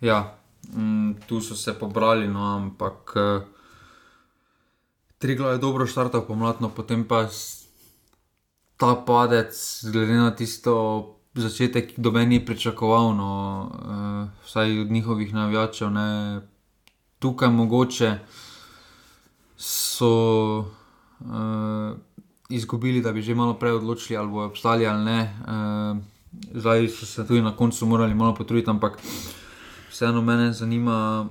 Ja, 0.04 0.24
mm, 0.72 1.28
tu 1.28 1.42
so 1.44 1.56
se 1.56 1.76
pobrali, 1.76 2.32
no, 2.32 2.48
ampak 2.56 3.16
uh, 3.16 3.44
tri 5.18 5.36
glav 5.36 5.58
je 5.58 5.64
dobro 5.64 5.88
štartal 5.88 6.24
pomladno, 6.28 6.70
potem 6.70 7.04
pa 7.04 7.26
ta 8.78 8.96
padec, 8.96 9.52
glede 9.92 10.14
na 10.14 10.32
tisto 10.32 11.17
začetek, 11.42 11.94
ki 11.94 12.02
doben 12.02 12.30
ni 12.30 12.40
pričakoval, 12.46 13.14
no, 13.16 13.32
uh, 13.68 14.46
vsaj 14.46 14.82
od 14.82 14.92
njihovih 14.92 15.34
navijačev, 15.34 15.92
ne, 15.92 16.42
tukaj 17.20 17.50
mogoče 17.50 18.18
so 19.58 20.12
uh, 20.60 21.98
izgubili, 22.50 23.02
da 23.02 23.12
bi 23.12 23.22
že 23.22 23.36
malo 23.36 23.54
prej 23.54 23.72
odločili, 23.82 24.18
ali 24.18 24.32
bodo 24.32 24.46
obstali 24.46 24.88
ali 24.88 25.04
ne. 25.06 25.20
Uh, 25.42 25.98
zdaj 26.54 26.88
so 26.88 27.06
se 27.06 27.28
tudi 27.28 27.42
na 27.42 27.56
koncu 27.56 27.86
morali 27.86 28.14
malo 28.14 28.36
potruditi, 28.36 28.70
ampak 28.70 29.00
vseeno 29.90 30.22
mene 30.22 30.54
zanima, 30.54 31.28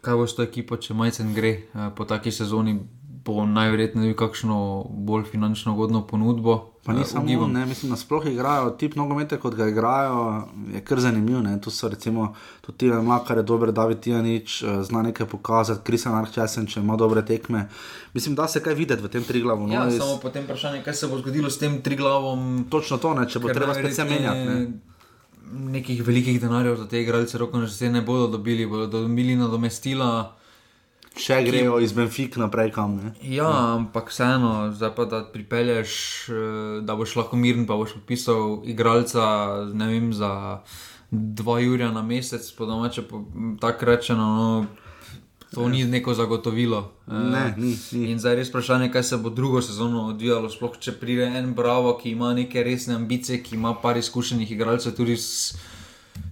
kaj 0.00 0.16
bo 0.16 0.26
s 0.26 0.36
to 0.36 0.42
ekipo, 0.42 0.76
če 0.76 0.94
majcen 0.94 1.34
gre 1.34 1.50
eh, 1.50 1.90
po 1.96 2.04
taki 2.04 2.32
sezoni. 2.32 2.78
Bo 3.24 3.46
najverjetneje 3.46 4.14
dobil 4.14 4.28
kakšno 4.28 4.56
bolj 4.90 5.24
finančno 5.24 5.72
ugodno 5.72 6.02
ponudbo. 6.02 6.70
Pa 6.84 6.92
ni 6.92 7.00
Eh, 7.00 7.04
samo 7.04 7.40
on, 7.40 7.52
ne, 7.52 7.66
mislim, 7.66 7.90
da 7.90 7.96
sploh 7.96 8.26
igrajo 8.26 8.70
tip 8.70 8.94
nogometa, 8.94 9.36
kot 9.36 9.54
ga 9.54 9.68
igrajo, 9.68 10.42
je 10.72 10.80
kar 10.80 11.00
zanimiv. 11.00 11.42
Ne. 11.42 11.60
Tu 11.60 11.70
so 11.70 11.88
recimo 11.88 12.34
tudi 12.60 12.78
Tijan 12.78 13.04
Mlakar, 13.04 13.36
je 13.36 13.42
dober, 13.42 13.72
David 13.72 14.00
Tijanič, 14.00 14.62
eh, 14.62 14.82
zna 14.82 15.02
nekaj 15.02 15.26
pokazati, 15.26 15.80
Krisan 15.82 16.14
Arčesen, 16.14 16.66
če 16.66 16.80
ima 16.80 16.96
dobre 16.96 17.22
tekme. 17.22 17.68
Mislim, 18.12 18.34
da 18.34 18.48
se 18.48 18.60
kaj 18.60 18.74
videti 18.74 19.02
v 19.02 19.08
tem 19.08 19.24
triglavu. 19.24 19.66
No, 19.66 19.74
Ja, 19.74 19.80
jaz- 19.80 19.98
samo 19.98 20.18
potem 20.18 20.44
vprašanje, 20.44 20.82
kaj 20.82 20.94
se 20.94 21.06
bo 21.06 21.18
zgodilo 21.18 21.50
s 21.50 21.58
tem 21.58 21.82
triglavom. 21.82 22.66
Točno 22.70 22.98
to, 22.98 23.14
ne, 23.14 23.28
če 23.28 23.38
bo 23.38 23.48
treba 23.48 23.74
spet 23.74 23.94
se 23.94 24.04
menjati. 24.04 24.38
Ne. 24.40 24.72
Nekih 25.70 26.06
velikih 26.06 26.40
denarjev 26.40 26.76
za 26.76 26.88
te 26.88 27.00
igralce 27.00 27.38
roko 27.38 27.66
srce 27.66 27.90
ne 27.90 28.02
bodo 28.02 28.26
dobili, 28.28 28.66
bodo 28.66 28.86
dobili 28.88 29.36
nadomestila. 29.36 30.36
Če 31.14 31.36
grejo 31.46 31.78
iz 31.78 31.92
Benfika 31.94 32.40
naprej 32.42 32.72
kam. 32.74 32.96
Ne. 32.98 33.12
Ja, 33.22 33.46
ampak 33.76 34.10
vseeno, 34.10 34.72
zdaj 34.74 34.90
pa 34.96 35.04
da 35.04 35.22
pripelješ, 35.32 35.92
eh, 36.28 36.80
da 36.82 36.96
boš 36.98 37.16
lahko 37.16 37.36
miren, 37.38 37.66
pa 37.66 37.76
boš 37.78 37.94
podpisal 37.94 38.62
igralca, 38.66 39.24
vem, 39.70 40.12
za 40.12 40.60
dva 41.10 41.60
jurja 41.60 41.92
na 41.94 42.02
mesec, 42.02 42.50
po 42.58 42.66
domače, 42.66 43.04
tako 43.60 43.86
rečeno, 43.86 44.26
no, 44.34 44.66
to 45.54 45.68
ni 45.68 45.84
neko 45.84 46.14
zagotovilo. 46.14 46.90
Eh, 47.06 47.12
Ne, 47.12 47.54
ni, 47.56 47.76
ni. 47.92 48.10
In 48.10 48.18
zdaj 48.18 48.34
res 48.34 48.50
vprašanje, 48.50 48.90
kaj 48.90 49.02
se 49.02 49.16
bo 49.16 49.30
drugo 49.30 49.62
sezono 49.62 50.08
odvijalo, 50.10 50.50
sploh 50.50 50.74
če 50.78 50.96
pride 50.98 51.30
en 51.38 51.54
Bravo, 51.54 51.94
ki 52.02 52.10
ima 52.10 52.34
neke 52.34 52.64
resne 52.64 52.94
ambicije, 52.94 53.42
ki 53.42 53.54
ima 53.54 53.74
par 53.74 53.96
izkušenih 53.96 54.50
igralcev 54.50 54.96
tudi 54.96 55.16
s 55.16 55.54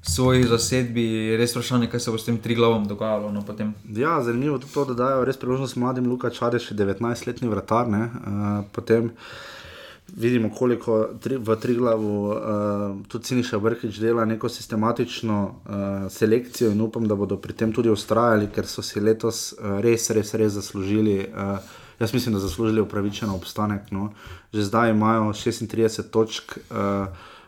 svoji 0.03 0.45
zasedbi, 0.45 1.37
res 1.39 1.55
vprašanje, 1.55 1.87
kaj 1.91 2.01
se 2.01 2.11
bo 2.11 2.19
s 2.19 2.27
tem 2.27 2.39
tri 2.43 2.55
glavom 2.59 2.87
dogajalo. 2.89 3.31
No, 3.33 3.45
potem. 3.47 3.75
Ja, 3.95 4.19
zanimivo 4.23 4.57
je 4.57 4.67
tudi 4.67 4.87
da 4.93 4.95
dajo 4.95 5.25
res 5.25 5.37
priložnost 5.37 5.77
mladim 5.77 6.07
Luka 6.11 6.31
Čadeš, 6.31 6.71
19-letni 6.71 7.49
vratar. 7.49 7.89
ne, 7.89 8.03
Uh, 8.03 8.65
potem 8.73 9.11
vidimo, 10.17 10.51
koliko 10.51 11.09
tri, 11.21 11.37
v 11.37 11.57
Triglavu 11.57 12.29
uh, 12.29 12.37
tudi 13.09 13.25
Ciniša 13.25 13.59
Brkič 13.59 13.99
dela 13.99 14.25
neko 14.25 14.49
sistematično 14.49 15.39
uh, 15.45 16.11
selekcijo 16.13 16.71
in 16.71 16.81
upam, 16.81 17.09
da 17.09 17.15
bodo 17.15 17.37
pri 17.37 17.53
tem 17.53 17.73
tudi 17.73 17.89
ustrajali, 17.91 18.51
ker 18.55 18.67
so 18.67 18.83
si 18.83 19.01
letos 19.01 19.53
uh, 19.53 19.79
res, 19.81 20.11
res, 20.11 20.35
res 20.35 20.53
zaslužili. 20.53 21.31
Uh, 21.31 21.59
Jaz 22.01 22.15
mislim, 22.15 22.35
da 22.35 22.41
so 22.41 22.49
zaslužili 22.49 22.81
upravičen 22.81 23.31
obstanek. 23.31 23.91
No. 23.91 24.11
Že 24.53 24.63
zdaj 24.63 24.91
imajo 24.91 25.33
36 25.33 26.11
točk, 26.11 26.59
uh, 26.71 27.07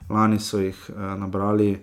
lani 0.08 0.38
so 0.38 0.60
jih 0.60 0.78
uh, 0.88 1.18
nabrali 1.18 1.80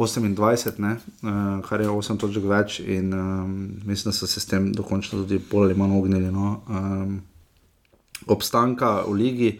28, 0.00 0.78
ne, 0.78 0.96
uh, 0.96 1.60
kar 1.68 1.80
je 1.80 1.88
8 1.92 2.16
točk 2.20 2.46
več, 2.48 2.80
in 2.80 3.12
um, 3.12 3.56
mislim, 3.84 4.10
da 4.10 4.16
so 4.16 4.26
se 4.26 4.40
s 4.40 4.48
tem 4.48 4.70
dokončno 4.72 5.22
tudi 5.22 5.40
bolj 5.50 5.70
ali 5.70 5.78
manj 5.78 5.98
ognili. 5.98 6.30
No. 6.32 6.62
Um, 6.68 7.20
obstanka 8.26 9.02
v 9.06 9.12
ligi. 9.12 9.50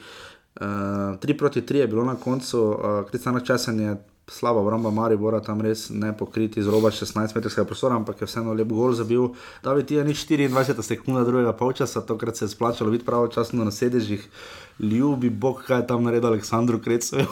Uh, 0.61 1.21
3 1.21 1.37
proti 1.39 1.63
3 1.63 1.85
je 1.85 1.87
bilo 1.87 2.05
na 2.05 2.17
koncu, 2.17 2.61
uh, 2.61 3.03
Kristjana 3.11 3.41
Česen 3.41 3.81
je 3.81 3.97
slaba 4.31 4.61
obramba 4.61 4.91
Maribora, 4.91 5.41
tam 5.41 5.61
res 5.61 5.89
ne 5.91 6.13
pokriti 6.17 6.63
z 6.63 6.71
roba 6.71 6.91
16-metrskega 6.95 7.67
prostora, 7.67 7.99
ampak 7.99 8.23
je 8.23 8.29
vseeno 8.31 8.55
lep 8.55 8.71
gol 8.71 8.95
zabil. 8.95 9.33
David 9.65 9.91
je 9.91 10.05
ni 10.05 10.15
24 10.15 10.83
sekunda 10.87 11.25
drugega 11.27 11.53
polčasa, 11.53 12.01
tokrat 12.07 12.37
se 12.37 12.45
je 12.45 12.55
splačalo 12.55 12.91
biti 12.91 13.05
pravočasno 13.05 13.65
na 13.65 13.71
sedežih. 13.71 14.29
Ljubi 14.81 15.29
Bog, 15.31 15.63
kaj 15.67 15.83
je 15.83 15.87
tam 15.87 16.05
naredil 16.05 16.31
Aleksandru 16.31 16.79
Krecoju, 16.81 17.27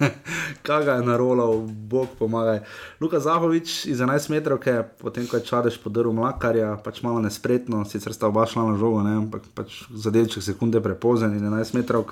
kaj 0.66 0.84
ga 0.84 0.92
je 0.98 1.06
narolal, 1.06 1.60
Bog 1.62 2.08
pomagaj. 2.18 2.64
Luka 3.00 3.20
Zahovič 3.20 3.86
iz 3.86 4.00
11 4.00 4.30
metrov, 4.30 4.58
ki 4.58 4.70
je 4.70 4.82
potem, 4.98 5.26
ko 5.30 5.38
je 5.38 5.46
Čadež 5.46 5.78
podaril 5.84 6.12
Mlakarja, 6.12 6.74
pač 6.82 7.02
malo 7.06 7.20
nespretno, 7.22 7.84
sicer 7.86 8.16
sta 8.16 8.26
oba 8.26 8.46
šla 8.46 8.72
na 8.72 8.78
žogo, 8.80 9.04
ne, 9.06 9.20
ampak 9.22 9.46
pač 9.54 9.84
za 9.94 10.10
delček 10.10 10.42
sekunde 10.42 10.82
prepozen 10.82 11.36
in 11.38 11.46
11 11.46 11.78
metrov, 11.78 12.10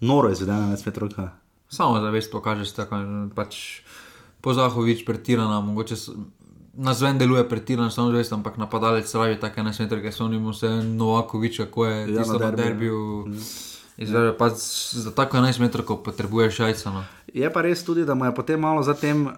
noro 0.00 0.32
zdaj 0.32 0.72
11 0.72 0.88
metrov. 0.88 1.36
Samo 1.68 2.00
zavest 2.00 2.30
pokaže, 2.30 2.64
da 2.72 2.82
je 2.84 3.04
pač 3.30 3.80
po 4.40 4.52
Zahovič 4.52 5.02
pretirana, 5.02 5.60
mogoče 5.60 5.94
na 6.74 6.92
zven 6.92 7.18
deluje 7.18 7.42
pretirana, 7.44 7.90
samo 7.90 8.10
zavest, 8.10 8.32
ampak 8.32 8.56
napadalec 8.56 9.14
rabi 9.14 9.36
take 9.36 9.62
nesmetre, 9.62 9.98
ker 9.98 10.12
so 10.12 10.28
njim 10.28 10.46
vse 10.46 10.68
Novakovič, 10.84 11.58
kako 11.58 11.86
je 11.86 11.96
Ja, 11.96 12.06
ja, 12.06 12.18
tisto 12.18 12.32
na 12.34 12.38
na 12.40 12.50
derbiju. 12.52 13.24
derbiju. 13.24 13.42
Izvede, 13.98 14.32
pa 14.32 14.50
z- 14.50 14.60
za 14.98 15.10
tako 15.10 15.36
11 15.38 15.58
metrov, 15.58 15.96
potrebuješ 15.98 16.54
šajca. 16.54 16.90
No. 16.90 17.04
Je 17.26 17.48
pa 17.48 17.62
res 17.62 17.80
tudi, 17.80 18.04
da 18.04 18.14
mu 18.14 18.24
je 18.24 18.34
potem 18.34 18.60
malo 18.60 18.82
zatem. 18.82 19.26
Uh, 19.26 19.32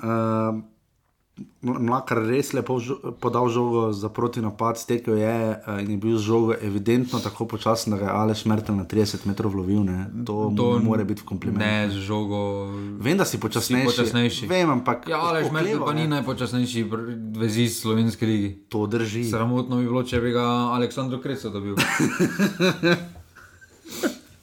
Mlakar 1.63 2.19
res 2.23 2.53
lepo 2.53 2.79
podal 3.19 3.49
žogo 3.49 3.93
za 3.93 4.09
proti 4.09 4.41
napad, 4.41 4.79
stekel 4.79 5.19
je 5.19 5.35
uh, 5.57 5.83
in 5.83 5.91
je 5.91 5.97
bil 5.97 6.19
z 6.19 6.23
žogo 6.23 6.55
evidentno 6.55 7.19
tako 7.19 7.47
počasen, 7.47 7.93
da 7.93 7.99
ga 7.99 8.05
je 8.05 8.13
Aleš 8.13 8.45
Mertel 8.45 8.77
na 8.77 8.85
30 8.85 9.27
metrov 9.27 9.55
lovil. 9.55 9.83
Ne. 9.83 10.07
To, 10.27 10.53
to 10.57 10.79
ne 10.79 10.85
more 10.85 11.05
biti 11.05 11.23
v 11.23 11.25
komplimentu. 11.27 11.65
Ne, 11.65 11.91
z 11.91 11.99
žogo. 11.99 12.71
Vem, 12.99 13.19
da 13.19 13.25
si 13.25 13.39
počasnejši. 13.39 13.87
Si 13.87 13.91
počasnejši. 13.91 14.45
Vem, 14.47 14.71
ampak. 14.71 15.07
Ja, 15.07 15.19
Aleš 15.19 15.51
Merkel 15.51 15.83
pa 15.83 15.93
ni 15.93 16.07
ne. 16.07 16.19
najpočasnejši 16.19 16.85
br- 16.87 17.15
vezist 17.39 17.83
slovenske 17.83 18.27
lige. 18.27 18.55
To 18.69 18.87
drži. 18.87 19.25
Sramotno 19.27 19.77
bi 19.79 19.87
bilo, 19.87 20.03
če 20.03 20.21
bi 20.21 20.31
ga 20.35 20.47
Aleksandr 20.75 21.19
Kreco 21.23 21.51
dobil. 21.51 21.75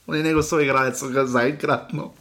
On 0.07 0.15
je 0.15 0.23
njegov 0.23 0.43
soigralec, 0.45 0.99
so 0.99 1.09
ga 1.09 1.25
zaenkrat. 1.25 1.93
No. 1.93 2.11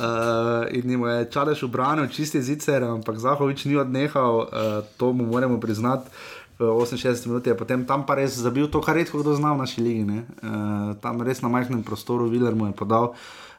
Uh, 0.00 0.66
in 0.74 0.90
jim 0.90 1.04
je 1.06 1.28
čalež 1.30 1.62
ubranil, 1.62 2.08
čisti 2.10 2.42
zicer, 2.42 2.84
ampak 2.84 3.18
Zahovič 3.22 3.64
ni 3.64 3.76
odnehal, 3.76 4.38
uh, 4.38 4.48
to 4.96 5.12
mu 5.12 5.26
moramo 5.26 5.60
priznati. 5.60 6.10
V 6.58 6.64
68 6.64 7.28
minutah 7.28 7.52
je 7.52 7.58
potem 7.58 7.84
tam 7.84 8.06
pa 8.08 8.16
res 8.16 8.32
zabil 8.40 8.66
to, 8.72 8.80
kar 8.80 8.96
redko 8.96 9.20
kdo 9.20 9.36
zna 9.36 9.52
v 9.52 9.60
naši 9.60 9.80
ligi. 9.84 10.04
Uh, 10.08 10.96
tam 11.04 11.22
res 11.22 11.44
na 11.44 11.52
majhnem 11.52 11.84
prostoru 11.84 12.26
Viler 12.32 12.56
mu 12.56 12.66
je 12.66 12.72
podal. 12.72 13.12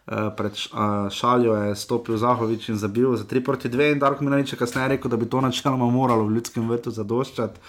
Uh, 0.08 0.34
pred 0.36 0.52
uh, 0.52 1.08
šaljo 1.08 1.54
je 1.56 1.76
stopil 1.76 2.18
Zahovič 2.18 2.70
in 2.70 2.76
zabil 2.76 3.16
za 3.16 3.24
3 3.24 3.44
proti 3.46 3.70
2, 3.70 3.94
in 3.96 4.00
Darko 4.00 4.24
Milanič 4.24 4.56
je 4.56 4.60
kasneje 4.60 4.98
rekel, 4.98 5.12
da 5.12 5.18
bi 5.18 5.30
to 5.30 5.40
načeloma 5.42 5.88
moralo 5.88 6.28
v 6.28 6.36
ljudskem 6.36 6.68
vrtu 6.68 6.92
zadoščati. 6.92 7.60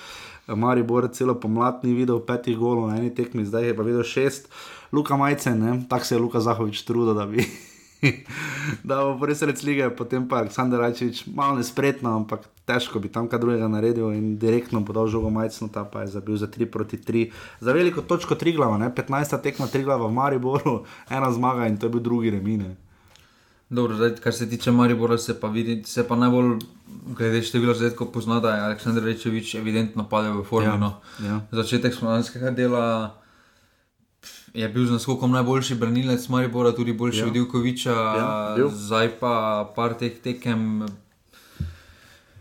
Maribor 0.49 1.05
celo 1.13 1.35
pomlad 1.37 1.85
ni 1.85 1.93
videl 1.93 2.23
petih 2.25 2.57
golov 2.57 2.89
na 2.89 2.97
eni 2.97 3.13
tekmi, 3.15 3.45
zdaj 3.45 3.69
je 3.69 3.77
pa 3.77 3.85
videl 3.85 4.03
šest. 4.03 4.49
Luka 4.93 5.17
Majcen, 5.17 5.59
ne? 5.59 5.81
tako 5.89 6.05
se 6.05 6.15
je 6.15 6.19
Luka 6.19 6.41
Zahovič 6.41 6.83
trudil, 6.83 7.15
da 7.15 7.27
bi. 7.27 7.45
da 8.89 9.03
bo 9.05 9.27
res 9.27 9.43
rec 9.43 9.63
lige, 9.67 9.91
potem 9.91 10.29
pa 10.29 10.43
Aleksandr 10.43 10.79
Rajčevič, 10.79 11.27
malo 11.35 11.59
nespretno, 11.59 12.15
ampak 12.17 12.47
težko 12.69 13.01
bi 13.03 13.11
tam 13.13 13.29
kaj 13.29 13.41
drugega 13.43 13.69
naredil 13.71 14.13
in 14.15 14.37
direktno 14.39 14.85
podal 14.87 15.09
žogo 15.11 15.31
Majcenu, 15.35 15.71
ta 15.73 15.85
pa 15.85 16.05
je 16.05 16.15
zabil 16.15 16.37
za 16.37 16.47
3 16.47 16.71
proti 16.71 17.01
3. 17.01 17.31
Za 17.61 17.73
veliko 17.73 18.03
točko 18.03 18.39
tri 18.39 18.53
glava, 18.53 18.79
15. 18.79 19.41
tekma 19.43 19.67
tri 19.67 19.83
glava 19.83 20.07
v 20.07 20.15
Mariboru, 20.15 20.83
ena 21.17 21.33
zmaga 21.33 21.67
in 21.67 21.79
to 21.79 21.89
je 21.89 21.97
bil 21.97 22.05
drugi 22.05 22.31
remine. 22.31 22.77
Dobro, 23.69 23.97
zdaj, 23.97 24.15
kar 24.25 24.33
se 24.33 24.49
tiče 24.49 24.73
Maribora, 24.73 25.19
se 25.19 25.35
pa, 25.41 25.49
vidi, 25.53 25.83
se 25.85 26.01
pa 26.09 26.17
najbolj, 26.17 26.55
glede 27.17 27.43
števila 27.45 27.75
zadetkov, 27.77 28.09
pozna, 28.13 28.41
da 28.41 28.55
je 28.55 28.63
Aleksandr 28.65 29.05
Rečevič 29.05 29.59
evidentno 29.61 30.07
padel 30.09 30.41
v 30.41 30.45
formi. 30.45 30.71
Ja, 30.71 30.77
no. 30.81 30.95
ja. 31.21 31.41
Začetek 31.53 31.93
slovenskega 31.95 32.51
dela 32.57 33.19
je 34.55 34.69
bil 34.69 34.85
z 34.85 34.91
naskokom 34.93 35.31
najboljši 35.31 35.75
branilec 35.75 36.29
Maribora, 36.29 36.73
tudi 36.73 36.93
boljši 36.95 37.19
Ja. 37.19 37.27
od 37.27 37.33
Divkoviča, 37.33 37.91
Ja, 37.93 38.29
bil. 38.57 38.69
zdaj 38.71 39.09
pa 39.15 39.33
par 39.73 39.95
teh 39.95 40.13
tekem. 40.15 40.87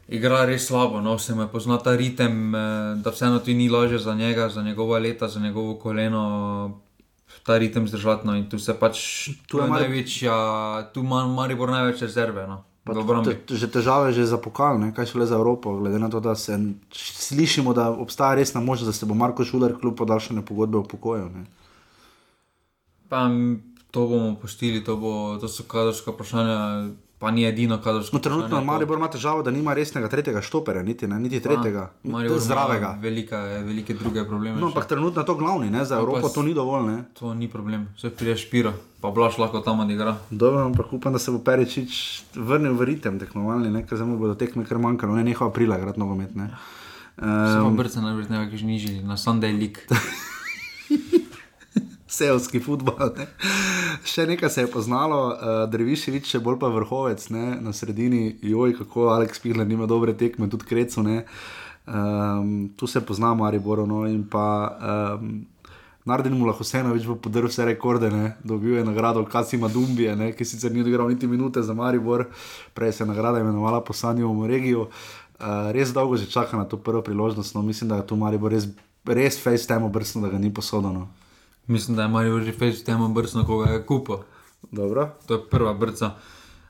Igra 0.09 0.45
res 0.45 0.63
slabo, 0.63 1.01
no, 1.01 1.17
se 1.17 1.35
mu 1.35 1.47
pozna 1.47 1.77
ta 1.77 1.91
ritem, 1.93 2.55
eh, 2.55 2.59
da 2.97 3.09
vseeno 3.09 3.39
ti 3.39 3.53
ni 3.53 3.67
lažje 3.67 3.99
za 3.99 4.13
njega, 4.13 4.49
za 4.49 4.61
njegova 4.61 4.99
leta, 4.99 5.27
za 5.27 5.39
njegovo 5.39 5.75
koleno, 5.75 6.79
ta 7.43 7.57
ritem 7.57 7.87
zdržati. 7.87 8.23
No, 8.23 8.33
in 8.33 8.45
tu 8.45 8.57
se 8.57 8.73
pač, 8.73 8.97
Tu 9.25 9.33
tu 9.47 9.57
je 9.57 9.63
Mari- 9.65 9.81
največja, 9.81 10.33
tu 10.87 10.99
ima 11.01 11.27
Maribor 11.27 11.69
največ 11.69 12.01
rezerve. 12.01 12.47
No. 12.47 12.63
Te- 12.87 13.53
Že 13.53 13.67
težave 13.69 14.13
že 14.13 14.23
za 14.25 14.37
pokal, 14.37 14.79
ne? 14.79 14.93
kaj 14.93 15.05
šele 15.07 15.25
za 15.25 15.35
Evropo, 15.35 15.75
glede 15.75 15.99
na 15.99 16.07
to, 16.07 16.19
da 16.21 16.31
se 16.33 16.55
slišimo, 16.93 17.73
da 17.73 17.89
obstaja 17.91 18.35
resna 18.35 18.61
možnost, 18.61 18.87
da 18.87 18.93
se 18.93 19.05
bo 19.05 19.13
Marko 19.13 19.43
Šuler 19.43 19.75
kljub 19.75 19.95
podaljšanju 19.97 20.41
pogodbe 20.41 20.77
upokojil. 20.77 21.27
ne. 21.27 21.43
Pa 23.09 23.29
to 23.91 24.07
bomo 24.07 24.35
postili, 24.35 24.83
to, 24.83 24.97
bo, 24.97 25.37
to 25.41 25.47
so 25.47 25.63
kadrovska 25.63 26.11
vprašanja, 26.11 26.89
pa 27.19 27.31
ni 27.31 27.45
edino 27.45 27.79
kadrovsko 27.81 28.17
No, 28.17 28.21
trenutno 28.21 28.63
Maribor 28.63 28.97
ima 28.97 29.07
težavo, 29.07 29.43
da 29.43 29.51
nima 29.51 29.73
resnega 29.73 30.09
tretjega 30.09 30.41
štoperja, 30.41 30.83
niti, 30.83 31.07
ne, 31.07 31.19
niti 31.19 31.39
tretjega, 31.39 31.89
ima 32.03 32.21
zdravega. 32.39 32.97
Velika, 33.01 33.37
velike 33.39 33.93
druge 33.93 34.25
probleme. 34.27 34.59
No, 34.59 34.67
ampak 34.67 34.85
trenutno 34.85 35.21
je 35.21 35.25
to 35.25 35.35
glavni, 35.35 35.69
ne? 35.69 35.85
za 35.85 35.95
pa 35.95 36.01
Evropo 36.01 36.29
to 36.29 36.43
ni 36.43 36.53
dovolj. 36.53 36.85
Ne? 36.91 37.03
To 37.19 37.33
ni 37.33 37.47
problem, 37.49 37.87
vse 37.97 38.09
prije 38.09 38.37
špira, 38.37 38.73
pa 39.01 39.11
blaš 39.11 39.37
lahko 39.37 39.59
tam 39.59 39.79
odigra. 39.79 40.17
Dobro, 40.29 40.65
ampak 40.65 40.93
upam, 40.93 41.13
da 41.13 41.19
se 41.19 41.31
bo 41.31 41.39
Peričič 41.39 42.23
vrnil 42.35 42.75
v 42.77 42.91
ritem 42.91 43.19
tekmovalni, 43.19 43.71
ne? 43.71 43.85
ker 43.87 43.97
zdaj 43.97 44.17
bodo 44.19 44.35
tekme 44.35 44.65
kar 44.65 44.77
manjkalo, 44.77 45.15
ne 45.15 45.23
neha 45.23 45.47
aprila, 45.47 45.79
grad 45.79 45.97
nogomet. 45.97 46.35
Ne? 46.35 46.51
Samo 47.17 47.71
Um, 47.71 47.77
brce 47.77 48.01
najverjetneje, 48.01 48.49
ki 48.51 48.57
že 48.57 48.65
nižili 48.65 48.99
na 49.01 49.17
Sunday 49.17 49.49
League. 49.49 49.81
Seovski 52.17 52.61
futbol. 52.63 53.13
Ne? 53.17 53.27
Še 54.07 54.25
nekaj 54.29 54.49
se 54.49 54.65
je 54.65 54.71
poznalo, 54.71 55.19
uh, 55.29 55.59
Dreviševič, 55.69 56.31
še 56.33 56.41
bolj 56.43 56.57
pa 56.61 56.71
vrhovec 56.73 57.27
ne? 57.35 57.45
na 57.61 57.73
sredini, 57.75 58.31
joj, 58.41 58.77
kako 58.79 59.11
Aleks 59.13 59.43
Pihler 59.43 59.67
nima 59.69 59.89
dobre 59.89 60.15
tekme, 60.17 60.49
tudi 60.49 60.65
Krecu. 60.65 61.05
Um, 61.87 62.69
tu 62.75 62.87
se 62.87 62.99
pozna 63.05 63.33
Maribor. 63.37 63.85
No? 63.87 64.03
In 64.09 64.25
pa 64.27 64.47
um, 65.19 65.45
Nardin 66.07 66.33
Mulahosenovič 66.39 67.03
bo 67.03 67.17
podaril 67.19 67.51
vse 67.51 67.67
rekorde, 67.67 68.09
ne? 68.09 68.33
dobil 68.43 68.79
je 68.79 68.83
nagrado 68.87 69.25
Kasima 69.27 69.67
Dumbije, 69.67 70.15
ne? 70.15 70.31
ki 70.31 70.45
sicer 70.47 70.71
ni 70.71 70.81
odigral 70.81 71.11
niti 71.11 71.27
minute 71.27 71.61
za 71.61 71.75
Maribor, 71.75 72.29
prej 72.73 72.95
se 72.95 73.03
je 73.03 73.07
nagrada 73.07 73.43
imenovala 73.43 73.83
po 73.83 73.93
Sanjovom 73.93 74.45
regiju. 74.47 74.87
Uh, 75.37 75.69
res 75.75 75.91
dolgo 75.93 76.17
že 76.17 76.31
čaka 76.31 76.57
na 76.57 76.63
to 76.65 76.79
prvo 76.79 77.03
priložnost, 77.03 77.55
no 77.55 77.61
mislim, 77.61 77.91
da 77.91 77.99
je 77.99 78.07
tu 78.07 78.15
Maribor 78.15 78.51
res, 78.51 78.71
res 79.05 79.35
face 79.43 79.67
temo 79.67 79.91
brstno, 79.91 80.23
da 80.23 80.31
ga 80.31 80.39
ni 80.39 80.49
posodano. 80.53 81.11
Mislim, 81.67 81.97
da 81.97 82.03
je 82.03 82.07
Marijo 82.07 82.39
že 82.41 82.51
fejs 82.51 82.83
temo 82.83 83.09
brcno, 83.09 83.45
ko 83.45 83.57
ga 83.57 83.71
je 83.71 83.85
kupil. 83.85 84.23
Dobro. 84.71 85.09
To 85.27 85.33
je 85.33 85.49
prva 85.49 85.73
brca. 85.73 86.11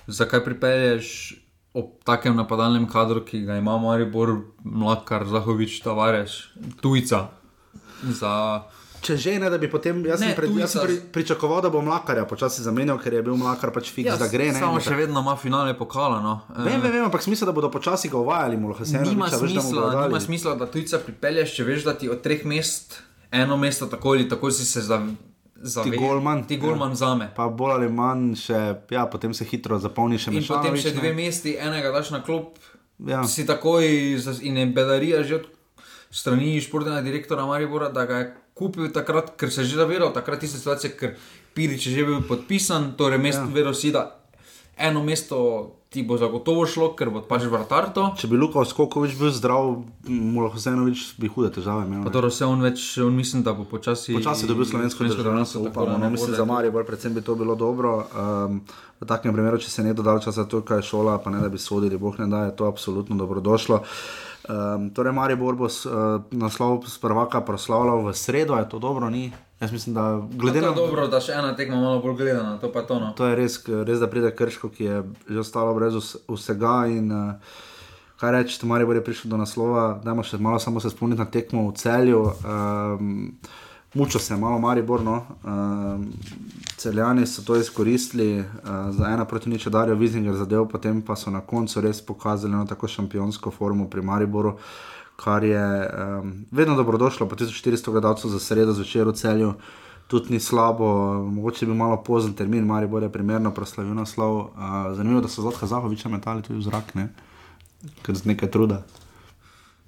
Zakaj 0.07 0.43
pripelješ 0.43 1.33
ob 1.73 1.85
takem 2.03 2.35
napadalnem 2.35 2.87
kadru, 2.89 3.21
ki 3.25 3.43
ga 3.45 3.55
ima 3.57 3.77
Maribor, 3.77 4.31
Mlakar, 4.63 5.25
Zahovič, 5.29 5.81
Tavares, 5.83 6.31
tujca? 6.81 7.27
Za... 8.03 8.63
Če 9.01 9.13
že 9.17 9.35
ne, 9.39 9.49
da 9.53 9.59
bi 9.61 9.69
potem, 9.69 9.99
jaz 10.09 10.19
sem, 10.19 10.31
Ne, 10.31 10.35
pred, 10.35 10.49
jaz 10.57 10.73
sem 10.73 10.81
pri, 10.81 10.95
pričakoval, 11.13 11.61
da 11.61 11.69
bo 11.69 11.83
Mlakarja 11.85 12.25
počasi 12.25 12.63
zamenjal, 12.65 12.97
ker 12.97 13.13
je 13.13 13.21
bil 13.21 13.37
Mlakar 13.37 13.69
pač 13.71 13.91
fiks, 13.93 14.09
ja, 14.09 14.15
da 14.17 14.25
gre. 14.25 14.49
Ne, 14.49 14.57
samo 14.57 14.79
in 14.79 14.81
še 14.81 14.89
tako- 14.89 15.01
vedno 15.03 15.21
ima 15.21 15.35
finale 15.37 15.75
pokala. 15.77 16.17
No. 16.23 16.33
Vem, 16.57 16.81
vem, 16.81 16.91
vem, 16.91 17.03
ampak 17.05 17.21
smisel, 17.21 17.45
da 17.45 17.53
bodo 17.53 17.69
počasi 17.69 18.09
ga 18.09 18.17
uvajali, 18.17 18.57
mu 18.57 18.73
lahko 18.73 18.85
se 18.89 18.97
Nima 18.97 19.29
smisla, 19.29 20.07
nima 20.07 20.19
smisla, 20.19 20.55
da 20.57 20.65
tujca 20.65 20.97
pripelješ, 21.05 21.53
če 21.55 21.63
veš, 21.63 21.85
da 21.85 21.93
ti 21.93 22.09
od 22.09 22.25
treh 22.25 22.41
mest 22.45 22.97
eno 23.31 23.57
mesto 23.57 23.87
tako 23.87 24.09
ali 24.09 24.29
tako 24.29 24.51
si 24.51 24.65
se 24.65 24.81
za, 24.81 25.01
Zave, 25.61 25.91
Ti 25.91 25.97
golman. 25.97 26.43
Ti 26.47 26.57
golman 26.57 26.95
za 26.95 27.15
me. 27.15 27.31
Pa 27.35 27.47
bolj 27.49 27.71
ali 27.71 27.89
manj 27.89 28.35
še, 28.37 28.59
ja, 28.93 29.07
potem 29.09 29.33
se 29.33 29.45
hitro 29.45 29.79
zapolni 29.81 30.19
še 30.21 30.29
In 30.29 30.45
potem 30.45 30.77
še 30.77 30.91
dve 30.93 31.13
mesti, 31.17 31.55
enega 31.57 31.91
daš 31.91 32.11
na 32.13 32.21
klop, 32.23 32.59
Ja. 32.97 33.21
si 33.29 33.45
takoj 33.45 33.85
in 34.41 34.57
je 34.57 34.65
bedarija 34.73 35.23
že 35.23 35.35
od 35.35 35.45
strani 36.09 36.61
športnega 36.61 37.01
direktora 37.05 37.45
Maribora, 37.45 37.89
da 37.89 38.05
ga 38.05 38.17
je 38.17 38.27
kupil 38.57 38.89
takrat, 38.89 39.35
ker 39.37 39.51
se 39.53 39.61
je 39.61 39.65
že 39.65 39.75
zavedal, 39.77 40.09
takrat 40.13 40.39
tiste 40.41 40.57
situacije, 40.57 40.97
ker 40.97 41.13
Pirič 41.53 41.85
je 41.87 41.93
že 41.93 42.05
bil 42.05 42.21
podpisan, 42.25 42.93
torej 42.97 43.21
mest, 43.21 43.37
ja. 43.37 43.45
vedel 43.53 43.73
si, 43.73 43.91
da 43.93 44.17
eno 44.77 45.03
mesto 45.03 45.73
ti 45.89 46.03
bo 46.03 46.17
zagotovo 46.17 46.65
šlo, 46.67 46.89
ker 46.99 47.09
bo 47.09 47.21
pač 47.23 47.45
vratar 47.47 47.87
to. 47.95 48.09
Če 48.19 48.27
bi 48.27 48.37
Luka 48.37 48.63
Skokovič 48.67 49.15
bil 49.15 49.31
zdrav, 49.31 49.69
mu 50.07 50.43
lahko 50.43 50.59
Zenovič 50.59 51.13
bi 51.21 51.29
hude 51.31 51.49
težave 51.55 51.85
imel. 51.87 52.01
Pa 52.03 52.11
ne. 52.11 52.15
dobro, 52.17 52.31
se 52.33 52.45
on 52.45 52.61
več, 52.61 52.83
on 53.03 53.15
mislim, 53.15 53.45
da 53.47 53.55
bo 53.55 53.63
počasi. 53.67 54.17
Počasi 54.17 54.49
dobil 54.49 54.67
slovensko 54.67 55.07
državljanstvo, 55.07 55.63
tako 55.69 55.71
upamo. 55.71 55.95
da 55.95 56.03
No, 56.03 56.11
mislim, 56.11 56.35
za 56.35 56.45
Marijo, 56.45 56.75
predvsem 56.83 57.15
bi 57.15 57.23
to 57.23 57.37
bilo 57.39 57.55
dobro. 57.55 57.95
Um, 58.11 58.61
v 58.99 59.07
takem 59.07 59.33
primeru, 59.33 59.61
če 59.63 59.71
se 59.71 59.87
ne 59.87 59.95
dodal 59.95 60.19
časa, 60.19 60.47
to, 60.49 60.59
kaj 60.67 60.83
je 60.83 60.89
šola, 60.91 61.17
pa 61.23 61.31
ne 61.31 61.39
da 61.39 61.49
bi 61.49 61.61
sodili, 61.61 61.97
boh 62.01 62.19
ne 62.19 62.27
da, 62.27 62.49
je 62.49 62.55
to 62.59 62.67
absolutno 62.67 63.15
dobrodošlo. 63.15 63.79
Um, 64.47 64.89
torej, 64.95 65.15
Maribor 65.15 65.55
bo 65.55 65.71
s, 65.71 65.85
uh, 65.87 66.19
naslov 66.35 66.81
z 66.87 66.99
prvaka 66.99 67.41
proslavljal 67.47 68.03
v 68.03 68.15
sredo, 68.15 68.59
je 68.59 68.67
to 68.69 68.79
dobro, 68.83 69.09
ni? 69.09 69.29
Jaz 69.59 69.71
mislim, 69.71 69.95
da 69.95 70.21
glede 70.31 70.59
To 70.61 70.65
na 70.65 70.71
je 70.71 70.75
dobro, 70.75 71.07
da 71.07 71.19
še 71.21 71.33
ena 71.33 71.55
tekma 71.55 71.79
malo 71.81 72.01
bolj 72.01 72.15
gledana, 72.19 72.57
to 72.61 72.69
pa 72.71 72.83
to. 72.85 72.99
No. 72.99 73.13
To 73.17 73.25
je 73.25 73.35
res, 73.35 73.57
res 73.65 73.99
da 73.99 74.09
pride 74.09 74.29
krško, 74.35 74.69
ki 74.69 74.83
je 74.83 75.03
že 75.29 75.39
ostalo 75.39 75.73
brez 75.73 75.97
vs- 75.97 76.21
vsega. 76.29 76.75
In, 76.93 77.09
uh, 77.11 77.55
kaj 78.21 78.31
reči, 78.31 78.65
Mari 78.65 78.85
bo 78.85 78.93
je 78.93 79.03
prišel 79.03 79.33
do 79.33 79.37
naslova, 79.37 79.99
da 80.03 80.13
še 80.23 80.37
malo 80.37 80.59
samo 80.59 80.79
se 80.79 80.89
spomniti 80.89 81.21
na 81.21 81.25
tekmo 81.25 81.69
v 81.69 81.73
celju. 81.73 82.21
Um, 82.45 83.37
Mučo 83.93 84.19
se 84.19 84.33
je 84.33 84.37
malo 84.37 84.59
Maribor, 84.59 85.01
no. 85.01 85.25
um, 85.43 86.11
celjani 86.77 87.25
so 87.25 87.41
to 87.41 87.55
izkoristili, 87.55 88.39
uh, 88.39 88.45
za 88.93 89.09
ena 89.09 89.25
proti 89.25 89.49
nič 89.49 89.67
Darijo 89.67 89.95
Vizinger 89.95 90.35
zadev, 90.35 90.67
potem 90.67 91.01
pa 91.01 91.15
so 91.15 91.31
na 91.31 91.41
koncu 91.41 91.81
res 91.81 92.01
pokazali 92.05 92.53
eno 92.53 92.65
tako 92.65 92.87
šampionsko 92.87 93.51
formo 93.51 93.87
pri 93.89 94.01
Mariboru, 94.01 94.57
kar 95.17 95.43
je 95.43 95.65
um, 95.89 96.45
vedno 96.51 96.75
dobrodošlo, 96.77 97.27
pa 97.27 97.35
1400 97.35 97.91
gledalcev 97.91 98.31
za 98.31 98.39
sredo 98.39 98.73
zvečer 98.73 99.09
v 99.09 99.17
celju 99.17 99.53
tudi 100.07 100.33
ni 100.33 100.39
slabo, 100.39 101.13
mogoče 101.29 101.65
bi 101.65 101.73
malo 101.73 102.03
pozen 102.03 102.33
termin, 102.33 102.65
Maribor 102.65 103.03
je 103.03 103.11
primerno 103.11 103.51
proslavil 103.51 103.93
naslov. 103.93 104.37
Uh, 104.37 104.49
zanimivo, 104.95 105.21
da 105.21 105.27
so 105.27 105.41
Zlatka 105.41 105.67
Zahoviča 105.67 106.09
metali 106.09 106.41
tudi 106.41 106.59
v 106.59 106.63
zrak, 106.63 106.95
ne? 106.95 107.09
ker 108.01 108.15
z 108.15 108.25
nekaj 108.25 108.51
truda. 108.51 108.81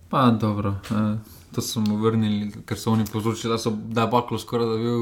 Pa 0.10 0.32
dobro, 0.32 0.76
eh, 0.92 1.18
to 1.60 1.66
so 1.66 1.82
mu 1.82 1.98
vrnili, 1.98 2.38
ker 2.64 2.78
so 2.78 2.92
oni 2.92 3.04
povzročili, 3.06 3.52
da, 3.52 3.58
so, 3.58 3.70
da 3.72 4.02
je 4.02 4.08
baklo 4.10 4.38
skoraj 4.38 4.66
dobil 4.68 5.00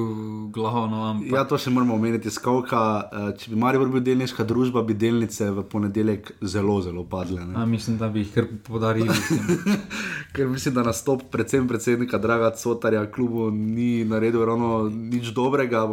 glavo. 0.49 0.87
No, 0.87 1.03
ampak, 1.05 1.29
Ja, 1.31 1.43
to 1.43 1.57
še 1.57 1.69
moramo 1.69 1.93
omeniti. 1.93 2.29
Skovka, 2.29 2.79
uh, 3.03 3.29
če 3.33 3.51
bi 3.51 3.57
Maribor 3.57 3.89
bil 3.89 4.01
delniška 4.01 4.41
družba, 4.43 4.81
bi 4.81 4.95
delnice 4.95 5.51
v 5.51 5.63
ponedeljek 5.63 6.31
zelo, 6.43 6.79
zelo 6.81 7.03
padle. 7.05 7.43
Ne? 7.43 7.53
A, 7.53 7.65
mislim, 7.67 7.97
da 7.97 8.09
bi 8.09 8.19
jih 8.19 8.33
kar 8.33 8.49
podarili. 8.63 9.13
Ker 10.29 10.47
mislim, 10.47 10.73
da 10.73 10.83
nastop 10.83 11.23
predvsem 11.27 11.67
predsednika 11.67 12.17
Draga 12.17 12.51
Cotarja 12.53 13.05
klubu 13.07 13.47
ni 13.51 14.03
naredil 14.05 14.43
ravno 14.43 14.71
nič 14.89 15.27
dobrega. 15.29 15.85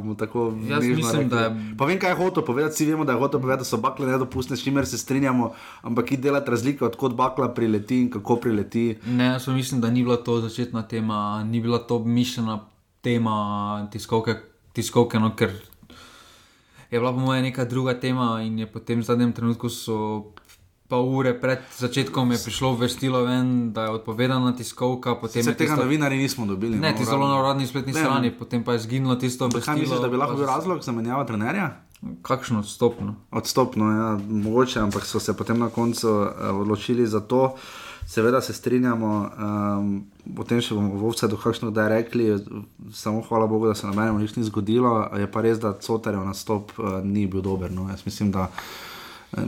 Jaz 0.65 0.85
mislim, 0.87 1.29
da 1.29 1.41
je- 1.41 1.53
Pa 1.79 1.85
vem, 1.85 1.99
kaj 1.99 2.11
je 2.11 2.17
hotel 2.17 2.43
povedati. 2.43 2.75
Vsi 2.75 2.87
vemo, 2.87 3.05
da 3.05 3.13
je 3.13 3.19
hotel 3.19 3.41
povedati, 3.41 3.61
da 3.61 3.67
so 3.67 3.77
bakle 3.79 4.07
nedopustne, 4.07 4.57
s 4.57 4.63
čimer 4.63 4.87
se 4.87 4.99
strinjamo, 4.99 5.53
ampak 5.83 6.05
ki 6.07 6.17
delati 6.19 6.51
razlike, 6.51 6.85
odkot 6.85 7.15
bakla 7.15 7.49
prileti 7.51 8.01
in 8.01 8.11
kako 8.11 8.37
prileti. 8.39 8.85
Ne, 9.07 9.25
jaz 9.27 9.49
mislim, 9.49 9.81
da 9.81 9.91
ni 9.91 10.03
bila 10.03 10.17
to 10.19 10.41
začetna 10.55 10.83
tema, 10.83 11.19
ni 11.43 11.61
bila 11.61 11.79
to 11.79 11.99
mišljena 11.99 12.61
tema 13.01 13.35
tiskovke, 13.91 14.35
tiskovke 14.73 15.19
no, 15.19 15.35
ker 15.37 15.51
je 16.91 16.95
bila 16.95 17.11
po 17.11 17.19
mojem 17.19 17.43
neka 17.43 17.65
druga 17.65 17.95
tema 17.95 18.39
in 18.41 18.59
je 18.59 18.67
potem 18.67 19.01
v 19.01 19.03
zadnjem 19.03 19.33
trenutku 19.33 19.67
so. 19.67 20.31
Pa 20.85 20.97
ure 20.97 21.33
pred 21.33 21.65
začetkom 21.73 22.31
je 22.31 22.39
prišlo 22.39 22.77
vestilo, 22.77 23.25
ven, 23.25 23.73
da 23.73 23.83
je 23.83 23.91
odpovedana 23.91 24.53
tiskovka. 24.53 25.17
Je 25.25 25.43
tega 25.43 25.57
tisto- 25.57 25.77
novinarji 25.77 26.19
nismo 26.19 26.47
dobili. 26.47 26.77
Ne, 26.77 26.93
no, 26.93 26.99
ti 26.99 27.05
zelo 27.05 27.25
na 27.25 27.41
uradni 27.41 27.67
spletni 27.67 27.93
Ne, 27.93 28.01
strani, 28.01 28.31
potem 28.31 28.61
pa 28.63 28.73
je 28.73 28.79
zginilo 28.79 29.17
tisto 29.17 29.45
Kaj 29.45 29.47
obvestilo. 29.49 29.77
misliš, 29.77 30.01
da 30.01 30.09
bi 30.09 30.17
lahko 30.17 30.37
bil 30.37 30.47
razlog 30.47 30.83
za 30.83 30.93
menjavo 30.93 31.25
trenerja? 31.25 31.81
Kakšno 32.23 32.59
odstopno? 32.59 33.17
Odstopno, 33.33 33.85
ja, 33.91 34.09
mogoče, 34.21 34.81
ampak 34.81 35.05
so 35.05 35.17
se 35.19 35.33
potem 35.33 35.59
na 35.59 35.69
koncu 35.69 36.05
uh, 36.11 36.29
odločili 36.53 37.07
za 37.07 37.21
to. 37.21 37.57
Seveda 38.07 38.41
se 38.41 38.53
strinjamo, 38.53 39.11
um, 39.81 39.93
o 40.37 40.45
tem 40.45 40.61
še 40.61 40.77
bomo 40.77 40.99
v 41.01 41.09
Ovcedu 41.09 41.39
kakšno 41.41 41.71
kdaj 41.73 41.89
rekli, 41.89 42.27
samo 42.93 43.23
hvala 43.25 43.47
Bogu, 43.49 43.71
da 43.71 43.75
se 43.75 43.87
nobenemu 43.89 44.21
nič 44.21 44.37
ni 44.37 44.45
zgodilo. 44.45 45.09
Je 45.17 45.29
pa 45.31 45.43
res, 45.45 45.59
da 45.59 45.73
Cotarjev 45.73 46.27
nastop 46.27 46.77
uh, 46.77 47.01
ni 47.05 47.25
bil 47.27 47.43
dober. 47.43 47.73
No. 47.73 47.89
Jaz 47.89 48.05
mislim, 48.05 48.31
da 48.35 48.51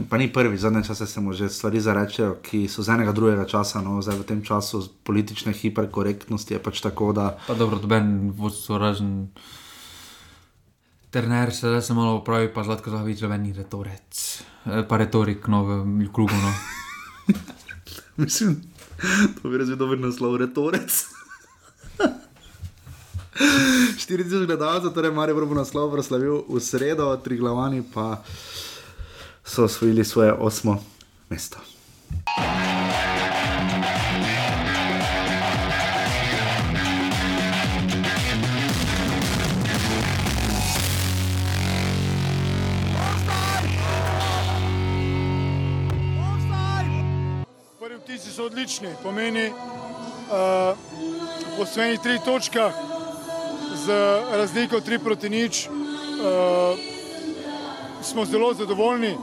pa 0.09 0.17
ni 0.17 0.33
prvi, 0.33 0.57
zadnje 0.57 0.83
čase 0.83 1.07
se 1.07 1.21
mu 1.21 1.33
že 1.33 1.49
stvari 1.49 1.79
zarečejo, 1.79 2.37
ki 2.41 2.67
so 2.67 2.83
z 2.83 2.97
enega 2.97 3.11
drugega 3.11 3.45
časa, 3.45 3.81
no, 3.81 4.01
zdaj 4.01 4.19
v 4.19 4.27
tem 4.27 4.41
času 4.43 4.83
politične 5.03 5.53
hiperkorektnosti 5.53 6.57
je 6.57 6.59
pač 6.59 6.81
tako, 6.81 7.13
da 7.13 7.37
Pa 7.47 7.53
dobro, 7.53 7.79
doben 7.79 8.33
vodstvo 8.35 8.77
razen. 8.77 9.29
Trener 11.09 11.53
se 11.55 11.69
da 11.69 11.81
se 11.81 11.93
malo 11.93 12.19
upravi, 12.19 12.51
pa 12.53 12.63
zlatko 12.63 12.91
zavič, 12.91 13.23
da 13.23 13.37
ni 13.37 13.53
retorec. 13.53 14.43
Eh, 14.65 14.83
Pa 14.83 14.97
retorik 14.97 15.47
no, 15.47 15.63
v 15.63 16.09
klubu. 16.11 16.35
No. 16.35 16.51
Mislim, 18.23 18.61
to 19.41 19.49
bi 19.49 19.57
res 19.61 19.69
bil 19.69 19.77
dober 19.77 19.99
naslov, 20.01 20.37
retorec. 20.41 20.89
40 23.37 24.45
gledalcev, 24.49 24.89
torej 24.93 25.13
Marijo 25.13 25.45
bo 25.45 25.53
naslov 25.53 25.91
proslavil 25.93 26.41
v 26.49 26.59
sredo, 26.59 27.13
tri 27.21 27.37
glavani 27.37 27.83
pa 27.93 28.23
so 29.45 29.69
osvojili 29.69 30.05
svoje 30.05 30.33
osmo 30.33 30.81
mesto. 31.29 31.61
Odlični, 48.57 48.89
pomeni 49.03 49.49
uh, 49.49 50.77
po 51.57 51.65
svojih 51.65 51.99
treh 51.99 52.21
točkah 52.25 52.73
z 53.85 53.89
razliko 54.33 54.79
3 54.81 54.97
proti 54.97 55.29
nič. 55.29 55.67
Uh, 55.69 56.79
smo 58.01 58.25
zelo 58.25 58.53
zadovoljni, 58.53 59.13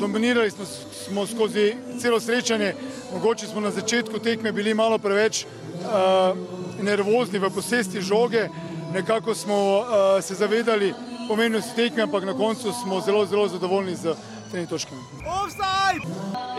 dominirali 0.00 0.50
smo, 0.50 0.64
smo 1.06 1.26
skozi 1.26 1.74
celo 2.00 2.20
srečanje, 2.20 2.74
mogoče 3.12 3.46
smo 3.46 3.60
na 3.60 3.70
začetku 3.70 4.18
tekme 4.18 4.52
bili 4.52 4.74
malo 4.74 4.98
preveč 4.98 5.44
uh, 5.44 6.36
nervozni 6.84 7.38
v 7.38 7.50
posesti 7.50 8.00
žoge, 8.00 8.48
nekako 8.92 9.34
smo 9.34 9.78
uh, 9.78 9.86
se 10.20 10.34
zavedali 10.34 10.92
pomenosti 11.28 11.76
tekme, 11.76 12.02
ampak 12.02 12.24
na 12.24 12.34
koncu 12.34 12.72
smo 12.82 13.00
zelo, 13.00 13.24
zelo 13.26 13.48
zadovoljni 13.48 13.96
z 13.96 14.14
tremi 14.52 14.66
točkami. 14.66 15.00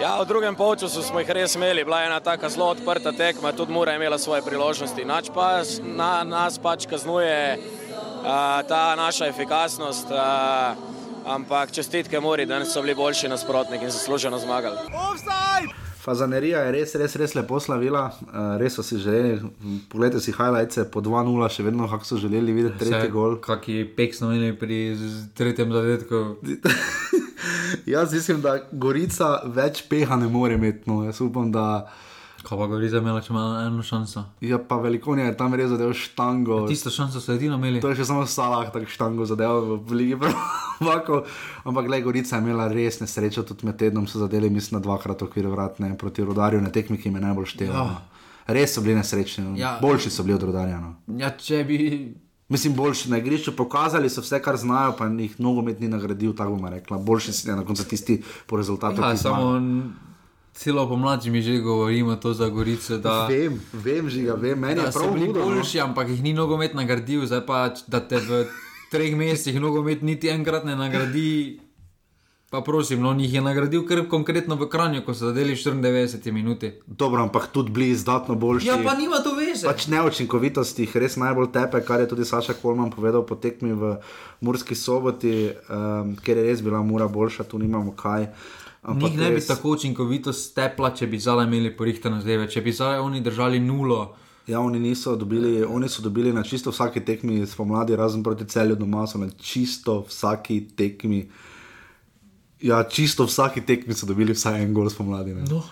Ja, 0.01 0.17
v 0.21 0.25
drugem 0.25 0.55
polčasu 0.57 1.03
smo 1.05 1.21
jih 1.21 1.29
res 1.29 1.55
imeli, 1.55 1.85
bila 1.85 2.01
je 2.01 2.09
ena 2.09 2.19
tako 2.19 2.49
zelo 2.49 2.71
odprta 2.73 3.13
tekma, 3.13 3.53
tudi 3.53 3.71
Mura 3.71 3.93
je 3.93 4.01
imela 4.01 4.17
svoje 4.17 4.41
priložnosti. 4.41 5.05
Nač 5.05 5.29
pa, 5.33 5.61
na, 5.85 6.23
nas 6.23 6.57
pač 6.57 6.89
kaznuje 6.89 7.57
uh, 7.57 8.65
ta 8.67 8.95
naša 8.97 9.29
efikasnost, 9.29 10.09
uh, 10.09 10.73
ampak 11.25 11.71
čestitke 11.71 12.19
Muri, 12.19 12.49
da 12.49 12.65
so 12.65 12.81
bili 12.81 12.97
boljši 12.97 13.29
nasprotniki 13.29 13.85
in 13.85 13.93
zasluženo 13.93 14.41
zmagali. 14.41 14.77
Fazanerija 16.03 16.65
je 16.65 16.71
res, 16.75 16.95
res, 16.99 17.13
res 17.15 17.35
lepo 17.37 17.61
slavila, 17.63 18.09
uh, 18.09 18.55
res 18.59 18.75
so 18.75 18.83
si 18.83 18.97
želeli. 18.97 19.37
Poglejte 19.89 20.19
si 20.19 20.33
highlights 20.33 20.81
po 20.91 20.99
2-0, 20.99 21.45
še 21.53 21.63
vedno 21.63 21.87
kako 21.87 22.09
so 22.09 22.17
želeli 22.17 22.57
videti 22.57 22.81
tretji 22.81 23.13
gol. 23.13 23.37
Kaki 23.39 23.85
pek 23.95 24.17
smo 24.17 24.33
imeli 24.33 24.57
pri 24.57 24.81
tretjem 25.37 25.71
zadetku. 25.71 26.25
Jaz 27.85 28.13
mislim, 28.13 28.41
da 28.41 28.57
Gorica 28.71 29.39
več 29.45 29.83
peha 29.89 30.15
ne 30.15 30.27
more 30.27 30.55
imeti. 30.55 30.89
No. 30.89 31.03
Jaz 31.03 31.21
upam, 31.21 31.51
da 31.51 31.87
Kaj 32.43 32.57
pa 32.57 32.65
govori 32.67 32.89
za 32.89 32.99
imela, 32.99 33.21
če 33.23 33.31
ima 33.31 33.43
eno 33.65 33.83
šanso. 33.83 34.25
ja, 34.41 34.57
pa 34.59 34.75
velikonja 34.83 35.29
je 35.29 35.35
tam 35.39 35.53
res 35.55 35.69
zadev 35.71 35.93
štango. 35.95 36.65
Tisto 36.67 36.91
šanso 36.91 37.21
so 37.23 37.31
edino 37.33 37.55
imeli. 37.55 37.79
To 37.81 37.87
je 37.87 38.01
še 38.01 38.07
samo 38.09 38.25
Salah, 38.27 38.67
tako 38.71 38.91
štango 38.91 39.23
zadev 39.25 39.77
v 39.87 39.99
Ligi 39.99 40.17
Prvakov. 40.19 41.23
Ampak, 41.67 41.87
gledaj, 41.87 42.03
Gorica 42.03 42.35
je 42.35 42.43
imela 42.43 42.67
res 42.67 42.99
nesrečo, 42.99 43.45
tudi 43.47 43.63
med 43.69 43.79
tednom 43.79 44.09
so 44.11 44.19
zadeli, 44.19 44.51
mislim, 44.51 44.81
dvakrat 44.83 45.23
okvir 45.23 45.47
vratne 45.47 45.93
proti 45.97 46.25
rodarju 46.27 46.59
na 46.61 46.73
tekmi, 46.73 46.99
ki 46.99 47.13
me 47.15 47.23
najbolj 47.23 47.47
šteje. 47.53 47.71
Ja. 47.71 48.01
Res 48.51 48.75
so 48.75 48.83
bili 48.83 48.97
nesrečni, 48.99 49.45
no. 49.45 49.55
Ja. 49.55 49.77
boljši 49.79 50.11
so 50.11 50.27
bili 50.27 50.35
od 50.35 50.43
rodarja. 50.43 50.83
No. 50.83 50.97
Ja, 51.15 51.31
če 51.39 51.63
bi. 51.63 51.79
Mislim, 52.53 52.75
boljši 52.77 53.09
na 53.09 53.17
igrišču 53.17 53.55
pokazali 53.57 54.09
so 54.13 54.21
vse, 54.21 54.37
kar 54.45 54.57
znajo, 54.61 54.93
pa 54.97 55.07
jih 55.09 55.39
nogomet 55.41 55.79
ni 55.81 55.89
nagradil, 55.89 56.35
tako 56.37 56.53
bomo 56.53 56.69
rekla. 56.69 56.97
Boljši 57.01 57.33
si 57.33 57.49
na 57.49 57.65
koncu 57.65 57.87
tisti 57.89 58.21
po 58.45 58.61
rezultatu. 58.61 59.01
Ja, 59.01 59.17
samo 59.17 59.57
celo 60.53 60.85
pomlad 60.89 61.25
mi 61.25 61.41
že 61.41 61.57
govorimo 61.57 62.15
to 62.15 62.33
za 62.33 62.49
Gorico. 62.49 62.97
Da, 62.97 63.25
Vem, 63.27 63.57
vem, 63.73 64.09
že 64.09 64.21
ga 64.21 64.33
vem, 64.33 64.59
meni 64.59 64.81
je 64.81 64.91
prav 64.91 65.13
bili 65.13 65.27
hudo. 65.27 65.39
no. 65.39 65.45
boljši, 65.45 65.79
ampak 65.79 66.09
jih 66.09 66.21
ni 66.23 66.33
nogomet 66.33 66.73
nagradil, 66.73 67.25
zdaj 67.25 67.45
pa, 67.45 67.73
da 67.87 67.99
te 67.99 68.21
v 68.21 68.45
treh 68.93 69.17
mesecih 69.17 69.57
nogomet 69.57 70.05
niti 70.05 70.29
enkrat 70.29 70.65
ne 70.65 70.75
nagradi. 70.77 71.59
Pa 72.53 72.61
prosim, 72.61 73.01
no, 73.01 73.13
njih 73.13 73.33
je 73.33 73.41
nagradil 73.41 73.81
kar 73.81 74.03
konkretno 74.05 74.53
v 74.55 74.67
Kranju, 74.69 75.01
ko 75.01 75.13
so 75.13 75.31
zadeli 75.31 75.55
94 75.55 76.31
minuti. 76.31 76.69
Dobro, 76.87 77.23
ampak 77.23 77.47
tudi 77.49 77.71
bili 77.71 77.87
izdatno 77.89 78.35
boljši. 78.35 78.67
Ja, 78.67 78.75
pa 78.77 78.93
nima 78.93 79.17
to 79.25 79.31
veze. 79.33 79.65
Pač 79.65 79.87
neučinkovitost 79.87 80.79
jih 80.79 80.97
res 80.97 81.15
najbolj 81.17 81.47
tepe, 81.49 81.81
kar 81.81 82.03
je 82.03 82.11
tudi 82.11 82.25
Saša 82.25 82.53
Kolman 82.53 82.91
povedal 82.91 83.25
po 83.25 83.33
tekmi 83.35 83.73
v 83.73 83.95
Murski 84.41 84.75
soboti, 84.75 85.49
um, 85.49 86.11
ker 86.15 86.37
je 86.37 86.43
res 86.43 86.61
bila 86.61 86.83
Mura 86.83 87.07
boljša, 87.07 87.43
tu 87.43 87.57
nimamo 87.57 87.95
kaj. 87.97 88.27
Ampak 88.83 89.09
Njih 89.09 89.17
ne 89.17 89.29
bi 89.31 89.35
res- 89.35 89.47
tako 89.47 89.71
učinkovito 89.73 90.33
stepla, 90.33 90.91
če 90.91 91.07
bi 91.07 91.17
zdaj 91.17 91.47
imeli 91.47 91.71
porihtano 91.73 92.19
zdaj, 92.21 92.47
če 92.47 92.61
bi 92.61 92.71
zdaj 92.71 92.99
oni 92.99 93.21
držali 93.21 93.59
nulo. 93.59 94.13
Ja, 94.47 94.59
oni 94.59 94.77
niso 94.79 95.15
dobili, 95.15 95.63
oni 95.63 95.89
so 95.89 96.01
dobili 96.01 96.33
na 96.33 96.43
čisto 96.43 96.69
vsaki 96.69 97.01
tekmi 97.01 97.47
spomladi, 97.47 97.95
razen 97.95 98.21
proti 98.23 98.45
celju 98.45 98.75
doma, 98.75 99.07
so 99.07 99.17
na 99.17 99.29
čisto 99.31 100.03
vsaki 100.05 100.67
tekmi. 100.77 101.23
Ja, 102.63 102.83
čisto 102.87 103.25
vsaki 103.27 103.61
tekmi 103.61 103.93
so 103.93 104.07
dobili 104.07 104.33
vsaj 104.33 104.61
en 104.63 104.73
gol 104.73 104.89
spomladi. 104.89 105.33
ne. 105.35 105.43
No. 105.49 105.63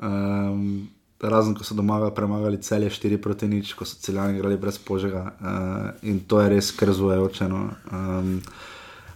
Um, 0.00 0.88
razen 1.20 1.54
ko 1.54 1.64
so 1.64 1.74
doma 1.74 2.10
premagali 2.10 2.62
celje 2.62 2.90
4 2.90 3.20
proti 3.22 3.48
nič, 3.48 3.74
ko 3.76 3.84
so 3.84 3.96
celjani 4.00 4.38
igrali 4.38 4.56
brez 4.56 4.78
požega 4.78 5.22
uh, 5.40 6.08
in 6.08 6.20
to 6.20 6.40
je 6.40 6.48
res 6.48 6.72
krzujoče. 6.72 7.48
No. 7.48 7.68
Um, 7.92 8.40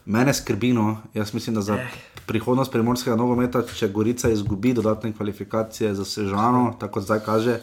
mene 0.05 0.35
skrbi, 0.35 0.73
no, 0.73 0.99
jaz 1.15 1.35
mislim, 1.35 1.55
da 1.55 1.63
za 1.63 1.79
prihodnost 2.27 2.73
primorskega 2.73 3.17
nogometa, 3.17 3.63
če 3.63 3.89
Gorica 3.89 4.31
izgubi 4.31 4.75
dodatne 4.77 5.13
kvalifikacije 5.13 5.95
za 5.95 6.05
Sežano, 6.05 6.77
tako 6.81 7.01
zdaj 7.01 7.25
kaže, 7.25 7.61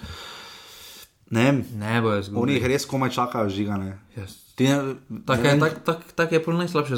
ne 1.30 1.64
Ne 1.74 2.02
bojo 2.02 2.16
oni 2.16 2.24
zgubili. 2.24 2.54
jih 2.54 2.66
res 2.66 2.86
komaj 2.86 3.10
čakajo 3.10 3.50
žigane. 3.50 4.00
Yes. 4.18 4.45
Ne- 4.58 4.95
Tako 5.26 5.41
ne 5.41 5.49
je, 5.49 5.60
tak, 5.60 5.84
tak, 5.84 5.97
tak 6.16 6.32
je 6.32 6.39
pol 6.39 6.56
najslabše, 6.56 6.95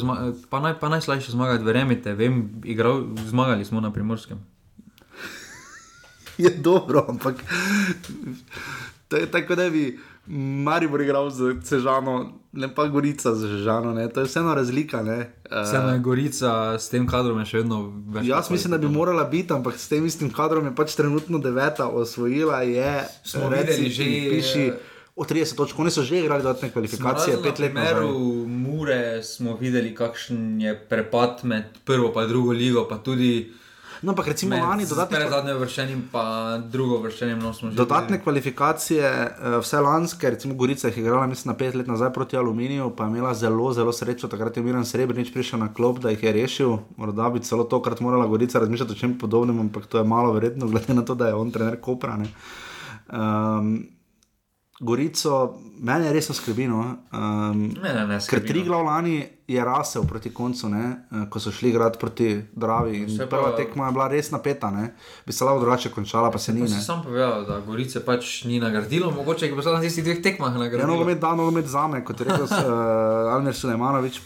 pa, 0.50 0.60
naj, 0.60 0.78
pa 0.78 0.90
najslabše 0.90 1.32
zmagati, 1.32 1.64
verjemite, 1.64 2.14
vem, 2.14 2.62
igral, 2.64 3.02
zmagali 3.26 3.66
smo 3.66 3.80
na 3.80 3.90
primorskem. 3.90 4.38
je 6.38 6.52
dobro, 6.52 7.06
ampak 7.10 7.36
to 9.08 9.18
je 9.18 9.26
tako, 9.26 9.56
da 9.56 9.70
bi 9.70 10.00
Maribor 10.60 11.02
igral 11.02 11.30
z 11.30 11.56
Sežano, 11.64 12.34
ne 12.52 12.68
pa 12.68 12.88
Gorica 12.88 13.32
z 13.32 13.48
Sežano, 13.48 13.94
ne? 13.94 14.10
to 14.10 14.20
je 14.20 14.26
vseeno 14.26 14.54
razlika. 14.54 15.02
ne. 15.02 15.34
Eh, 15.42 15.64
Vseeno 15.64 15.90
je 15.90 16.00
Gorica 16.00 16.76
s 16.76 16.90
tem 16.90 17.08
kadrom 17.08 17.40
je 17.40 17.46
še 17.46 17.58
vedno 17.58 18.04
več. 18.08 18.28
Jaz 18.28 18.52
mislim, 18.52 18.72
da 18.72 18.78
bi 18.78 18.88
morala 18.88 19.24
biti, 19.24 19.54
ampak 19.54 19.74
s 19.74 19.88
tem 19.88 20.06
istim 20.06 20.30
kadrom 20.30 20.66
je 20.66 20.76
pač 20.76 20.96
trenutno 20.96 21.40
deveta 21.40 21.88
osvojila. 21.88 22.62
Je, 22.62 23.08
Smo 23.24 23.50
reci, 23.50 23.82
videli 23.82 23.90
že, 23.90 24.30
Piši, 24.30 24.68
eh, 24.68 24.74
o 25.18 25.26
30 25.26 25.58
točk, 25.58 25.80
oni 25.80 25.92
so 25.92 26.04
že 26.06 26.20
igrali 26.20 26.44
dodatne 26.44 26.70
kvalifikacije, 26.70 27.38
pet 27.44 27.60
let 27.60 27.74
nazaj. 27.74 28.06
Mure 28.48 29.24
smo 29.24 29.58
videli, 29.58 29.96
kakšen 29.96 30.62
je 30.62 30.76
prepad 30.90 31.42
med 31.44 31.64
prvo 31.86 32.14
in 32.22 32.30
drugo 32.30 32.52
ligo, 32.52 32.86
pa 32.90 32.98
tudi 32.98 33.54
No, 34.02 34.12
ampak 34.14 34.28
recimo 34.28 34.56
lani 34.56 34.86
dodatne 34.86 35.18
Pred 35.18 35.30
zadnjim 35.30 35.58
vršenjem, 35.58 36.02
pa 36.12 36.24
drugo 36.70 37.00
vršenjem, 37.02 37.40
no 37.40 37.54
smo 37.54 37.72
že 37.72 37.76
Dodatne 37.76 38.20
kvalifikacije, 38.22 39.06
eh, 39.06 39.58
vse 39.62 39.80
lanske, 39.82 40.30
recimo 40.30 40.54
Gorica 40.54 40.88
je 40.88 40.94
igrala, 41.02 41.28
mislim, 41.28 41.52
na 41.52 41.58
pet 41.58 41.76
let 41.76 41.88
nazaj 41.88 42.14
proti 42.14 42.38
Aluminiju, 42.38 42.92
pa 42.98 43.04
je 43.04 43.10
imela 43.10 43.34
zelo, 43.34 43.74
zelo 43.74 43.94
srečo. 43.94 44.28
Takrat 44.28 44.58
je 44.58 44.64
Miren 44.64 44.86
Srebrenic 44.86 45.34
prišel 45.34 45.60
na 45.60 45.74
klop, 45.74 46.00
da 46.00 46.10
jih 46.10 46.24
je 46.24 46.32
rešil. 46.32 46.78
Morda 46.98 47.30
bi 47.30 47.40
celo 47.40 47.64
tokrat 47.64 48.00
morala 48.00 48.28
Gorica 48.28 48.60
razmišljati 48.60 48.92
o 48.92 48.96
čem 48.96 49.18
podobnem, 49.18 49.60
ampak 49.60 49.86
to 49.86 49.98
je 49.98 50.04
malo 50.04 50.34
verjetno, 50.34 50.68
glede 50.72 50.94
na 50.94 51.02
to, 51.02 51.16
da 51.16 51.28
je 51.28 51.34
on 51.34 51.52
trener 51.52 51.82
Kopra. 51.82 52.18
ne. 52.18 52.30
Um, 53.10 53.97
Gorico, 54.80 55.34
mene 55.80 56.12
resno 56.12 56.36
skrbi. 56.36 56.68
No. 56.68 56.80
Um, 57.12 57.74
Ne, 57.74 57.94
ne, 57.94 58.04
ne, 58.04 58.08
Ker 58.10 58.22
skrbi, 58.22 58.48
tri 58.48 58.60
no. 58.60 58.66
glav 58.66 58.84
lani 58.84 59.16
je 59.48 59.64
rasel 59.64 60.04
proti 60.04 60.30
koncu, 60.32 60.70
ne, 60.70 60.84
eh, 61.12 61.26
ko 61.30 61.40
so 61.40 61.52
šli 61.52 61.70
igrati 61.70 61.98
proti 61.98 62.28
Dravi. 62.54 63.08
pa- 63.20 63.26
Prva 63.28 63.52
tekma 63.54 63.86
je 63.86 63.92
bila 63.92 64.08
res 64.08 64.30
napeta, 64.30 64.70
ne. 64.72 64.94
bi 65.26 65.34
se 65.34 65.44
lahko 65.44 65.60
drugače 65.60 65.90
končala, 65.90 66.30
pa 66.30 66.38
se 66.38 66.54
ni. 66.54 66.62
Pa 66.62 66.68
Ne. 66.68 66.82
sam 66.82 67.04
povedal, 67.04 67.44
da 67.44 67.60
Gorice 67.62 68.00
pač 68.02 68.44
ni 68.44 68.60
nagradilo, 68.60 69.12
mogoče 69.12 69.50
bo 69.50 69.62
samo 69.62 69.76
na 69.76 69.82
tistih 69.82 70.04
dveh 70.04 70.22
tekmah 70.22 70.52
Ja, 70.52 70.60
nagradilo. 70.60 70.88
nogomet 70.88 71.20
da, 71.20 71.34
nogomet 71.34 71.66
za 71.68 71.88
me, 71.88 72.06
kot 72.06 72.20
je 72.20 72.26
rekel 72.26 72.44
uh, 72.44 72.52
Almer 73.32 73.56
Sulejmanovič. 73.56 74.22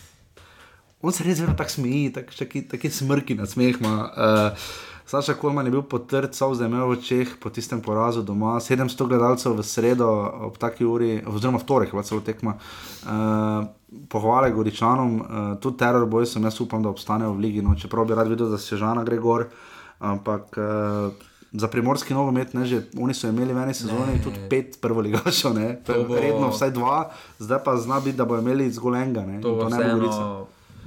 On 1.02 1.12
se 1.12 1.24
res 1.24 1.40
vedno 1.40 1.56
tako 1.56 1.70
smeji, 1.72 2.12
tako 2.12 2.32
taki, 2.38 2.62
taki 2.64 2.90
smrki 2.92 3.36
na 3.36 3.46
smeh. 3.46 3.80
ima. 3.80 4.12
Uh, 4.12 4.58
Saša 5.06 5.34
Kolman 5.34 5.66
je 5.66 5.72
bil 5.72 5.82
potrd, 5.82 6.32
so 6.32 6.54
imel 6.56 6.88
v 6.88 7.02
Čeh 7.02 7.36
po 7.36 7.50
tistem 7.50 7.82
porazu 7.82 8.22
doma, 8.22 8.60
700 8.60 9.08
gledalcev 9.08 9.54
v 9.54 9.64
sredo 9.64 10.08
ob 10.42 10.58
taki 10.58 10.86
uri, 10.86 11.22
oziroma 11.22 11.58
v 11.58 11.64
torek, 11.64 11.92
bila 11.92 12.04
celo 12.04 12.22
tekma. 12.22 12.56
Uh, 13.04 13.66
pohvale 14.08 14.52
Goričanom, 14.52 15.12
uh, 15.16 15.26
tudi 15.58 15.78
teror 15.78 16.06
boj 16.06 16.26
sem, 16.26 16.44
jaz 16.44 16.62
upam, 16.62 16.80
da 16.80 16.90
obstanejo 16.90 17.34
v 17.34 17.40
ligi, 17.40 17.62
no, 17.62 17.76
čeprav 17.76 18.06
bi 18.06 18.16
rad 18.16 18.28
videl, 18.28 18.48
da 18.48 18.58
se 18.58 18.78
Žana 18.78 19.04
gre 19.04 19.18
gor, 19.18 19.48
ampak 20.00 20.56
uh, 20.56 21.12
za 21.52 21.68
primorski 21.68 22.14
nogomet, 22.14 22.54
ne, 22.54 22.66
že 22.66 22.88
oni 22.96 23.14
so 23.14 23.28
imeli 23.28 23.54
v 23.54 23.58
eni 23.60 23.74
sezoni 23.74 24.14
Ne. 24.14 24.24
tudi 24.24 24.40
pet 24.50 24.80
prvoligašov, 24.80 25.54
to 25.84 25.94
To 25.94 26.04
bo- 26.06 26.16
redno 26.16 26.48
vsaj 26.48 26.72
dva, 26.72 27.10
zdaj 27.40 27.60
pa 27.60 27.76
zna 27.76 28.00
biti, 28.00 28.16
da 28.16 28.26
bodo 28.26 28.42
imeli 28.42 28.72
zgolj 28.72 29.02
enega, 29.02 29.22
ne, 29.22 29.42
To 29.42 29.56
bo 29.56 29.68
ne 29.68 29.78
bo 29.78 30.00
Gorica. 30.00 30.24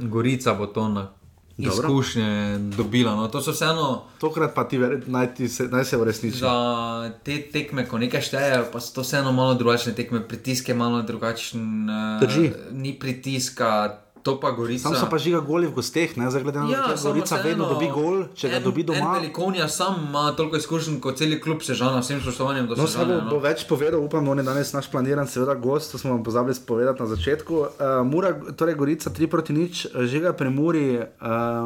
Gorica 0.00 0.54
bo 0.54 0.66
to 0.66 0.88
na 0.88 1.08
Dobro. 1.56 1.88
izkušnje 1.88 2.58
dobila. 2.58 3.14
No, 3.14 3.28
to 3.28 3.42
so 3.42 3.52
vseeno 3.52 4.02
Tokrat 4.20 4.54
pa 4.54 4.68
ti 4.68 4.78
verjetno 4.78 5.18
naj, 5.18 5.34
ti 5.34 5.48
se, 5.48 5.64
naj 5.64 5.84
se 5.84 5.96
uresniči. 5.96 6.38
za 6.38 7.10
te 7.22 7.42
tekme, 7.52 7.88
ko 7.88 7.98
nekaj 7.98 8.20
štejejo, 8.20 8.64
pa 8.72 8.80
so 8.80 8.94
to 8.94 9.00
vseeno 9.00 9.32
malo 9.32 9.54
drugačne 9.54 9.94
tekme, 9.94 10.28
pritisk 10.28 10.68
je 10.68 10.74
malo 10.74 11.02
drugačen. 11.02 11.86
Drži. 12.20 12.50
Ni 12.72 12.98
pritiska, 12.98 13.98
to 14.24 14.34
pa 14.34 14.50
Gorica. 14.50 14.82
Sam 14.82 14.96
so 14.96 15.06
pa 15.06 15.18
žiga 15.18 15.40
goli 15.40 15.66
v 15.66 15.74
gosteh, 15.74 16.16
ne, 16.16 16.26
zdaj 16.26 16.42
glede 16.42 16.58
na 16.58 16.66
to, 16.66 16.88
da 16.88 16.96
samo 16.96 17.12
Gorica 17.12 17.34
vseeno, 17.34 17.44
vedno 17.46 17.64
dobi 17.66 17.88
gol, 17.90 18.14
če 18.32 18.48
ga 18.48 18.56
en- 18.56 18.62
dobi 18.62 18.80
En 18.80 18.86
doma. 18.86 19.10
velikonja 19.12 19.68
sam 19.68 19.94
ima 20.02 20.32
toliko 20.32 20.56
izkušenj 20.56 20.96
kot 20.98 21.16
cel 21.16 21.34
klub 21.38 21.60
Sežana, 21.60 22.00
vsem 22.00 22.18
spoštovanjem 22.18 22.64
do 22.64 22.72
No, 22.72 22.86
se 22.86 22.98
bo, 22.98 23.04
Sežana. 23.04 23.20
bo 23.26 23.36
No. 23.36 23.42
več 23.42 23.64
povedal, 23.64 24.00
upam, 24.00 24.24
da 24.24 24.30
on 24.30 24.38
je 24.38 24.44
danes 24.44 24.72
naš 24.72 24.88
planiran, 24.88 25.26
seveda 25.26 25.54
gost, 25.56 25.92
to 25.92 25.98
smo 25.98 26.10
vam 26.10 26.24
pozabili 26.24 26.56
povedati 26.58 26.98
na 26.98 27.06
začetku. 27.06 27.54
Uh, 27.54 27.68
Mura, 28.02 28.32
torej 28.50 28.74
Gorica 28.76 29.10
3 29.10 29.26
proti 29.28 29.52
nič, 29.52 29.74
žiga 30.02 30.32
pri 30.32 30.48
Muri, 30.50 30.86
uh, 30.96 31.04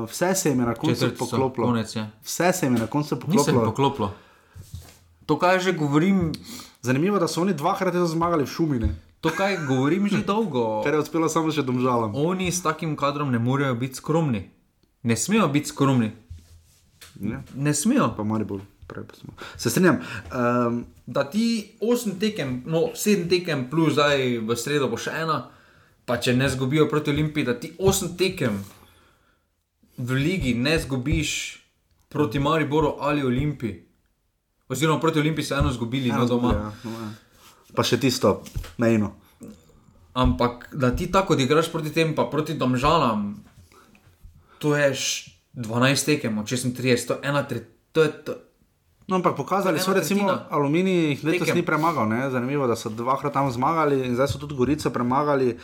vse 0.05 0.35
se 0.35 0.49
jim 0.49 0.59
je 0.59 0.67
na 0.67 0.75
koncu 0.75 0.95
Četrti 0.97 1.17
so, 1.17 1.25
poklopilo. 1.27 1.67
konec 1.67 1.89
je. 1.93 2.11
Vse 2.23 2.53
se 2.53 2.67
jim 2.67 2.75
je 2.75 2.81
na 2.81 2.87
koncu 2.89 3.15
Nisem 3.17 3.21
poklopilo. 3.55 3.65
poklopilo. 3.65 4.09
To, 5.27 5.37
kaj 5.37 5.61
že 5.61 5.73
govorim, 5.75 6.33
Zanimivo, 6.81 7.19
da 7.19 7.29
so 7.29 7.41
oni 7.41 7.53
dvakrat 7.53 7.95
zmagali 7.97 8.43
v 8.43 8.49
Šumine, 8.49 8.89
to, 9.21 9.31
kaj 9.31 9.67
govorim 9.67 10.09
že 10.09 10.23
dolgo. 10.25 10.65
ter 10.85 10.95
je 10.95 11.01
uspelo 11.01 11.29
samo 11.29 11.53
še 11.53 11.63
domžalam. 11.63 12.15
Oni 12.15 12.53
s 12.53 12.63
takim 12.63 12.97
kadrom 12.97 13.31
ne 13.31 13.39
morejo 13.39 13.75
biti 13.75 13.95
skromni. 13.95 14.51
Ne 15.03 15.17
smejo 15.17 15.49
biti 15.49 15.69
skromni. 15.69 16.13
Ja, 17.21 17.43
Ne 17.55 17.75
smejo. 17.75 18.15
pa 18.17 18.25
mali 18.25 18.45
bolj. 18.45 18.63
Se 19.57 19.71
strinjam. 19.71 19.99
Um, 20.33 20.85
Da 21.07 21.25
ti 21.25 21.73
8 21.81 22.19
tekem, 22.21 22.63
no 22.67 22.91
7 22.95 23.29
tekem, 23.29 23.71
plus 23.71 23.93
zdaj 23.93 24.39
v 24.39 24.57
sredo 24.57 24.89
bo 24.89 24.97
še 24.97 25.11
ena, 25.17 25.49
pa 26.05 26.17
če 26.17 26.35
ne 26.37 26.49
zgubijo 26.49 26.85
proti 26.89 27.11
Olimpiji, 27.11 27.45
da 27.45 27.55
ti 27.57 27.71
8 27.79 28.13
tekem 28.17 28.59
v 29.97 30.13
ligi 30.15 30.53
ne 30.55 30.77
zgubiš 30.79 31.31
proti 32.09 32.39
Mariboru 32.39 32.97
ali 33.01 33.25
Olimpiji. 33.25 33.89
Oziroma 34.69 35.01
proti 35.01 35.19
Olimpiji 35.19 35.45
so 35.45 35.57
eno 35.57 35.73
zgubili, 35.73 36.13
no 36.13 36.27
doma. 36.27 36.53
Ja, 36.53 36.73
no, 36.85 36.91
ja. 36.93 37.09
Pa 37.71 37.83
še 37.83 37.97
tisto, 37.97 38.43
mejno. 38.77 39.13
Ampak 40.15 40.73
da 40.73 40.91
ti 40.91 41.07
tako 41.07 41.33
odigraš 41.33 41.69
proti 41.69 41.91
tem, 41.91 42.11
pa 42.11 42.25
proti 42.25 42.55
domžalam, 42.55 43.37
to 44.59 44.75
je 44.75 44.91
š- 44.91 45.25
12 45.53 46.05
tekem, 46.07 46.35
od 46.35 46.45
36, 46.45 46.75
to 47.05 47.13
je 47.15 47.21
ena 47.23 47.43
tretjina. 47.43 47.75
To 47.91 48.03
je 48.03 48.11
to. 48.21 48.33
No, 49.07 49.17
ampak 49.17 49.35
pokazali 49.35 49.81
so, 49.81 49.91
recimo. 49.91 50.29
Aluminij 50.51 51.09
jih 51.09 51.25
letos 51.25 51.41
Tekem. 51.43 51.57
ni 51.57 51.65
premagal. 51.65 52.05
Ne? 52.05 52.31
Zanimivo, 52.31 52.67
da 52.67 52.77
so 52.77 52.91
dvakrat 52.91 53.33
tam 53.33 53.49
zmagali 53.49 54.03
in 54.03 54.13
zdaj 54.13 54.29
so 54.29 54.39
tudi 54.39 54.55
Gorico 54.55 54.91
premagali. 54.91 55.57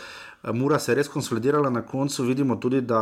Eh, 0.45 0.53
Mura 0.53 0.79
se 0.79 0.93
je 0.93 0.97
res 0.97 1.09
konsolidirala 1.09 1.71
na 1.71 1.83
koncu. 1.83 2.25
Vidimo 2.25 2.57
tudi, 2.57 2.81
da 2.81 3.01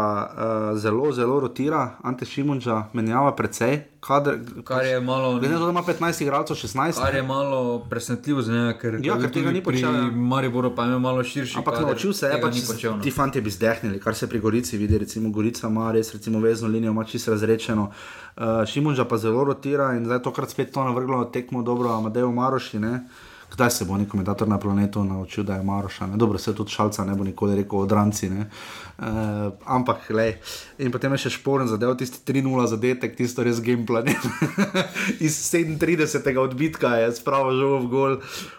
uh, 0.72 0.78
zelo, 0.78 1.12
zelo 1.12 1.40
rotira 1.40 1.90
Ante 2.02 2.24
Šimunča, 2.24 2.84
menjava 2.92 3.34
precej. 3.36 3.80
Kader, 4.00 4.38
Kar 4.64 4.84
je 4.86 5.00
malo, 5.00 5.38
Glede 5.38 5.54
na 5.54 5.58
to, 5.58 5.64
da 5.64 5.70
ima 5.70 5.82
15 5.82 6.22
igralcev, 6.22 6.56
16. 6.56 7.02
kar 7.02 7.14
je 7.14 7.22
malo 7.22 7.86
presenetljivo 7.90 8.42
za 8.42 8.52
njega, 8.52 8.78
ker, 8.78 8.98
Ja, 9.02 9.18
ker 9.20 9.30
tega 9.30 9.50
ni 9.50 9.62
počel, 9.62 9.94
ja. 9.94 10.10
Mariboru 10.10 10.74
pa 10.74 10.84
je 10.84 10.98
malo 10.98 11.24
širši. 11.24 11.58
Ampak 11.58 11.74
kader, 11.74 11.88
naučil 11.88 12.12
se 12.12 12.26
je, 12.26 12.40
pač, 12.42 12.56
počel. 12.66 12.96
No. 12.96 13.02
ti 13.02 13.10
fanti 13.10 13.40
bi 13.40 13.50
zdehnili, 13.50 14.00
kar 14.00 14.14
se 14.14 14.26
pri 14.26 14.40
Gorici 14.40 14.78
vidi. 14.78 14.98
Recimo, 14.98 15.30
Gorica 15.30 15.68
ima 15.68 15.92
res 15.92 16.12
recimo, 16.14 16.40
vezno 16.40 16.68
linijo, 16.68 16.90
ima 16.90 17.04
čisto 17.04 17.30
razrečeno. 17.30 17.90
Uh, 18.36 18.42
Šimunža 18.66 19.04
pa 19.04 19.18
zelo 19.18 19.44
rotira 19.44 19.92
in 19.94 20.04
zdaj 20.04 20.22
tokrat 20.22 20.50
spet 20.50 20.72
to 20.72 20.84
navrglo 20.84 21.24
tekmo 21.24 21.62
dobro, 21.62 21.90
Amadejo 21.90 22.32
Maroši, 22.32 22.78
ne? 22.78 23.06
Kdaj 23.52 23.70
se 23.70 23.84
bo 23.84 23.96
neki 23.96 24.10
komentator 24.10 24.48
na 24.48 24.58
planetu 24.58 25.04
naučil, 25.04 25.44
da 25.44 25.54
je 25.54 25.62
Maroša? 25.62 26.06
Ne? 26.06 26.16
Dobro, 26.16 26.38
se 26.38 26.54
tudi 26.54 26.70
šalca 26.70 27.04
ne 27.04 27.14
bo 27.14 27.24
nikoli 27.24 27.56
rekel 27.56 27.78
od 27.78 27.92
ranci. 27.92 28.28
Uh, 28.28 29.06
ampak, 29.66 30.10
le. 30.10 30.38
In 30.78 30.92
potem 30.92 31.12
je 31.12 31.18
še 31.18 31.30
šporen 31.30 31.68
zadev, 31.68 31.92
tisti 31.96 32.22
3-0 32.24 32.66
zadetek, 32.66 33.16
tisto 33.16 33.44
res 33.44 33.60
gameplay. 33.60 34.08
Iz 35.26 35.36
37. 35.44 36.38
odbitka 36.38 36.94
je 36.96 37.12
spravo 37.12 37.52
žogo 37.52 37.78
v 37.78 37.88
gol, 37.88 38.12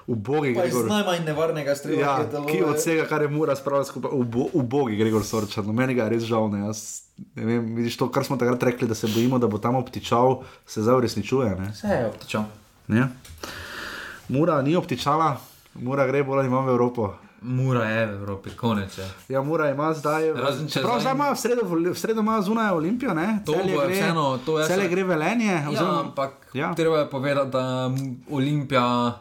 v 0.08 0.16
bogi. 0.16 0.54
Pa 0.54 0.66
iz 0.66 0.78
najmanj 0.78 1.26
nevarnega 1.26 1.76
strela, 1.76 2.02
Ja, 2.02 2.16
telo. 2.26 2.46
ki 2.46 2.62
od 2.64 2.78
vsega, 2.78 3.08
kar 3.08 3.22
je 3.22 3.32
mura 3.32 3.56
spraviti 3.56 3.90
skupaj, 3.90 4.12
v, 4.12 4.26
bo, 4.28 4.50
v 4.54 4.66
bogi 4.68 4.96
Gregor 4.96 5.24
Sorčan. 5.24 5.66
No, 5.66 5.74
meni 5.74 5.96
ga 5.96 6.06
je 6.06 6.18
res 6.18 6.28
žal. 6.28 6.52
Ne, 6.52 6.68
jaz, 6.68 6.84
ne 7.34 7.46
vem, 7.46 7.74
vidiš 7.78 7.98
to, 7.98 8.10
kar 8.10 8.26
smo 8.26 8.38
takrat 8.38 8.62
rekli, 8.64 8.86
da 8.86 8.94
se 8.94 9.08
bojimo, 9.08 9.40
da 9.40 9.48
bo 9.48 9.58
tam 9.58 9.76
obtičal, 9.76 10.42
se 10.68 10.84
zdaj 10.84 11.02
uresničuje. 11.02 11.50
Ne? 11.56 11.72
Vse 11.72 11.88
je 11.94 12.06
obtičal. 12.08 12.46
Ne? 12.88 13.08
Mura 14.30 14.62
ni 14.62 14.76
obtičala, 14.76 15.38
mura 15.76 16.08
gre 16.08 16.24
bolj 16.24 16.40
ali 16.40 16.50
manj 16.50 16.66
v 16.66 16.72
Evropo. 16.72 17.14
Mura 17.44 17.84
je 17.86 18.06
v 18.08 18.14
Evropi, 18.14 18.50
konec 18.52 18.98
je. 18.98 19.06
Ja, 19.28 19.42
mora 19.42 19.70
ima 19.70 19.94
zdaj. 19.94 20.32
Razen 20.34 20.68
če 20.68 20.82
Prav 20.82 21.02
zdaj- 21.02 21.12
ima 21.14 21.28
v 21.28 21.36
sredo, 21.36 21.62
v 21.66 21.94
sredo 21.94 22.22
ima 22.22 22.42
zunaj 22.42 22.72
Olimpijo, 22.72 23.14
ne? 23.14 23.44
To 23.46 23.52
Celje 23.54 23.74
bo 23.74 23.82
gre- 23.82 23.92
vseeno, 23.92 24.38
to 24.40 24.60
jaz 24.60 24.68
Celje 24.68 24.82
se- 24.82 24.90
gre 24.90 25.04
velenje. 25.06 25.46
Ja, 25.48 25.68
oziroma- 25.68 26.00
ampak 26.02 26.32
Ja. 26.54 26.60
ja. 26.62 26.74
treba 26.74 26.98
je 26.98 27.10
povedati, 27.10 27.52
da 27.52 27.92
Olimpija 28.32 29.20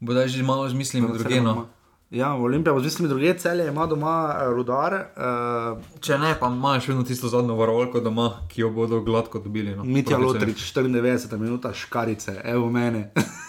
bo 0.00 0.12
zdaj 0.12 0.28
že 0.28 0.42
malo 0.42 0.68
z 0.68 0.74
mislimi 0.74 1.06
ima- 1.06 1.14
drugeno. 1.14 1.66
Ja, 2.10 2.34
Olimpija 2.34 2.72
bo 2.72 2.80
z 2.80 2.84
mislimi 2.84 3.08
druge, 3.08 3.34
celje 3.34 3.68
ima 3.68 3.86
doma 3.86 4.14
eh, 4.34 4.46
rudar. 4.46 4.92
Uh, 5.14 5.78
Če 6.00 6.18
ne, 6.18 6.34
pa 6.34 6.46
imajo 6.48 6.80
še 6.80 6.88
vedno 6.88 7.02
tisto 7.02 7.28
zadnjo 7.28 7.54
varovalko 7.54 8.00
doma, 8.00 8.42
ki 8.48 8.60
jo 8.60 8.70
bodo 8.70 9.00
gladko 9.00 9.38
dobili. 9.38 9.76
No, 9.76 9.84
Mitja 9.84 10.18
Lotrič, 10.18 10.58
94 10.72 11.38
minuta, 11.38 11.70
škarice, 11.72 12.40
evo 12.44 12.66
mene. 12.68 13.12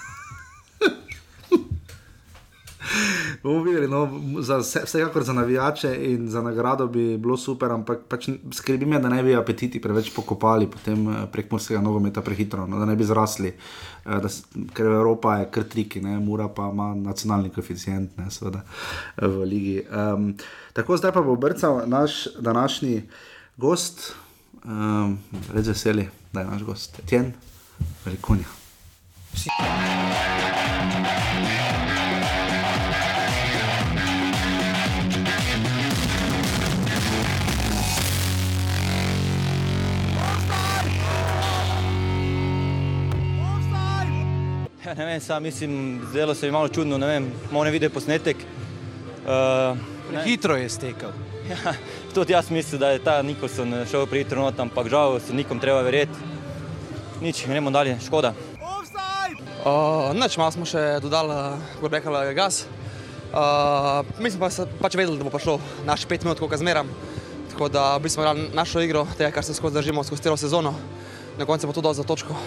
Bomo 3.45 3.63
videli, 3.63 3.87
no, 3.87 4.09
za 4.41 4.57
vse, 4.57 4.81
vsekakor 4.85 5.23
za 5.23 5.33
navijače 5.33 5.97
in 6.01 6.29
za 6.29 6.41
nagrado 6.41 6.87
bi 6.87 7.17
bilo 7.17 7.37
super, 7.37 7.71
ampak 7.71 7.99
pač 8.09 8.29
skrbi 8.51 8.85
me, 8.85 8.99
da 8.99 9.09
ne 9.09 9.23
bi 9.23 9.35
apetiti 9.35 9.81
preveč 9.81 10.09
pokopali 10.15 10.65
potem 10.67 11.09
eh, 11.09 11.27
prek 11.31 11.51
morskega 11.51 11.81
nogometa 11.81 12.23
prehitro, 12.25 12.65
no, 12.67 12.79
da 12.81 12.85
ne 12.89 12.95
bi 12.95 13.05
zrasli, 13.05 13.53
eh, 14.05 14.17
da, 14.23 14.31
ker 14.73 14.89
Evropa 14.89 15.35
je 15.37 15.45
kar 15.53 15.63
triki, 15.69 16.01
ne, 16.01 16.17
Mura 16.19 16.47
pa 16.49 16.71
ima 16.73 16.95
nacionalni 16.95 17.53
koeficient, 17.53 18.17
ne, 18.17 18.31
seveda 18.33 18.63
eh, 18.65 19.27
v 19.27 19.45
ligi. 19.45 19.77
Um, 19.93 20.33
tako 20.73 20.97
zdaj 20.97 21.13
pa 21.13 21.21
bo 21.21 21.37
brcal 21.37 21.83
naš 21.85 22.25
današnji 22.39 23.03
gost, 23.57 24.15
um, 24.63 25.19
res 25.53 25.69
veseli, 25.69 26.09
da 26.33 26.41
je 26.41 26.49
naš 26.49 26.65
gost, 26.65 27.01
Tjen, 27.05 27.33
velikonja. 28.05 28.49
Ja, 29.45 30.25
ne 44.97 45.05
vem, 45.05 45.21
sam 45.21 45.43
mislim, 45.43 46.01
zdelo 46.09 46.35
se 46.35 46.47
je 46.47 46.51
malo 46.51 46.67
čudno, 46.67 46.97
ne 46.97 47.07
vem, 47.07 47.31
moram 47.51 47.73
videti 47.73 47.93
posnetek. 47.93 48.37
Uh, 49.25 50.23
Hitro 50.23 50.55
je 50.55 50.69
stekel. 50.69 51.09
Ja, 51.49 51.73
tudi 52.13 52.33
jaz 52.33 52.49
mislim, 52.49 52.79
da 52.79 52.89
je 52.89 53.03
ta 53.03 53.21
Nikolson 53.21 53.85
šel 53.91 54.05
prehitro 54.05 54.41
not, 54.41 54.59
ampak 54.59 54.87
žal 54.89 55.19
se 55.19 55.33
nikom 55.33 55.59
treba 55.59 55.81
verjeti. 55.81 56.13
Nič, 57.21 57.45
gremo 57.47 57.71
dalje, 57.71 57.97
škoda. 58.05 58.33
Uh, 59.65 60.13
Noč 60.13 60.37
malo 60.37 60.51
smo 60.51 60.65
še 60.65 60.99
dodali, 61.01 61.35
kako 61.75 61.89
bi 61.89 61.97
rekel, 61.97 62.17
gas. 62.37 62.65
Uh, 63.33 64.05
mislim 64.21 64.39
pa, 64.39 64.49
se 64.49 64.65
pač 64.81 64.95
vedeli, 64.95 65.17
da 65.17 65.27
bo 65.27 65.33
prišlo 65.33 65.59
naš 65.85 66.05
pet 66.09 66.23
minut, 66.23 66.39
koliko 66.39 66.57
zmeram. 66.57 66.89
Tako 67.51 67.69
da 67.69 67.97
v 67.97 68.05
bistvu 68.05 68.21
smo 68.21 68.25
igrali 68.25 68.49
našo 68.53 68.81
igro, 68.81 69.05
tega, 69.17 69.31
kar 69.33 69.43
se 69.43 69.53
skozi 69.53 69.77
držimo 69.77 70.03
skozi 70.03 70.25
celo 70.25 70.37
sezono. 70.37 70.73
Na 71.37 71.45
koncu 71.45 71.67
bo 71.67 71.73
to 71.73 71.81
dal 71.81 71.93
za 71.93 72.03
točko. 72.03 72.37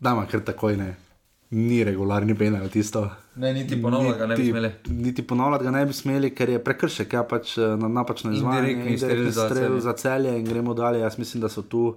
Dama, 0.00 0.28
ker 0.30 0.44
takoj 0.44 0.76
ne. 0.78 1.07
Ni 1.50 1.84
regularni 1.84 2.34
penal 2.36 2.68
tisto. 2.68 3.06
Ne, 3.36 3.54
niti 3.54 3.82
ponavljati 3.82 4.18
ga 4.18 4.26
ne 4.26 4.36
bi 4.36 4.50
smeli. 4.50 4.70
Niti 4.86 5.22
ponavljati 5.26 5.64
ga 5.64 5.70
ne 5.70 5.86
bi 5.86 5.92
smeli, 5.92 6.30
ker 6.34 6.50
je 6.50 6.64
prekršek, 6.64 7.12
ja 7.12 7.22
pač 7.24 7.54
eh, 7.58 7.76
na 7.80 7.88
napačno 7.88 8.32
izvajanje. 8.32 8.72
Indirektni 8.72 8.98
strel 8.98 9.30
strel 9.32 9.78
za 9.80 9.92
celje 9.92 10.34
in 10.38 10.44
gremo 10.44 10.74
dalje. 10.74 11.00
Jaz 11.00 11.18
mislim, 11.18 11.40
da 11.40 11.48
so 11.48 11.62
tu 11.62 11.96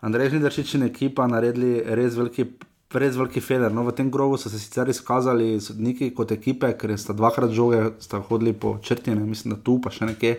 Andrej 0.00 0.30
Žnidarčič 0.30 0.74
in 0.74 0.88
ekipa 0.88 1.26
naredili 1.26 1.82
res 1.84 2.16
veliki. 2.16 2.48
Res 2.96 3.16
veliki 3.18 3.40
feder. 3.42 3.72
No, 3.74 3.82
v 3.84 3.92
tem 3.92 4.10
grobu 4.14 4.38
so 4.38 4.48
se 4.48 4.60
sicer 4.62 4.88
izkazali 4.88 5.58
sodniki 5.60 6.12
kot 6.14 6.30
ekipe, 6.32 6.70
ker 6.78 6.94
sta 6.96 7.12
dvakrat 7.18 7.50
žoge 7.52 7.80
sta 8.00 8.22
hodili 8.28 8.54
po 8.54 8.76
črti, 8.78 9.10
ne, 9.10 9.26
mislim, 9.26 9.56
da 9.56 9.60
tu 9.60 9.74
pa 9.82 9.90
še 9.92 10.06
nekje. 10.06 10.36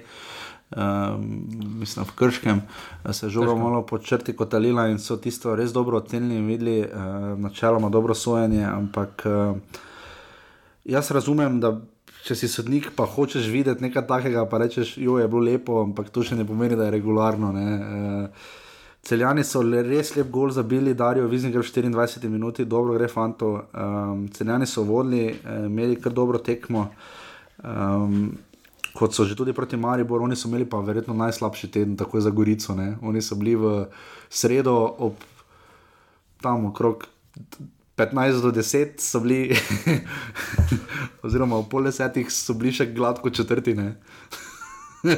Um, 0.75 1.47
mislim, 1.79 2.05
v 2.05 2.15
Krškem 2.19 2.61
se 3.11 3.25
je 3.25 3.29
žoga 3.29 3.55
malo 3.55 3.85
po 3.85 3.97
črti 3.97 4.35
kotalila 4.35 4.87
in 4.91 4.99
so 4.99 5.15
tisto 5.17 5.55
res 5.55 5.71
dobro 5.71 5.97
ocenili 5.97 6.35
in 6.35 6.47
videli, 6.47 6.79
uh, 6.81 7.39
načeloma 7.39 7.89
dobro 7.89 8.13
sojenje, 8.13 8.65
ampak 8.65 9.23
uh, 9.25 9.57
jaz 10.85 11.11
razumem, 11.11 11.59
da 11.59 11.77
če 12.27 12.35
si 12.35 12.47
sodnik, 12.51 12.91
pa 12.95 13.05
hočeš 13.07 13.47
videti 13.47 13.85
nekaj 13.85 14.07
takega, 14.07 14.43
pa 14.45 14.59
rečeš, 14.59 14.97
jo 14.97 15.17
je 15.21 15.27
bilo 15.27 15.45
lepo, 15.47 15.79
ampak 15.85 16.09
to 16.11 16.23
še 16.27 16.35
ne 16.35 16.43
pomeni, 16.47 16.75
da 16.75 16.89
je 16.89 16.97
regularno. 16.97 17.53
Ne. 17.55 17.67
Uh, 17.77 18.65
Celjani 19.07 19.43
so 19.47 19.61
le 19.63 19.85
res 19.85 20.09
lep 20.17 20.27
gol 20.33 20.51
zabili, 20.51 20.91
Darijo 20.97 21.29
Viznigar 21.31 21.63
v 21.63 21.69
24 21.69 22.27
minuti, 22.27 22.65
dobro 22.65 22.97
gre 22.97 23.07
fanto. 23.07 23.53
Um, 23.71 24.25
Celjani 24.35 24.67
so 24.67 24.83
vodili, 24.83 25.29
eh, 25.31 25.65
imeli 25.65 25.95
kar 25.95 26.11
dobro 26.11 26.41
tekmo. 26.43 26.89
Um, 27.63 28.35
kot 28.97 29.13
so 29.13 29.25
že 29.29 29.37
tudi 29.37 29.53
proti 29.53 29.77
Mariboru, 29.77 30.25
oni 30.25 30.35
so 30.35 30.49
imeli 30.49 30.65
pa 30.65 30.81
verjetno 30.81 31.13
najslabši 31.13 31.69
teden, 31.69 31.97
tako 31.97 32.21
za 32.21 32.33
Gorico. 32.33 32.73
Ne. 32.75 32.97
Oni 33.05 33.21
so 33.21 33.37
bili 33.37 33.53
v 33.55 33.85
sredo 34.29 34.73
ob 34.97 35.21
tam 36.41 36.65
okrog 36.73 37.05
15 37.97 38.41
do 38.41 38.51
10, 38.51 38.97
so 39.01 39.21
bili, 39.21 39.53
oziroma 41.25 41.57
ob 41.61 41.69
pol 41.69 41.85
desetih 41.85 42.29
so 42.33 42.57
bili 42.57 42.73
še 42.73 42.89
gladko 42.93 43.29
četrtine. 43.29 43.95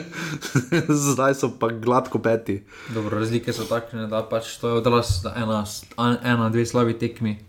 Zdaj 1.11 1.39
so 1.39 1.51
pa 1.59 1.71
gladko 1.71 2.19
peti. 2.19 2.59
Dobro, 2.91 3.19
razlike 3.19 3.55
so 3.55 3.63
takšne, 3.67 4.07
da 4.11 4.23
pač 4.27 4.57
to 4.59 4.71
je 4.71 4.79
odraz, 4.83 5.23
ena, 5.31 5.63
ena 6.19 6.51
dve 6.51 6.67
slabi 6.67 6.99
tekmi 6.99 7.39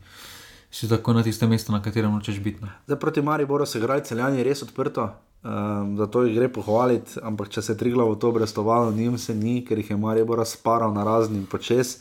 si 0.70 0.86
tako 0.88 1.12
na 1.12 1.22
tistem 1.26 1.50
mestu, 1.50 1.72
na 1.72 1.82
katerem 1.82 2.12
nočeš 2.14 2.38
biti. 2.38 2.62
Zdaj 2.86 2.98
proti 2.98 3.22
Mariboru 3.22 3.66
se 3.66 3.78
igrajo 3.78 4.06
celjani 4.06 4.42
res 4.46 4.62
odprto, 4.62 5.10
um, 5.42 5.96
zato 5.96 6.22
jih 6.22 6.36
gre 6.36 6.48
pohvaliti, 6.52 7.20
ampak 7.22 7.48
če 7.48 7.62
se 7.62 7.76
tri 7.76 7.90
glavo 7.90 8.14
to 8.14 8.32
brestovalo, 8.32 8.92
njim 8.92 9.18
se 9.18 9.34
ni, 9.34 9.60
ker 9.64 9.78
jih 9.78 9.90
je 9.90 9.96
Maribor 9.96 10.42
sparal 10.46 10.94
na 10.94 11.04
raznim 11.04 11.46
počes. 11.46 11.98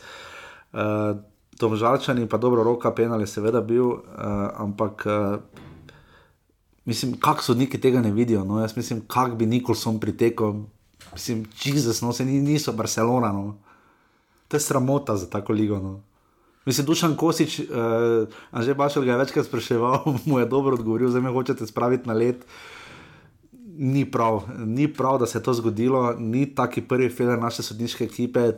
Uh, 0.73 1.17
Tom 1.59 1.75
Žalčani, 1.75 2.27
pa 2.29 2.37
dobro, 2.37 2.63
roka 2.63 2.91
penal 2.95 3.19
je 3.19 3.27
seveda 3.27 3.61
bil, 3.61 3.83
uh, 3.83 3.99
ampak 4.55 5.03
uh, 5.05 5.39
mislim, 6.85 7.17
kako 7.19 7.43
sodniki 7.43 7.81
tega 7.81 8.01
ne 8.01 8.11
vidijo. 8.11 8.43
No? 8.43 8.61
Jaz 8.61 8.77
mislim, 8.77 9.01
kako 9.07 9.35
bi 9.35 9.45
Nikolson 9.45 9.99
pritekel, 9.99 10.53
mislim, 11.13 11.45
Jezus, 11.63 12.01
no 12.01 12.13
se 12.13 12.25
ni, 12.25 12.39
niso 12.41 12.73
Barcelona. 12.73 13.31
No? 13.31 13.57
To 14.47 14.57
je 14.57 14.61
sramota 14.61 15.17
za 15.17 15.29
tako 15.29 15.53
ligo. 15.53 15.79
No? 15.79 15.99
Mislim, 16.65 16.85
Dušan 16.85 17.15
Kosič, 17.15 17.59
uh, 17.59 18.27
Anže 18.51 18.73
Bašel 18.73 19.03
ga 19.03 19.11
je 19.11 19.17
večkrat 19.17 19.45
spraševal, 19.45 20.03
mu 20.29 20.39
je 20.39 20.45
dobro 20.45 20.79
odgovoril, 20.79 21.09
zdaj 21.09 21.21
me 21.21 21.31
hočete 21.31 21.67
spraviti 21.67 22.07
na 22.07 22.13
let. 22.13 22.45
Ni 23.82 24.03
prav, 24.11 24.41
ni 24.65 24.89
prav, 24.93 25.17
da 25.21 25.25
se 25.25 25.38
je 25.38 25.43
to 25.43 25.53
zgodilo, 25.53 26.15
ni 26.19 26.49
taki 26.55 26.82
prvi 26.82 27.09
feler 27.09 27.39
naše 27.39 27.63
sodniške 27.63 28.03
ekipe. 28.03 28.51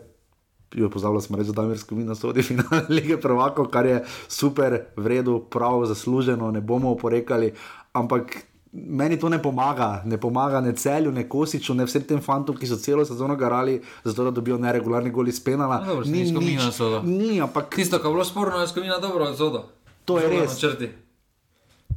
Jo 0.74 0.90
pozabila 0.90 1.22
smo 1.22 1.38
reči, 1.38 1.52
da 1.54 1.62
je 1.62 1.68
Mirsko 1.68 2.16
sodi 2.16 2.44
finale 2.50 2.86
lige 2.90 3.18
prvakov, 3.22 3.68
kar 3.70 3.86
je 3.86 4.04
super, 4.28 4.80
v 4.98 5.08
redu, 5.08 5.44
prav, 5.50 5.86
zasluženo, 5.86 6.52
ne 6.52 6.62
bomo 6.62 6.92
oporekali, 6.92 7.52
ampak 7.94 8.38
meni 8.72 9.20
to 9.20 9.30
ne 9.30 9.42
pomaga, 9.42 10.02
ne 10.06 10.18
pomaga 10.18 10.62
ne 10.62 10.74
celju, 10.76 11.12
ne 11.12 11.28
kosiču, 11.30 11.74
ne 11.74 11.86
vsem 11.86 12.04
tem 12.08 12.22
fantom, 12.22 12.56
ki 12.58 12.68
so 12.68 12.80
celo 12.80 13.06
sezono 13.06 13.36
garali, 13.36 13.82
zato 14.04 14.24
da 14.24 14.32
dobijo 14.32 14.58
neregularni 14.58 15.12
gol 15.12 15.28
iz 15.28 15.44
penala. 15.44 15.80
No, 15.80 15.86
dobro, 15.86 16.06
ni 16.06 16.26
Skomina 16.30 16.72
soda. 16.72 17.02
Ni, 17.02 17.42
ampak 17.42 17.76
Tisto, 17.76 18.00
kar 18.00 18.10
je 18.10 18.14
bilo 18.14 18.26
sporno, 18.26 18.60
je 18.60 18.68
skomina 18.68 18.98
dobro 18.98 19.26
odzodo. 19.26 19.66
To 20.06 20.20
je 20.20 20.30
res. 20.30 20.56
Na 20.56 20.60
črti. 20.60 20.90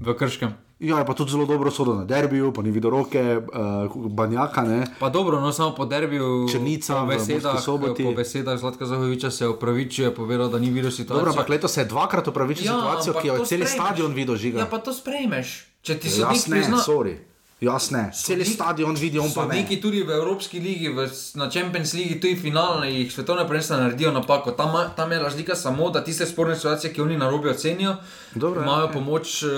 V 0.00 0.14
Krškem. 0.18 0.63
Ja, 0.78 0.98
je 0.98 1.06
pa 1.06 1.14
tudi 1.14 1.30
zelo 1.30 1.46
dobro 1.46 1.70
sodo 1.70 1.94
na 1.94 2.04
derbiju, 2.04 2.52
pa 2.52 2.62
ni 2.62 2.70
videl 2.70 2.90
roke, 2.90 3.38
uh, 3.38 4.10
banjaka. 4.10 4.62
Ne. 4.62 4.86
Pa 4.98 5.08
dobro, 5.08 5.40
no 5.40 5.52
samo 5.52 5.74
po 5.74 5.86
derbiju. 5.86 6.48
Črnica 6.50 6.94
po 6.94 7.04
v 7.06 7.08
besedah, 7.08 7.52
Murski 7.52 7.64
Soboti. 7.64 8.04
po 8.04 8.12
besedah 8.12 8.58
Zlatka 8.58 8.86
Zahoviča 8.86 9.30
se 9.30 9.44
je 9.44 9.48
opravičil, 9.48 10.04
je 10.04 10.14
povedal, 10.14 10.48
da 10.48 10.58
ni 10.58 10.70
videl 10.70 10.90
situacije. 10.90 11.14
Dobro, 11.16 11.30
ampak 11.30 11.48
letos 11.48 11.72
se 11.72 11.80
je 11.80 11.84
dvakrat 11.84 12.28
upravičil 12.28 12.66
ja, 12.66 12.72
situacijo, 12.74 13.12
ki 13.14 13.28
jo 13.28 13.34
je 13.34 13.38
to 13.38 13.44
cel 13.44 13.58
sprejmeš. 13.58 13.72
stadion 13.72 14.12
videl 14.14 14.36
žiga. 14.36 14.58
Ja, 14.58 14.66
pa 14.66 14.78
to 14.78 14.92
sprejmeš. 14.92 15.66
Če 15.82 15.98
ti 15.98 16.08
Jaz 16.08 16.16
sodnik 16.16 16.46
ne, 16.46 16.56
prizna. 16.56 16.76
sorry. 16.76 17.14
Jasne, 17.64 18.10
cel 18.14 18.44
stadion 18.44 18.94
vidi, 18.94 19.18
on 19.18 19.28
pa 19.28 19.42
ne. 19.42 19.48
Sodniki 19.48 19.80
tudi 19.80 20.02
v 20.02 20.10
Evropski 20.12 20.60
ligi, 20.60 20.88
v, 20.88 21.08
na 21.34 21.48
Champions 21.48 21.94
League, 21.94 22.20
tudi 22.20 22.36
finalne, 22.36 22.90
jih 22.90 23.08
svetovne 23.08 23.44
prvenstva 23.44 23.76
naredijo 23.78 24.12
napako. 24.12 24.52
Tam, 24.52 24.70
tam 24.92 25.12
je 25.12 25.18
razlika 25.18 25.54
samo, 25.54 25.90
da 25.90 26.04
tiste 26.04 26.26
sporne 26.26 26.54
situacije, 26.54 26.92
ki 26.92 27.00
oni 27.00 27.16
na 27.16 27.30
robu 27.30 27.48
ocenijo, 27.48 27.96
Dobro, 28.34 28.60
ja, 28.60 28.64
imajo 28.64 28.84
okej. 28.84 28.94
pomoč 28.94 29.42
uh, 29.42 29.50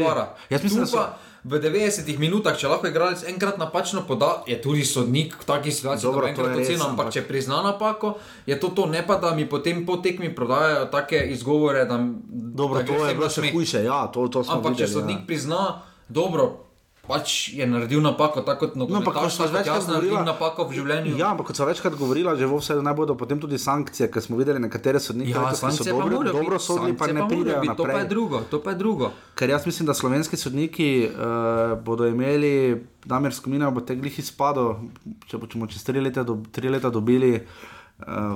vara. 0.00 0.34
Jaz 0.50 0.62
mislim, 0.62 0.80
da 0.80 0.86
so- 0.88 1.06
V 1.44 1.60
90 1.60 2.08
minutah, 2.16 2.56
če 2.56 2.68
lahko 2.68 2.88
igralec 2.88 3.20
enkrat 3.28 3.58
napačno 3.58 4.00
poda, 4.00 4.42
je 4.46 4.56
tudi 4.56 4.80
sodnik 4.80 5.36
v 5.36 5.44
takih 5.44 5.74
situacijah, 5.74 6.08
Dobro, 6.08 6.24
da 6.24 6.30
enkrat 6.30 6.46
je 6.48 6.62
oceni, 6.62 6.76
ampak 6.78 6.88
ampak- 6.88 7.12
če 7.12 7.22
prizna 7.22 7.60
napako, 7.62 8.14
je 8.46 8.56
to 8.56 8.68
to, 8.68 8.86
ne 8.86 9.04
pa 9.04 9.16
da 9.16 9.34
mi 9.34 9.44
potem 9.44 9.84
po 9.84 9.96
tekmi 9.98 10.34
prodajajo 10.34 10.86
take 10.86 11.20
izgovore, 11.28 11.84
da, 11.84 12.00
Dobro, 12.32 12.80
da 12.80 12.86
to 12.86 12.96
je 13.04 13.14
bilo 13.14 13.28
še 13.28 13.52
hujše, 13.52 13.84
ja, 13.84 14.06
to, 14.06 14.24
to 14.28 14.40
smo 14.40 14.54
Ampak 14.54 14.72
če 14.72 14.84
videli. 14.84 14.92
sodnik 14.94 15.18
ja. 15.18 15.26
prizna, 15.26 15.60
dobro, 16.08 16.63
pač 17.04 17.48
je 17.50 17.66
naredil 17.66 18.00
napako, 18.00 18.40
tako 18.40 18.60
kot 18.62 18.76
No, 18.76 18.86
ampak 18.90 19.14
kot 19.14 19.28
kot 19.30 19.50
večkrat 19.50 19.84
govorila, 19.84 20.22
napako 20.24 20.64
v 20.64 20.72
življenju. 20.72 21.16
Ja, 21.16 21.30
ampak 21.30 21.46
kot 21.46 21.56
smo 21.56 21.66
večkrat 21.66 21.94
govorili, 21.94 22.32
že 22.34 22.44
v 22.44 22.56
vsej 22.56 22.80
naj 22.80 22.94
bodo 22.94 23.14
potem 23.14 23.36
tudi 23.36 23.58
sankcije, 23.58 24.08
ker 24.08 24.20
smo 24.20 24.36
videli 24.36 24.58
nekatere 24.58 24.96
sodnike, 24.98 25.30
Ja, 25.30 25.50
ki 25.50 25.56
so 25.74 25.84
dobro, 25.84 26.08
morajo 26.08 26.32
dobro 26.32 26.56
biti, 26.56 26.64
sodili, 26.64 26.92
pa 26.94 27.06
ne 27.08 27.26
pridejo 27.26 27.60
biti, 27.60 27.74
To 27.74 27.82
pa 27.82 27.90
je 27.90 27.94
naprej. 27.94 28.08
drugo, 28.08 28.40
to 28.46 28.56
pa 28.58 28.70
je 28.70 28.76
drugo. 28.76 29.12
Ker 29.34 29.50
jaz 29.50 29.66
mislim, 29.66 29.84
da 29.84 29.94
slovenski 29.94 30.36
sodniki 30.36 30.88
uh, 31.06 31.22
bodo 31.78 32.06
imeli, 32.06 32.54
Damir 33.04 33.32
Skomina 33.32 33.70
bo 33.70 33.80
te 33.82 33.94
glih 33.94 34.18
izpadel, 34.18 34.74
če 35.26 35.36
bo- 35.36 35.46
če 35.46 35.54
bomo 35.54 35.66
čez 35.66 35.84
tri 35.84 36.00
leta, 36.00 36.22
do, 36.22 36.40
tri 36.50 36.68
leta 36.68 36.88
dobili 36.88 37.36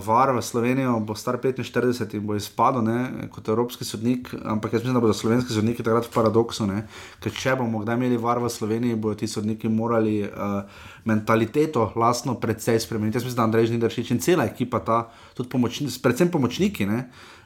var 0.04 0.32
v 0.32 0.42
Slovenijo, 0.42 1.00
bo 1.00 1.14
star 1.14 1.36
45 1.36 2.14
in 2.16 2.26
bo 2.26 2.36
izpadel 2.36 2.82
ne, 2.84 3.28
kot 3.32 3.48
evropski 3.48 3.84
sodnik, 3.84 4.30
ampak 4.44 4.72
jaz 4.72 4.82
mislim, 4.82 4.94
da 4.96 5.02
bodo 5.04 5.14
slovenski 5.14 5.52
sodniki 5.52 5.84
takrat 5.84 6.08
v 6.08 6.14
paradoksu, 6.14 6.66
ne, 6.66 6.82
ker 7.20 7.34
če 7.34 7.56
bomo 7.60 7.82
kdaj 7.82 7.98
imeli 8.00 8.16
var 8.16 8.40
v 8.40 8.48
Sloveniji, 8.48 8.96
bodo 8.96 9.20
ti 9.20 9.28
sodniki 9.28 9.68
morali 9.68 10.22
uh, 10.24 10.62
mentaliteto 11.04 11.92
lastno 11.96 12.38
predvsej 12.40 12.80
spremeniti. 12.80 13.20
Jaz 13.20 13.28
mislim, 13.28 13.40
da 13.40 13.48
Andrej 13.48 13.70
Žnidaršič 13.72 14.14
in 14.14 14.22
cela 14.24 14.48
ekipa, 14.48 14.80
ta, 14.80 15.02
tudi 15.36 15.52
pomočni, 15.52 15.92
predvsem 16.02 16.32
pomočniki, 16.32 16.88
ne, 16.88 17.04
uh, 17.04 17.38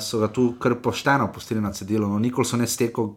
so 0.00 0.18
ga 0.18 0.28
tu 0.32 0.54
kar 0.58 0.74
pošteno 0.82 1.28
pustili 1.32 1.60
na 1.60 1.72
cedilu. 1.72 2.08
No, 2.08 2.18
nikoli 2.18 2.44
so 2.44 2.56
ne 2.56 2.66
stekel 2.66 3.12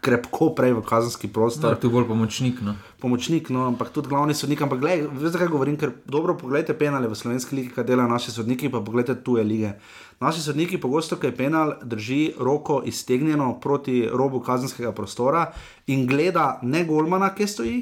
krepko 0.00 0.52
prej 0.54 0.72
v 0.72 0.82
kazenski 0.86 1.28
prostor. 1.28 1.76
tu 1.80 1.90
bolj 1.90 2.06
pomočnik. 2.06 2.60
No. 2.62 2.74
Pomočnik, 3.00 3.50
no, 3.50 3.66
ampak 3.66 3.90
tudi 3.90 4.08
glavni 4.08 4.34
sodnik. 4.34 4.62
Ampak 4.62 4.80
veš, 4.80 5.32
zakaj 5.34 5.48
govorim, 5.48 5.76
ker 5.76 5.92
dobro 6.06 6.36
pogledajte 6.38 6.78
penale 6.78 7.08
v 7.08 7.18
slovenski 7.18 7.56
ligi, 7.56 7.74
kaj 7.74 7.84
delajo 7.84 8.08
naši 8.08 8.30
sodniki, 8.30 8.70
pa 8.70 8.80
pogledajte 8.80 9.22
tuje 9.24 9.44
lige. 9.44 9.72
Naši 10.20 10.40
sodniki 10.40 10.78
pogosto, 10.78 11.16
ko 11.16 11.26
je 11.26 11.36
penal, 11.36 11.74
drži 11.82 12.34
roko 12.38 12.82
iztegnjeno 12.86 13.60
proti 13.60 14.06
robu 14.06 14.40
kazenskega 14.40 14.92
prostora 14.92 15.50
in 15.86 16.06
gleda 16.06 16.60
ne 16.62 16.84
golmana, 16.84 17.34
ki 17.34 17.46
stoji, 17.46 17.78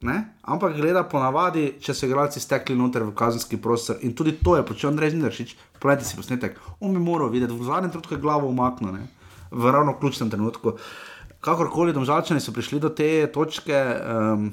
Ne? 0.00 0.34
Ampak 0.46 0.76
gleda 0.78 1.02
ponavadi, 1.10 1.72
če 1.82 1.90
so 1.90 2.06
igralci 2.06 2.38
stekli 2.38 2.76
noter 2.78 3.02
v 3.02 3.16
kazenski 3.18 3.58
prostor 3.58 3.98
in 4.06 4.12
tudi 4.14 4.36
to 4.38 4.54
je 4.54 4.62
počel 4.62 4.92
Andrej 4.92 5.16
Zindaršič. 5.16 5.54
Poglejte 5.82 6.06
si 6.06 6.14
posnetek, 6.14 6.60
on 6.78 6.94
bi 6.94 7.02
moral 7.02 7.32
videti, 7.34 7.50
v 7.50 7.66
zadnjem 7.66 7.90
trenutku 7.90 8.14
je 8.14 8.22
glavo 8.22 8.46
umaknil, 8.46 8.94
ne? 8.94 9.08
v 9.50 9.72
ravno 9.74 9.96
ključnem 9.98 10.30
trenutku. 10.30 10.76
Kakorkoli, 11.42 11.94
domžalčani 11.96 12.38
so 12.38 12.54
prišli 12.54 12.78
do 12.78 12.92
te 12.94 13.26
točke, 13.34 13.74
um, 13.74 14.48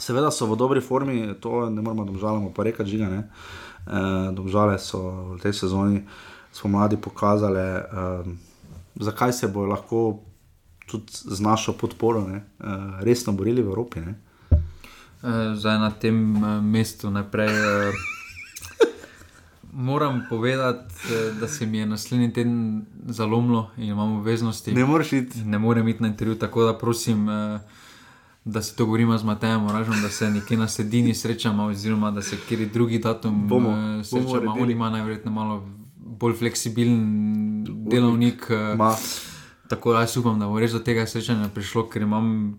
seveda 0.00 0.32
so 0.32 0.48
v 0.48 0.56
dobri 0.56 0.80
formi, 0.80 1.34
to 1.40 1.68
ne 1.68 1.84
moramo 1.84 2.08
domžalamo 2.08 2.52
pa 2.56 2.64
rekati, 2.64 2.96
žiga. 2.96 3.12
Ne? 3.12 3.20
Uh, 3.84 4.32
domžale 4.32 4.78
so 4.80 5.34
v 5.36 5.40
tej 5.44 5.60
sezoni 5.60 6.04
spomladi 6.54 6.96
pokazale, 6.96 7.84
um, 7.84 8.38
zakaj 8.96 9.32
se 9.32 9.48
bojo 9.48 9.68
lahko 9.76 10.04
tudi 10.88 11.12
z 11.12 11.40
našo 11.40 11.76
podporo 11.76 12.24
ne? 12.24 12.44
uh, 12.64 13.02
resno 13.04 13.36
borili 13.36 13.60
v 13.60 13.68
Evropi. 13.68 14.00
Ne? 14.00 14.23
Eh, 15.24 15.54
Zdaj 15.54 15.78
na 15.78 15.90
tem 15.90 16.16
eh, 16.36 16.60
mestu 16.60 17.10
naprej. 17.10 17.48
eh, 17.48 17.92
Moram 19.72 20.22
povedati, 20.28 20.94
da 21.40 21.48
se 21.48 21.66
mi 21.66 21.78
je 21.78 21.86
naslednji 21.86 22.32
teden 22.32 22.84
zalomilo 23.06 23.70
in 23.76 23.84
imam 23.84 24.12
obveznosti. 24.12 24.72
Ne 24.72 24.84
moreš 24.84 25.12
iti. 25.12 25.38
Ne 25.40 25.58
morem 25.58 25.88
iti 25.88 26.02
na 26.02 26.08
intervju, 26.08 26.34
tako 26.34 26.64
da 26.64 26.78
prosim, 26.78 27.26
da 28.44 28.62
se 28.62 28.76
to 28.76 28.84
govorimo 28.86 29.18
z 29.18 29.24
Matejem, 29.24 29.68
ražem, 29.68 30.02
da 30.02 30.08
se 30.08 30.30
nekje 30.30 30.56
na 30.56 30.68
sredini 30.68 31.14
srečamo, 31.14 31.64
oziroma 31.64 32.10
da 32.10 32.22
se 32.22 32.36
kjer 32.48 32.68
drugi 32.68 32.98
datum 32.98 33.48
Bomo, 33.48 33.70
bomo 33.70 34.04
srečamo. 34.04 34.30
uredili. 34.30 34.60
On 34.60 34.70
ima 34.70 34.90
najverjetneje 34.90 35.34
malo 35.34 35.68
bolj 35.96 36.32
fleksibilen 36.34 37.00
delovnik. 37.64 38.46
Ma. 38.76 38.94
Tako 39.68 39.92
da 39.92 40.00
jaz 40.00 40.16
upam, 40.16 40.38
da 40.38 40.46
bo 40.46 40.60
res 40.60 40.72
do 40.72 40.78
tega 40.78 41.06
srečanja 41.06 41.48
prišlo, 41.48 41.88
ker 41.88 42.02
imam. 42.02 42.58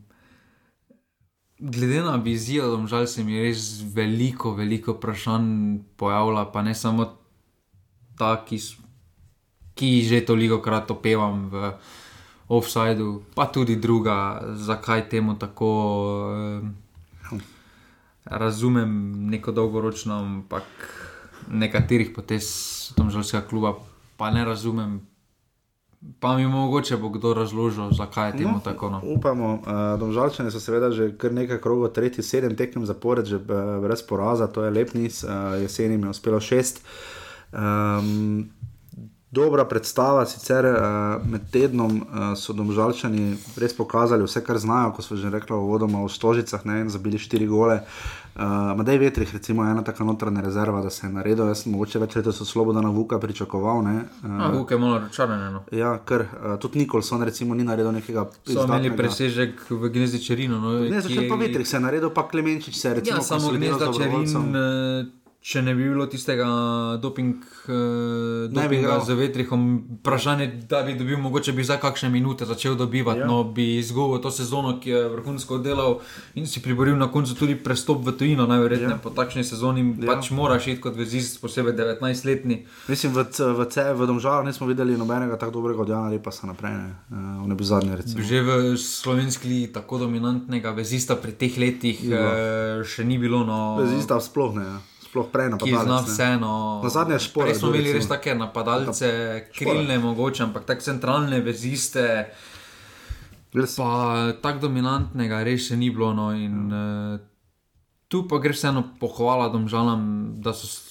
Glede 1.59 2.01
na 2.01 2.15
vizijo, 2.15 2.67
domžal 2.71 3.07
se 3.07 3.23
mi 3.23 3.39
res 3.39 3.81
veliko, 3.95 4.51
veliko 4.55 4.97
vprašanj 4.97 5.77
pojavlja, 5.95 6.45
pa 6.51 6.61
ne 6.61 6.75
samo 6.75 7.05
ta, 8.19 8.35
ki, 8.45 8.59
ki 9.75 9.91
že 10.03 10.25
toliko 10.25 10.59
krat 10.59 10.91
opevam 10.91 11.47
v 11.49 11.71
offsajdu, 12.51 13.23
pa 13.35 13.47
tudi 13.47 13.75
druga, 13.75 14.43
zakaj 14.55 15.09
temu 15.09 15.39
tako. 15.39 15.71
eh, 17.31 17.39
Razumem 18.25 18.89
neko 19.29 19.51
dolgoročno, 19.51 20.15
ampak 20.17 20.65
nekaterih 21.47 22.09
potez 22.09 22.47
domžalskega 22.97 23.45
kluba 23.47 23.75
pa 24.17 24.31
ne 24.31 24.45
razumem. 24.45 25.01
Pa 26.19 26.37
mi 26.37 26.47
mogoče 26.47 26.97
bo 26.97 27.09
kdo 27.09 27.33
razložil, 27.33 27.91
zakaj 27.91 28.29
je 28.29 28.37
temu 28.37 28.53
no, 28.53 28.61
tako. 28.63 28.89
No. 28.89 29.01
Upamo, 29.03 29.53
uh, 29.53 29.99
domžalčani 29.99 30.51
so 30.51 30.59
seveda 30.59 30.91
že 30.91 31.11
kar 31.17 31.33
nekaj 31.33 31.61
krogov, 31.61 31.93
tretji, 31.93 32.23
sedem 32.23 32.55
tekem 32.55 32.85
zapored, 32.85 33.25
že 33.25 33.35
uh, 33.35 33.81
brez 33.81 34.03
poraza, 34.05 34.47
to 34.47 34.63
je 34.63 34.71
lep 34.71 34.93
niz, 34.93 35.23
uh, 35.23 35.57
jeseni 35.61 35.97
jim 35.97 36.03
je 36.03 36.09
uspelo 36.09 36.39
šest. 36.39 36.81
Um, 37.51 38.49
dobra 39.35 39.65
predstava, 39.67 40.23
sicer 40.25 40.65
uh, 40.65 40.79
med 41.27 41.49
tednom 41.51 41.99
uh, 42.01 42.27
so 42.39 42.55
domžalčani 42.55 43.35
res 43.59 43.75
pokazali 43.75 44.23
vse, 44.23 44.43
kar 44.45 44.59
znajo, 44.63 44.93
kot 44.95 45.05
smo 45.05 45.19
že 45.19 45.31
rekli, 45.33 45.57
vodoma 45.59 46.05
v 46.05 46.11
Stožicah, 46.11 46.63
ne, 46.65 46.85
in 46.85 46.93
zabili 46.93 47.19
štiri 47.19 47.47
gole. 47.51 47.81
Uh, 48.35 48.75
Madej 48.75 48.97
Vetrih, 48.99 49.29
recimo, 49.31 49.63
je 49.63 49.71
ena 49.71 49.83
taka 49.83 50.03
notranja 50.03 50.41
rezerva, 50.43 50.81
da 50.83 50.89
se 50.91 51.07
je 51.07 51.11
naredil. 51.11 51.47
Jaz 51.47 51.61
sem 51.63 51.71
mogoče 51.71 52.01
več 52.03 52.17
letos 52.19 52.41
od 52.43 52.47
Slobodana 52.49 52.91
Vuka 52.91 53.19
pričakoval. 53.19 53.83
Ne, 53.83 53.95
A, 54.27 54.49
Vuk 54.51 54.71
je 54.71 54.79
malo 54.79 54.97
razočaran. 54.99 55.45
No. 55.53 55.63
Ja, 55.71 55.93
ker 56.03 56.25
uh, 56.27 56.55
tudi 56.59 56.83
Nikolson 56.83 57.23
recimo 57.23 57.55
ni 57.55 57.63
naredil 57.63 57.95
nekega 57.95 58.27
So 58.43 58.65
imeli 58.67 58.91
presežek 58.95 59.69
v 59.71 59.91
Gnezdi 59.91 60.19
Čerino. 60.19 60.59
No, 60.59 60.79
Ne, 60.83 60.99
začel 61.01 61.29
pa 61.31 61.39
Vetrih, 61.39 61.67
se 61.67 61.77
je 61.77 61.85
naredil 61.87 62.11
pa 62.11 62.27
Klemenčič, 62.27 62.75
se 62.75 62.87
je 62.89 62.93
recimo 62.99 63.23
Ja, 63.23 63.23
samo 63.23 63.55
Gnezda. 63.55 63.91
Čerin, 63.95 64.27
eh, 64.55 65.24
če 65.45 65.61
ne 65.61 65.75
bi 65.75 65.85
bilo 65.85 66.07
tistega 66.07 66.45
doping, 66.97 67.35
uh, 67.69 67.73
dopinga 68.49 68.97
z 68.99 69.13
Vetrihom, 69.13 69.65
vprašanje, 69.95 70.47
da 70.65 70.81
bi 70.81 70.95
dobil, 70.95 71.19
mogoče 71.19 71.51
bi 71.51 71.61
za 71.61 71.77
kakšne 71.77 72.09
minute 72.09 72.45
začel 72.45 72.73
dobivati, 72.75 73.19
Ja. 73.19 73.23
ja. 73.23 73.27
no 73.27 73.43
bi 73.45 73.77
izgubil 73.77 74.17
to 74.19 74.31
sezono, 74.31 74.79
ki 74.79 74.89
je 74.89 75.01
vrhunsko 75.07 75.57
delal 75.59 75.99
in 76.33 76.45
si 76.45 76.59
priboril 76.59 76.95
na 76.95 77.07
koncu 77.07 77.35
tudi 77.35 77.55
prestop 77.57 78.01
v 78.01 78.11
tujino, 78.13 78.47
najverjetneje 78.47 78.89
Ja. 78.89 78.95
ja. 78.95 78.97
po 78.99 79.09
takšni 79.11 79.43
sezoni, 79.43 79.81
Ja. 79.91 79.93
ja. 80.01 80.07
pač 80.11 80.31
moraš 80.31 80.67
iti 80.67 80.81
kot 80.81 80.95
vezist, 80.95 81.37
posebej 81.37 81.73
19-letni. 81.75 82.57
Mislim, 82.87 83.13
v, 83.13 83.23
v, 83.29 83.65
C- 83.67 83.93
v 83.93 84.01
Domžalah 84.03 84.41
nismo 84.43 84.65
videli 84.65 84.95
nobenega 84.95 85.37
tako 85.37 85.51
dobrega 85.55 85.77
od 85.79 85.89
Jana 85.89 86.09
Lepa, 86.09 86.31
se 86.31 86.47
naprej, 86.47 86.73
ne, 86.73 86.89
uh, 87.11 87.45
ne 87.45 87.53
bi 87.53 87.63
zadnje 87.63 87.95
recimo. 87.95 88.17
Že 88.19 88.41
v 88.41 88.51
slovenski 88.75 89.45
ligi 89.45 89.67
tako 89.69 89.97
dominantnega 89.99 90.71
vezista 90.71 91.13
pri 91.15 91.31
teh 91.33 91.53
letih 91.55 92.01
bilo. 92.01 92.25
eh, 92.25 92.83
še 92.83 93.03
ni 93.03 93.17
bilo. 93.17 93.45
No, 93.45 93.77
Vezista 93.77 94.17
sploh 94.17 94.55
ne, 94.55 94.65
ja. 94.65 94.77
Sploh 95.15 95.31
prej 95.31 95.49
napadalec. 95.55 95.87
zna 95.87 95.99
vseeno. 96.03 96.53
Na 96.83 96.89
zadnje 96.91 97.19
špore 97.23 97.55
Res 97.55 97.63
smo 97.63 97.71
imeli 97.71 97.95
res 97.95 98.07
take 98.11 98.35
napadalce, 98.35 99.07
krilne 99.55 99.95
mogoče, 100.03 100.43
ampak 100.43 100.67
tako 100.67 100.83
centralne 100.83 101.39
veziste. 101.39 102.27
Res. 103.55 103.77
Pa 103.79 104.35
tako 104.43 104.67
dominantnega 104.67 105.39
res 105.47 105.71
še 105.71 105.79
ni 105.79 105.87
bilo. 105.87 106.11
No, 106.11 106.35
in, 106.35 106.67
uh, 106.67 107.15
tu 108.11 108.25
pa 108.27 108.43
gre 108.43 108.51
vseeno 108.51 108.83
pohvala 108.99 109.47
domžalam, 109.55 110.35
da 110.43 110.51
so. 110.51 110.83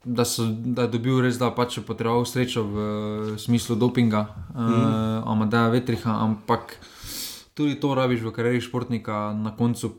Da, 0.00 0.24
so, 0.24 0.46
da 0.48 0.86
je 0.86 0.94
dobil 0.96 1.18
res, 1.20 1.36
da 1.36 1.50
pač 1.52 1.74
je 1.76 1.82
potreboval 1.84 2.24
srečo 2.24 2.62
v 2.64 2.76
smislu 3.36 3.74
dopinga, 3.76 4.22
mm. 4.56 4.64
uh, 4.64 5.28
Amadeja 5.28 5.68
Vetriha, 5.68 6.14
ampak 6.24 6.72
tudi 7.52 7.76
to 7.76 7.92
rabiš 7.92 8.24
v 8.24 8.32
karieri 8.32 8.64
športnika, 8.64 9.36
na 9.36 9.52
koncu 9.52 9.92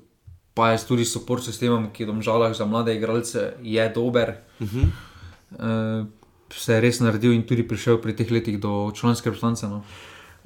pa 0.61 0.77
je 0.77 0.85
tudi 0.85 1.05
podpor 1.13 1.41
sistemom, 1.41 1.89
ki 1.89 2.03
je 2.03 2.07
domžalah 2.13 2.53
za 2.53 2.69
mlade 2.69 2.93
igralce 2.93 3.57
je 3.65 3.89
dober. 3.89 4.45
Uh 4.59 4.67
-huh. 4.69 4.85
uh, 5.57 6.05
se 6.53 6.73
je 6.73 6.81
res 6.81 6.99
naredil 6.99 7.33
in 7.33 7.41
tudi 7.41 7.67
prišel 7.67 7.97
pri 7.97 8.15
teh 8.15 8.31
letih 8.31 8.59
do 8.59 8.91
članske 8.93 9.29
reprezentance. 9.29 9.65
No. 9.67 9.81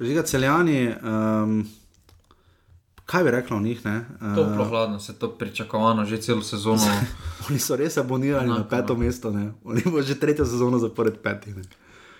Žiga 0.00 0.22
celjani, 0.22 0.88
um, 0.88 1.68
kaj 3.04 3.24
bi 3.24 3.30
rekla 3.30 3.56
o 3.56 3.60
njih? 3.60 3.84
Ne? 3.84 4.04
Uh, 4.20 4.34
Toplo 4.34 4.64
hladno, 4.64 5.00
se 5.00 5.18
to 5.18 5.28
pričakovano 5.28 6.04
že 6.04 6.16
celo 6.16 6.42
sezono. 6.42 6.80
Oni 7.50 7.58
so 7.58 7.76
res 7.76 7.96
abonirani 7.96 8.48
na 8.48 8.54
Enako, 8.54 8.70
peto 8.70 8.94
no. 8.94 9.00
mesto, 9.00 9.30
ne? 9.30 9.52
oni 9.64 9.82
bo 9.84 10.02
že 10.02 10.14
tretjo 10.14 10.44
sezono 10.44 10.78
zapored 10.78 11.14
petih. 11.22 11.56
Ne? 11.56 11.62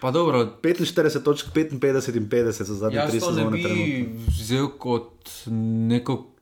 Pa 0.00 0.10
dobro, 0.10 0.58
45 0.62 1.22
točk, 1.22 1.46
55 1.54 2.16
in 2.16 2.28
50 2.28 2.62
za 2.62 2.74
zadnje 2.74 2.96
jaz 2.96 3.10
tri 3.10 3.20
to 3.20 3.30
ne 3.30 3.36
sezone. 3.36 3.56
bi 3.56 3.62
trenutno. 3.62 4.32
vzel 4.40 4.68
kot, 4.78 5.30
neko, 5.88 6.35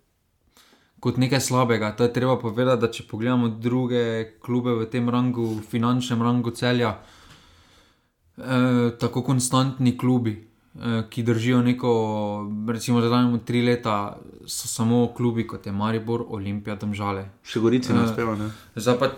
kot 1.05 1.17
nekaj 1.17 1.41
slabega. 1.41 1.93
To 1.93 2.05
je 2.05 2.13
treba 2.13 2.39
povedati, 2.41 2.81
da 2.81 2.89
če 2.89 3.05
pogledamo 3.05 3.49
druge 3.51 4.01
klube 4.41 4.73
v 4.75 4.87
tem 4.89 5.09
rangu, 5.09 5.61
finančnem 5.63 6.23
rangu 6.23 6.51
celja, 6.51 6.95
eh, 8.39 8.43
tako 8.97 9.23
konstantni 9.23 9.99
klubi. 9.99 10.35
eh, 10.75 11.05
Ki 11.07 11.23
držijo 11.23 11.61
neko, 11.63 11.91
recimo, 12.67 13.01
da 13.01 13.09
dajemo 13.09 13.39
tri 13.39 13.61
leta, 13.63 14.17
so 14.45 14.69
samo 14.69 15.13
klubi 15.15 15.47
kot 15.47 15.67
je 15.67 15.73
Maribor, 15.73 16.25
Olimpija, 16.29 16.75
Domžale. 16.75 17.29
Še 17.45 17.61
Gorici 17.61 17.93
ne 17.93 18.01
Eh, 18.01 18.05
uspeva. 18.05 18.35
Ne? 18.35 18.49
Zdaj 18.75 18.99
pa, 18.99 19.11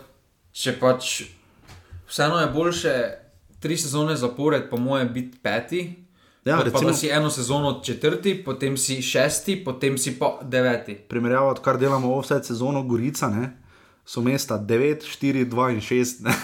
če 0.53 0.75
pač 0.77 1.23
vseeno 2.07 2.39
je 2.39 2.51
boljše 2.53 2.93
tri 3.59 3.77
sezone 3.77 4.17
zapored, 4.17 4.69
po 4.69 4.77
mojem, 4.77 5.09
biti 5.09 5.39
peti. 5.39 6.06
Ja, 6.47 6.57
pa 6.57 6.63
recimo- 6.63 6.81
da 6.83 6.95
si 6.95 7.09
eno 7.09 7.31
sezono 7.31 7.81
četrti, 7.81 8.35
potem 8.37 8.77
si 8.77 9.03
šesti, 9.03 9.57
potem 9.59 9.99
si 9.99 10.13
pa 10.13 10.39
deveti. 10.45 10.95
Primerjava, 10.95 11.51
odkar 11.51 11.79
delamo 11.79 12.15
offset 12.15 12.45
sezono 12.45 12.83
Gorica, 12.85 13.29
ne? 13.29 13.57
so 14.07 14.21
mesta 14.23 14.57
9, 14.57 15.03
4, 15.05 15.45
2 15.45 15.71
in 15.71 15.81
6. 15.81 16.21
Ne? 16.21 16.35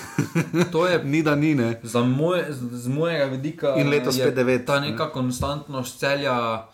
To 0.66 0.86
je 0.86 0.98
ni 1.07 1.22
da 1.22 1.34
ni, 1.36 1.55
ne. 1.55 1.80
Za 1.84 2.03
moj, 2.03 2.42
z 2.72 2.88
mojega 2.88 3.24
vidika 3.26 3.74
In 3.76 3.88
letos 3.88 4.16
je 4.16 4.22
spet 4.22 4.34
devet, 4.34 4.66
Ta 4.66 4.80
ne. 4.80 4.90
neka 4.90 5.07
konstantnost 5.09 5.98
celja 5.98 6.66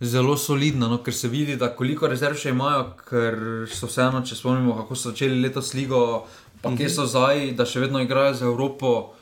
zelo 0.00 0.36
solidna, 0.36 0.88
no, 0.88 0.98
ker 0.98 1.12
se 1.12 1.28
vidi, 1.28 1.56
da 1.56 1.68
koliko 1.70 2.06
rezerv 2.06 2.36
še 2.36 2.48
imajo, 2.50 2.84
ker 3.04 3.34
so 3.68 3.86
vseeno, 3.86 4.22
če 4.22 4.34
spomnimo, 4.34 4.76
kako 4.76 4.94
so 4.94 5.10
začeli 5.10 5.40
letos 5.40 5.74
ligo, 5.74 6.22
pa 6.62 6.70
kje 6.70 6.86
Mhm. 6.86 6.88
so 6.90 7.06
zdaj, 7.06 7.52
da 7.52 7.66
še 7.66 7.80
vedno 7.80 8.00
igrajo 8.00 8.34
za 8.34 8.46
Evropo. 8.46 9.12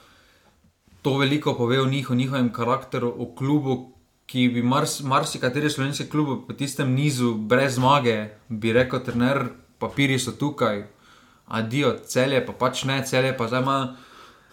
To 1.08 1.16
veliko 1.16 1.54
pove 1.54 1.80
o 1.80 1.86
njih, 1.86 2.10
o 2.10 2.14
njihovem 2.14 2.52
karakteru, 2.52 3.14
o 3.18 3.34
klubu, 3.34 3.92
ki 4.26 4.48
bi 4.48 4.62
mars, 4.62 5.00
marsikateri 5.00 5.70
slovenski 5.70 6.04
klub 6.10 6.42
po 6.46 6.52
tistem 6.52 6.90
nizu 6.92 7.30
brez 7.34 7.74
zmage, 7.74 8.28
bi 8.48 8.72
rekel, 8.72 9.00
trener, 9.04 9.40
papiri 9.78 10.18
so 10.18 10.34
tukaj, 10.36 10.82
adijo, 11.46 11.94
celje 12.04 12.42
pa 12.46 12.52
pač 12.52 12.84
ne, 12.84 12.98
celje 13.06 13.32
pa 13.38 13.46
zdaj 13.48 13.62
ima 13.62 13.78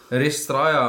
res 0.09 0.45
traja, 0.47 0.85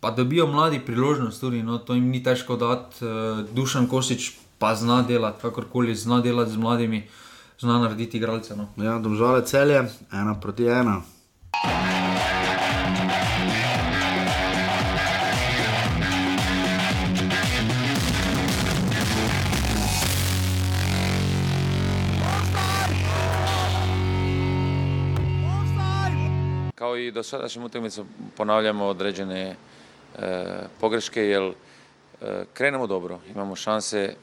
pa 0.00 0.14
dobijo 0.16 0.46
mladi 0.46 0.80
priložnost 0.86 1.44
tudi, 1.44 1.60
no, 1.62 1.76
to 1.78 1.94
jim 1.94 2.08
ni 2.08 2.22
težko 2.24 2.56
dati. 2.56 3.04
Uh, 3.04 3.44
Dušan 3.52 3.90
Kosič 3.92 4.30
pa 4.58 4.72
zna 4.74 5.02
delati, 5.02 5.42
kakorkoli 5.42 5.94
zna 5.94 6.22
delati 6.24 6.56
z 6.56 6.64
mladimi, 6.64 7.02
zna 7.60 7.82
narediti 7.84 8.16
igralce. 8.16 8.56
No. 8.56 8.70
Ja, 8.80 8.96
domžale 8.98 9.44
celje, 9.44 9.84
ena 10.12 10.40
proti 10.40 10.72
ena. 10.72 11.02
I 27.06 27.10
do 27.10 27.22
sadašnjim 27.22 27.64
utakmicama 27.64 28.08
ponavljamo 28.36 28.86
određene 28.86 29.42
e, 29.48 29.56
pogreške 30.80 31.22
jer 31.22 31.42
e, 31.42 32.44
krenemo 32.54 32.86
dobro, 32.86 33.20
imamo 33.34 33.56
šanse 33.56 34.14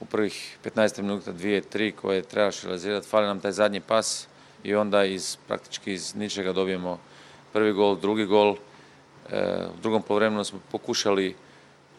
u 0.00 0.04
prvih 0.04 0.58
15 0.64 1.02
minuta, 1.02 1.32
dvije, 1.32 1.60
tri 1.60 1.92
koje 1.92 2.22
trebaš 2.22 2.62
realizirati, 2.62 3.08
fali 3.08 3.26
nam 3.26 3.40
taj 3.40 3.52
zadnji 3.52 3.80
pas 3.80 4.28
i 4.64 4.74
onda 4.74 5.04
iz 5.04 5.36
praktički 5.46 5.92
iz 5.92 6.14
ničega 6.14 6.52
dobijemo 6.52 6.98
prvi 7.52 7.72
gol, 7.72 7.96
drugi 7.96 8.24
gol. 8.24 8.56
E, 9.30 9.66
u 9.78 9.80
drugom 9.82 10.02
poluvremenu 10.02 10.44
smo 10.44 10.60
pokušali 10.72 11.36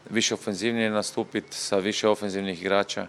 više 0.10 0.34
ofenzivnije 0.34 0.90
nastupiti 0.90 1.58
sa 1.58 1.78
više 1.78 2.08
ofenzivnih 2.08 2.62
igrača 2.62 3.08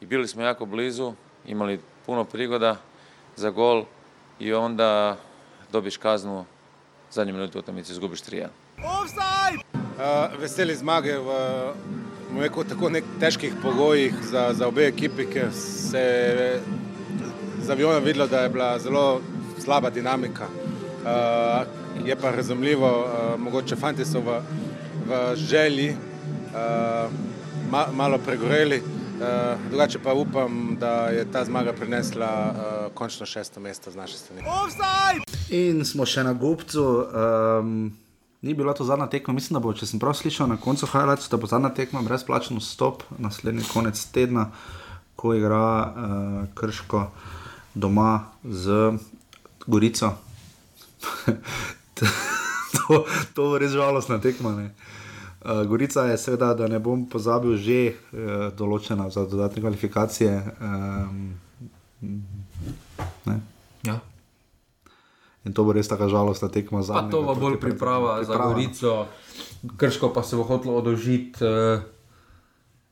i 0.00 0.06
bili 0.06 0.28
smo 0.28 0.42
jako 0.42 0.66
blizu, 0.66 1.12
imali 1.46 1.80
puno 2.06 2.24
prigoda 2.24 2.76
za 3.36 3.50
gol 3.50 3.84
i 4.38 4.52
onda 4.52 5.16
dobiš 5.72 5.96
kaznu, 5.96 6.44
zadnju 7.10 7.34
minutu 7.34 7.58
utakmice 7.58 7.92
izgubiš 7.92 8.22
3-1. 8.22 8.48
Uh, 8.78 10.40
veseli 10.40 10.74
zmage 10.74 11.18
v 11.18 11.28
rekel, 12.40 12.64
tako 12.68 12.90
nek 12.90 13.04
težkih 13.20 13.54
pogojih 13.62 14.14
za, 14.30 14.52
za 14.54 14.68
obe 14.68 14.86
ekipi, 14.86 15.26
ker 15.26 15.52
se 15.52 16.00
je 16.00 16.60
z 17.62 17.70
aviona 17.70 17.98
videlo, 17.98 18.26
da 18.26 18.42
je 18.42 18.48
bila 18.48 18.78
zelo 18.78 19.20
slaba 19.58 19.90
dinamika. 19.90 20.46
Uh, 20.48 22.06
je 22.06 22.16
pa 22.16 22.30
razumljivo, 22.30 22.88
uh, 22.88 23.40
mogoče 23.40 23.76
fanti 23.76 24.04
so 24.04 24.20
v, 24.20 24.40
v 25.08 25.36
želji 25.36 25.90
uh, 25.90 27.10
ma, 27.70 27.86
malo 27.92 28.18
pregoreli, 28.18 28.82
uh, 28.82 29.58
drugače 29.70 29.98
pa 29.98 30.12
upam, 30.12 30.76
da 30.80 31.08
je 31.08 31.26
ta 31.32 31.44
zmaga 31.44 31.72
prinesla 31.72 32.30
uh, 32.50 32.94
končno 32.94 33.26
šesto 33.26 33.60
mesto 33.60 33.90
z 33.90 33.96
naše 33.96 34.16
strani. 34.16 34.42
In 35.50 35.84
smo 35.84 36.04
še 36.04 36.22
na 36.26 36.34
gobcu. 36.36 36.84
Um, 37.08 37.96
ni 38.42 38.54
bila 38.54 38.74
to 38.74 38.84
zadnja 38.84 39.06
tekma, 39.10 39.34
mislim, 39.34 39.56
da 39.56 39.62
bo, 39.64 39.72
če 39.72 39.86
sem 39.88 40.00
prav 40.00 40.14
slišal 40.18 40.50
na 40.50 40.58
koncu 40.60 40.86
highlights, 40.86 41.30
da 41.32 41.40
bo 41.40 41.48
zadnja 41.48 41.70
tekma 41.74 42.02
brezplačen 42.04 42.60
vstop, 42.60 43.02
naslednji 43.18 43.64
konec 43.72 44.00
tedna, 44.14 44.50
ko 45.18 45.32
igra 45.34 45.64
uh, 45.64 46.42
Krško 46.58 47.06
doma 47.74 48.28
z 48.44 48.98
Gorico. 49.66 50.12
to, 52.76 53.04
to 53.34 53.48
je 53.54 53.62
res 53.64 53.72
žalostna 53.72 54.20
tekma. 54.22 54.52
Ne? 54.58 54.68
Uh, 55.40 55.64
Gorica 55.70 56.04
je 56.10 56.18
seveda, 56.20 56.52
da 56.54 56.68
ne 56.68 56.78
bom 56.82 57.06
pozabil, 57.10 57.56
že 57.56 57.80
uh, 57.88 58.52
določena 58.52 59.08
za 59.14 59.24
dodatne 59.24 59.64
kvalifikacije. 59.64 60.36
Um, 60.60 61.34
ne. 63.24 63.40
Ja. 63.88 63.98
In 65.48 65.56
to 65.56 65.64
bo 65.64 65.72
res 65.72 65.88
tako 65.88 66.10
žalostna 66.12 66.52
tekma 66.52 66.84
za 66.84 66.92
Pa 66.92 67.08
to 67.08 67.22
bo 67.24 67.32
bolj 67.34 67.56
priprava, 67.56 68.20
priprava 68.20 68.24
za 68.24 68.36
Gorico, 68.36 69.06
Krško 69.76 70.12
pa 70.12 70.22
se 70.22 70.36
bo 70.36 70.44
hotelo 70.44 70.76
odložiti 70.76 71.40
uh, 71.44 71.80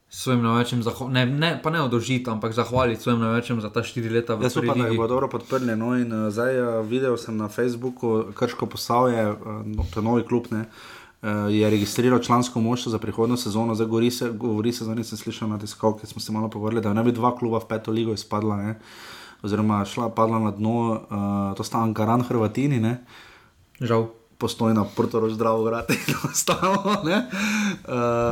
svojim 0.09 0.43
največjim, 0.43 0.83
ne, 1.13 1.27
ne, 1.27 1.51
pa 1.63 1.71
ne 1.71 1.83
odložiti, 1.83 2.31
ampak 2.31 2.55
zahvaliti 2.57 3.03
svojim 3.03 3.21
največjim 3.21 3.61
za 3.61 3.71
ta 3.71 3.83
štiri 3.83 4.09
leta 4.09 4.35
v 4.35 4.49
Jaz 4.49 4.57
upam, 4.57 4.81
da 4.81 4.89
jih 4.89 4.99
bo 4.99 5.09
dobro 5.11 5.29
podprli. 5.29 5.77
No, 5.77 5.93
in, 5.99 6.13
uh, 6.13 6.31
zdaj 6.33 6.61
uh, 6.61 6.69
videl 6.89 7.19
sem 7.21 7.37
na 7.37 7.51
Facebooku, 7.53 8.33
Krško 8.35 8.67
posavje, 8.67 9.27
uh, 9.33 9.61
no, 9.67 9.85
to 9.93 10.01
je 10.01 10.05
novi 10.07 10.25
klub. 10.25 10.49
Ne, 10.51 10.65
uh, 11.23 11.53
Je 11.53 11.71
registriral 11.71 12.23
člansko 12.25 12.61
moštvo 12.61 12.93
za 12.93 12.99
prihodno 12.99 13.37
sezono, 13.37 13.75
zdaj 13.75 13.87
govori 13.87 14.11
se, 14.11 14.31
govori 14.31 14.73
se, 14.73 14.85
zdaj 14.85 14.97
nisem 15.03 15.19
slišal 15.19 15.49
na 15.49 15.59
tiskovki, 15.59 16.07
smo 16.07 16.21
se 16.21 16.33
malo 16.33 16.49
pogovarjali, 16.49 16.83
da 16.83 16.95
ne 16.95 17.05
bi 17.05 17.13
dva 17.13 17.37
kluba 17.37 17.59
v 17.59 17.69
peto 17.69 17.93
ligo 17.93 18.15
izpadla, 18.17 18.57
ne, 18.57 18.79
oziroma 19.47 19.85
šla 19.87 20.11
padla 20.11 20.39
na 20.43 20.51
dno, 20.51 20.77
uh, 20.91 21.57
to 21.57 21.65
sta 21.65 21.83
Ankaran, 21.87 22.27
Hrvatini, 22.27 22.81
ne. 22.83 22.99
Žal. 23.81 24.11
Postojna, 24.37 24.85
Portorož, 24.85 25.33
Zdravo, 25.33 25.65
Grad 25.65 25.89
in 25.91 26.15
ostalo. 26.29 26.77
Uh, 27.01 27.15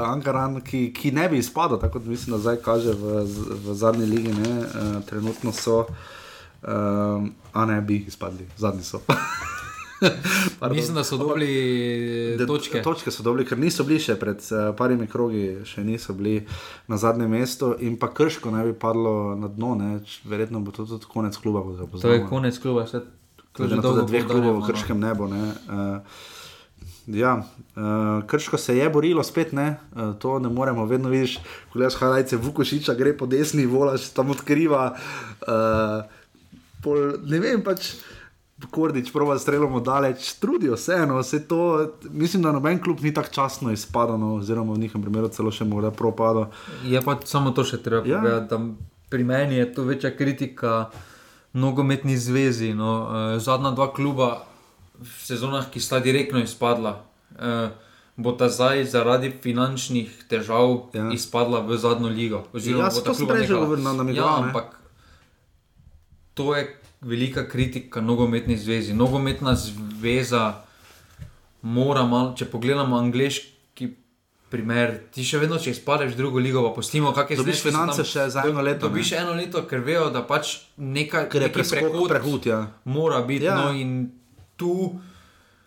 Ankaran, 0.04 0.60
ki, 0.60 0.90
ki 0.92 1.14
ne 1.16 1.28
bi 1.32 1.40
izpadel, 1.40 1.80
tako 1.80 1.98
da 1.98 2.10
mislim, 2.10 2.36
da 2.36 2.42
zdaj 2.44 2.60
kaže 2.60 2.92
v, 2.92 3.24
v 3.64 3.74
zadnji 3.74 4.06
ligi, 4.06 4.34
ne, 4.36 4.52
uh, 4.60 5.00
trenutno 5.08 5.52
so, 5.52 5.86
uh, 5.88 7.24
a 7.52 7.64
ne 7.64 7.80
bi 7.80 8.04
izpadli, 8.04 8.44
zadnji 8.60 8.84
so. 8.84 9.00
Pardon. 10.60 10.76
Mislim, 10.76 10.94
da 10.94 11.04
so 11.04 11.16
dobili 11.16 12.36
De- 12.38 12.46
točke. 12.46 12.82
Točke 12.82 13.10
so 13.10 13.22
dobili, 13.22 13.46
ker 13.46 13.58
niso 13.58 13.84
bili 13.84 14.00
še 14.00 14.16
pred 14.20 14.42
uh, 14.50 14.70
parimi 14.76 15.06
krogi, 15.10 15.64
še 15.68 15.84
niso 15.84 16.14
bili 16.14 16.46
na 16.88 16.98
zadnjem 17.00 17.30
mestu, 17.30 17.74
in 17.80 17.98
pa 18.00 18.10
krško 18.14 18.50
ne 18.54 18.64
bi 18.68 18.74
padlo 18.78 19.34
na 19.38 19.48
dno, 19.48 19.74
ne, 19.78 19.90
verjetno 20.24 20.60
bo 20.60 20.74
to 20.74 20.86
tudi 20.88 21.10
konec 21.10 21.36
kluba. 21.36 21.64
To 22.00 22.12
je 22.12 22.24
konec 22.28 22.58
kluba, 22.58 22.86
Glede 23.54 23.76
na 23.76 23.82
to, 23.82 23.92
da 23.94 24.02
dveh 24.02 24.24
klubov 24.26 24.56
v 24.58 24.72
krškem 24.72 24.98
ne 24.98 25.12
bo. 25.14 25.28
Ne, 25.30 25.52
uh, 25.70 26.24
ja, 27.06 27.36
uh, 27.38 28.24
krško 28.26 28.58
se 28.58 28.74
je 28.76 28.88
borilo 28.90 29.22
spet, 29.22 29.52
ne, 29.54 29.76
uh, 29.94 30.10
to 30.18 30.38
ne 30.42 30.50
moremo, 30.50 30.86
vedno 30.90 31.12
vidiš, 31.12 31.36
ko 31.70 31.78
gledaš 31.78 32.00
Halajce, 32.00 32.40
Vukošiča 32.42 32.96
gre 32.98 33.14
po 33.14 33.30
desni, 33.30 33.66
volaš 33.70 34.08
tam 34.16 34.34
odkriva. 34.34 34.96
Uh, 35.46 36.02
pol, 36.82 37.14
ne 37.30 37.40
vem 37.40 37.62
pač. 37.62 37.94
Kordič, 38.66 39.10
prova 39.10 39.36
strelom 39.36 39.78
daleč, 39.80 40.32
trudijo 40.34 40.76
se, 40.76 40.96
no, 40.98 41.18
vse 41.18 41.40
to, 41.40 41.60
mislim, 42.04 42.42
da 42.42 42.52
noben 42.52 42.78
klub 42.78 43.00
ni 43.00 43.10
tako 43.10 43.28
časno 43.30 43.70
izpadel, 43.70 44.16
no, 44.16 44.34
oziroma 44.34 44.72
v 44.72 44.78
njihovem 44.78 45.02
primeru 45.02 45.28
celo 45.28 45.50
še 45.50 45.64
morda 45.64 45.90
propadel. 45.90 46.46
Je 46.84 47.00
pa 47.00 47.16
samo 47.22 47.50
to 47.50 47.64
še 47.64 47.78
treba 47.78 48.02
Ja. 48.04 48.18
povedati. 48.18 48.48
da 48.48 48.58
Pri 49.06 49.24
meni 49.24 49.54
je 49.54 49.66
to 49.68 49.82
večja 49.84 50.10
kritika 50.10 50.90
nogometni 51.52 52.16
zvezi. 52.16 52.74
No. 52.74 53.02
Uh, 53.02 53.08
zadnja 53.38 53.70
dva 53.70 53.86
kluba 53.88 54.42
v 54.94 55.08
sezonah, 55.20 55.64
ki 55.64 55.78
sta 55.78 56.00
direktno 56.00 56.38
izpadla, 56.40 57.04
uh, 57.32 57.68
bo 58.16 58.32
ta 58.32 58.48
zdaj 58.48 58.84
zaradi 58.86 59.30
finančnih 59.32 60.24
težav 60.24 60.90
ja. 60.92 61.10
izpadla 61.10 61.60
v 61.60 61.76
zadnjo 61.76 62.08
ligo. 62.08 62.42
Ja, 62.54 62.88
to 62.88 63.02
sem 63.06 63.22
kluba 63.22 63.32
prej 63.32 63.42
že 63.42 63.48
nehala. 63.48 63.62
govoril, 63.62 63.84
na- 63.84 63.92
namigoval, 63.94 64.30
Ja, 64.30 64.40
ne. 64.40 64.46
ampak 64.48 64.66
to 66.34 66.54
je 66.54 66.62
velika 67.04 67.48
kritika 67.48 68.00
nogometni 68.00 68.56
zvezi. 68.56 68.94
Nogometna 68.94 69.54
zveza 69.54 70.62
mora 71.62 72.04
malo, 72.06 72.34
če 72.36 72.48
pogledamo 72.50 72.96
angliški 72.98 73.88
primer, 74.52 74.92
ti 75.10 75.24
še 75.26 75.40
vedno, 75.42 75.58
če 75.58 75.72
izpadeš 75.74 76.12
v 76.14 76.18
drugo 76.18 76.38
ligo, 76.42 76.62
pa 76.68 76.74
pustimo, 76.76 77.10
kakšne 77.16 77.40
Dobiš 77.40 77.56
zneski 77.56 77.64
so 77.64 77.72
finance 77.72 78.02
tam. 78.02 78.10
še 78.10 78.26
za 78.30 78.44
eno 78.46 78.62
leto, 78.62 78.86
Dobiš 78.86 79.10
ne? 79.10 79.22
eno 79.24 79.32
leto, 79.34 79.64
ker 79.66 79.82
vejo, 79.82 80.10
da 80.14 80.22
pač 80.26 80.52
nekaj, 80.78 81.26
Ker 81.32 81.46
je 81.46 81.50
prehud, 81.50 82.46
ja. 82.46 82.60
mora 82.84 83.22
biti. 83.26 83.48
Ja. 83.48 83.56
No, 83.58 83.72
in 83.74 84.12
tu 84.60 84.94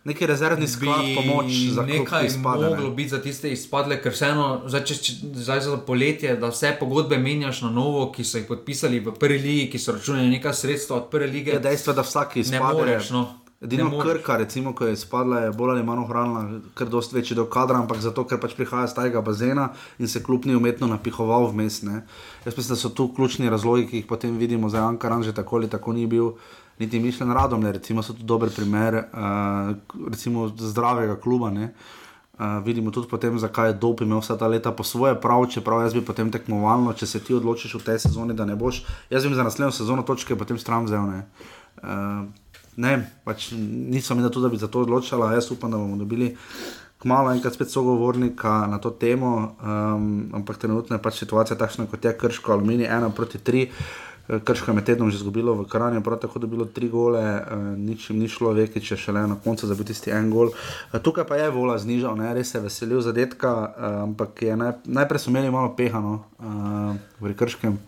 Neki 0.07 0.25
rezervni 0.25 0.67
sklad, 0.67 1.05
pomoč 1.15 1.51
za 1.75 1.83
nekaj 1.83 2.25
izpade, 2.25 2.63
ne. 2.63 2.69
moglo 2.69 2.89
biti 2.95 3.09
za 3.09 3.21
tiste 3.21 3.49
izpadle, 3.51 3.97
ker 4.01 4.13
vseeno, 4.15 4.45
zdaj, 4.67 4.83
če, 4.87 4.95
če, 5.03 5.15
zdaj 5.43 5.65
za 5.65 5.79
poletje, 5.87 6.37
da 6.39 6.47
vse 6.53 6.71
pogodbe 6.79 7.17
menjaš 7.19 7.65
na 7.65 7.71
novo, 7.75 8.05
ki 8.15 8.23
so 8.23 8.39
jih 8.39 8.45
podpisali 8.47 9.01
v 9.03 9.11
prvi 9.19 9.41
ligi, 9.43 9.65
ki 9.73 9.81
so 9.83 9.97
računali 9.97 10.31
neka 10.31 10.53
sredstva 10.55 11.01
od 11.01 11.09
prve 11.11 11.27
lige. 11.33 11.57
Je 11.57 11.59
dejstvo, 11.59 11.97
da 11.97 12.07
vsak 12.07 12.37
izpade. 12.39 12.79
Moreš, 12.79 13.11
no. 13.17 13.25
Edino. 13.61 13.89
Krka, 13.99 14.37
recimo, 14.37 14.71
ko 14.75 14.85
je 14.85 14.93
izpadla, 14.93 15.39
je 15.39 15.51
bolj 15.51 15.71
ali 15.71 15.83
manj 15.83 16.03
ohranila 16.03 16.59
kar 16.77 16.91
dosti 16.93 17.15
večji 17.15 17.35
del 17.35 17.47
kadra, 17.49 17.79
ampak 17.81 17.97
zato, 17.99 18.21
ker 18.29 18.37
pač 18.39 18.53
prihaja 18.53 18.85
z 18.87 18.93
tajega 18.93 19.23
bazena 19.25 19.71
in 19.97 20.07
se 20.07 20.21
klub 20.23 20.45
ni 20.45 20.55
umetno 20.55 20.87
napihoval 20.87 21.49
vmes. 21.49 21.81
Ne. 21.81 22.03
Jaz 22.45 22.53
mislim, 22.53 22.75
da 22.75 22.79
so 22.79 22.93
tu 22.93 23.09
ključni 23.15 23.49
razlogi, 23.49 23.87
ki 23.89 24.03
jih 24.03 24.07
potem 24.07 24.37
vidimo, 24.37 24.69
za 24.69 24.85
Ankaran 24.85 25.25
že 25.25 25.33
tako 25.33 25.57
ali 25.57 25.69
tako 25.69 25.93
ni 25.97 26.05
bil. 26.05 26.35
Niti 26.79 26.99
mišljen 26.99 27.33
radom, 27.33 27.61
ne, 27.63 27.71
recimo 27.71 28.03
so 28.03 28.13
tu 28.13 28.23
dober 28.23 28.49
primer 28.55 28.95
uh, 28.95 30.51
zdravega 30.57 31.15
kluba. 31.19 31.49
Uh, 31.49 32.61
vidimo 32.65 32.91
tudi 32.91 33.09
potem, 33.09 33.39
zakaj 33.39 33.69
je 33.69 33.73
Dop 33.73 34.01
imel 34.01 34.19
vsa 34.21 34.37
ta 34.37 34.47
leta 34.47 34.71
po 34.71 34.83
svoje 34.83 35.15
prav, 35.21 35.47
čeprav 35.49 35.81
jaz 35.81 35.93
bi 35.93 36.05
potem 36.05 36.31
tekmovalno, 36.31 36.93
če 36.93 37.05
se 37.05 37.19
ti 37.19 37.33
odločiš 37.33 37.73
v 37.79 37.83
tej 37.83 37.99
sezoni, 38.05 38.37
da 38.37 38.45
ne 38.45 38.55
boš. 38.55 38.83
Jaz 39.09 39.25
bi 39.25 39.33
za 39.33 39.43
naslednjo 39.43 39.71
sezono 39.71 40.03
točke 40.05 40.37
potem 40.37 40.57
stran 40.57 40.85
vzel. 40.85 41.09
Ne, 41.09 41.25
uh, 41.81 42.29
ne 42.77 42.93
pač 43.25 43.51
nisem 43.57 44.21
videl 44.21 44.29
tudi, 44.29 44.45
da 44.45 44.53
bi 44.53 44.61
za 44.61 44.69
to 44.69 44.85
odločila. 44.85 45.33
Jaz 45.33 45.49
upam, 45.51 45.73
da 45.73 45.81
bomo 45.81 45.97
dobili 45.97 46.35
kmalo 47.01 47.31
enkrat 47.31 47.53
spet 47.53 47.71
sogovornika 47.71 48.67
na 48.67 48.77
to 48.77 48.89
temo, 48.89 49.57
um, 49.61 50.29
ampak 50.33 50.57
trenutno 50.57 50.95
je 50.95 51.01
pač 51.01 51.19
situacija 51.21 51.57
takšna, 51.57 51.85
kot 51.89 52.05
je 52.05 52.13
krško, 52.17 52.53
aluminij 52.53 52.89
ena 52.89 53.09
proti 53.09 53.37
tri. 53.37 53.69
Krško 54.27 54.71
je 54.71 54.75
med 54.75 54.83
tednom 54.83 55.11
že 55.11 55.21
izgubilo 55.21 55.53
v 55.55 55.65
Kranju, 55.71 56.01
prav 56.03 56.19
tako 56.19 56.39
dobilo 56.39 56.65
tri 56.65 56.89
gole, 56.91 57.23
uh, 57.23 57.61
nič 57.79 58.09
jim 58.09 58.19
ni 58.19 58.27
šlo, 58.27 58.51
veki, 58.57 58.81
če 58.83 58.97
šele 58.99 59.23
na 59.27 59.37
koncu 59.43 59.67
za 59.67 59.75
biti 59.75 59.93
tisti 59.93 60.11
en 60.11 60.29
gol. 60.31 60.51
Uh, 60.51 60.99
tukaj 60.99 61.27
pa 61.27 61.39
je 61.39 61.49
vola 61.55 61.77
znižal, 61.79 62.17
ne? 62.19 62.33
res 62.35 62.51
se 62.51 62.57
je 62.57 62.65
veselil 62.65 63.01
zadetka, 63.01 63.53
uh, 63.53 64.01
ampak 64.03 64.41
je 64.43 64.57
naj, 64.59 64.73
najprej 64.83 65.23
so 65.23 65.31
imeli 65.31 65.51
malo 65.51 65.71
pehano 65.77 66.25
uh, 66.39 66.91
v 67.23 67.33
Krškem, 67.39 67.79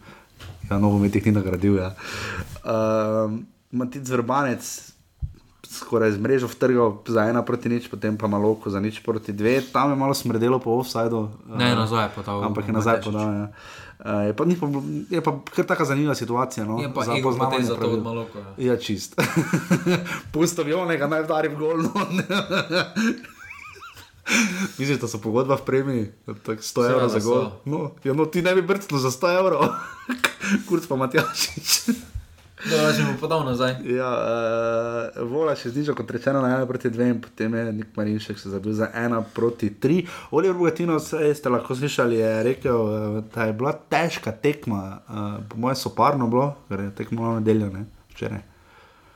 ja, 0.70 0.80
nogomet 0.80 1.16
jih 1.16 1.28
ni 1.28 1.36
nagradil. 1.36 1.76
Ja. 1.82 1.92
Uh, 2.64 3.36
Matic 3.72 4.08
Vrbanec, 4.08 4.66
skoraj 5.70 6.11
z 6.11 6.17
mrežo 6.17 6.47
vtrgal 6.49 6.97
za 7.05 7.30
ena 7.30 7.45
proti 7.45 7.70
nič, 7.70 7.88
potem 7.93 8.17
pa 8.17 8.26
malo 8.26 8.57
za 8.65 8.82
nič 8.82 9.05
proti 9.05 9.30
dve, 9.30 9.61
tam 9.61 9.93
je 9.93 9.97
malo 9.97 10.17
smrdelo 10.17 10.57
po 10.57 10.82
offsajdu. 10.82 11.30
Ne, 11.45 11.78
nazaj 11.78 12.09
je 12.09 12.11
podal 12.17 12.43
Ampak 12.43 12.67
je 12.67 12.74
nazaj 12.74 13.05
podal. 13.05 13.30
Ja. 13.30 13.47
Uh, 13.99 14.32
je, 14.32 14.34
pa, 14.34 14.43
pa, 14.47 14.65
je 15.11 15.22
pa 15.22 15.32
kar 15.55 15.65
taka 15.65 15.86
zanimiva 15.86 16.15
situacija. 16.15 16.65
No, 16.65 16.80
Je 16.80 16.88
pa 16.88 17.03
za 17.03 17.20
poznavanje 17.24 17.67
poteza 17.67 17.76
to 17.76 18.01
Maloka, 18.01 18.39
ja. 18.39 18.72
Ja, 18.72 18.78
čist. 18.80 19.20
Pusto 20.34 20.63
Jonega 20.63 21.07
naj 21.07 21.28
vdari 21.28 21.51
v 21.51 21.55
gol. 21.59 21.84
No. 21.84 21.91
Misliš, 24.78 24.99
da 25.01 25.07
so 25.07 25.20
pogodba 25.20 25.57
v 25.57 25.65
premiji, 25.65 26.05
tako 26.26 26.61
100 26.61 26.63
Seveda 26.63 26.89
evrov 26.93 27.09
za 27.09 27.20
gol? 27.20 27.43
No, 27.65 27.91
ja, 28.03 28.13
no, 28.13 28.26
ti 28.26 28.41
ne 28.41 28.55
bi 28.55 28.61
brcnil 28.61 29.01
za 29.01 29.11
100 29.11 29.39
evrov, 29.39 29.67
kurc 30.70 30.88
pa 30.88 30.95
Matjašič. 30.95 31.89
Dobro, 32.60 32.89
če 32.91 33.03
mu 33.07 33.14
podal 33.16 33.45
nazaj. 33.47 33.78
Ja, 33.88 34.10
uh, 34.20 35.20
vola 35.32 35.53
še 35.55 35.72
znižal, 35.72 35.95
kot 35.95 36.10
rečeno, 36.12 36.41
na 36.43 36.57
1 36.57 36.68
proti 36.68 36.91
2, 36.91 37.07
in 37.07 37.22
potem 37.24 37.53
je 37.55 37.64
Nik 37.78 37.93
Marinšek 37.95 38.39
se 38.41 38.51
zabil 38.51 38.76
za 38.76 38.89
1 38.91 39.16
proti 39.34 39.70
3. 39.72 40.01
Oliver 40.36 40.57
Bogatino, 40.60 40.97
ste 40.99 41.53
lahko 41.53 41.78
slišali, 41.80 42.20
je 42.20 42.34
rekel, 42.49 42.76
uh, 42.76 43.22
da 43.32 43.47
je 43.47 43.55
bila 43.55 43.72
težka 43.72 44.36
tekma, 44.36 44.82
uh, 45.07 45.30
po 45.47 45.62
mojem 45.64 45.80
soparno 45.80 46.28
bilo, 46.28 46.49
ker 46.68 46.84
je 46.84 46.95
tekmo 46.99 47.30
na 47.30 47.38
nedeljo, 47.39 47.70
ne, 47.78 47.86
včeraj. 48.12 48.43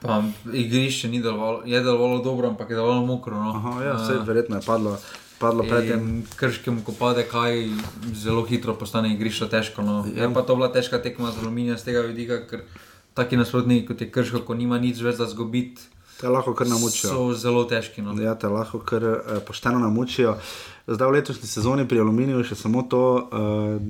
Pa, 0.04 0.22
igrišče 0.52 1.12
ni 1.12 1.20
delovalo, 1.24 1.62
je 1.68 1.84
delovalo 1.84 2.24
dobro, 2.24 2.48
ampak 2.48 2.72
je 2.72 2.80
delovalo 2.80 3.06
mokro. 3.06 3.36
No. 3.44 3.52
Aha, 3.60 3.76
ja, 3.84 3.98
vse 4.00 4.24
verjetno 4.24 4.60
je 4.60 4.66
padlo, 4.66 4.96
padlo 5.40 5.68
predtem. 5.68 6.00
In 6.00 6.24
Krškemu, 6.40 6.84
ko 6.88 6.96
pade 6.96 7.24
kaj, 7.28 7.68
zelo 8.16 8.44
hitro 8.48 8.76
postane 8.76 9.14
igrišče 9.16 9.48
težko. 9.52 9.84
No. 9.84 10.02
Je 10.08 10.32
pa 10.32 10.44
to 10.48 10.56
bila 10.60 10.72
težka 10.72 11.00
tekma 11.04 11.32
z 11.32 11.44
aluminija 11.44 11.80
z 11.80 11.92
tega 11.92 12.08
vidika, 12.08 12.42
ker 12.48 12.68
taki 13.14 13.38
nasprotniki 13.38 13.88
kot 13.88 14.02
je 14.02 14.12
Krško, 14.12 14.40
ko 14.40 14.54
nima 14.54 14.78
nič 14.78 15.02
več 15.02 15.16
za 15.16 15.26
zgubiti, 15.28 15.82
Te 16.16 16.30
lahko 16.30 16.54
kar 16.54 16.68
namučijo. 16.68 17.10
so 17.10 17.34
zelo 17.34 17.64
težki. 17.66 18.02
No. 18.02 18.14
Ja, 18.16 18.36
te 18.36 18.48
lahko 18.48 18.80
kar 18.80 19.04
eh, 19.04 19.16
pošteno 19.40 19.80
namučijo. 19.80 20.38
Zdaj 20.86 21.08
v 21.08 21.14
letošnji 21.14 21.48
sezoni 21.48 21.88
pri 21.88 22.00
Aluminiju 22.00 22.44
še 22.44 22.56
samo 22.58 22.82
to, 22.84 23.00
uh, 23.16 23.22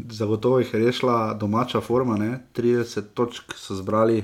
zagotovo 0.09 0.59
jih 0.59 0.73
je 0.73 0.79
rešila 0.81 1.33
domača 1.33 1.81
forma, 1.81 2.17
ne? 2.17 2.43
30 2.53 3.01
točk 3.13 3.53
so 3.53 3.73
zbrali 3.73 4.23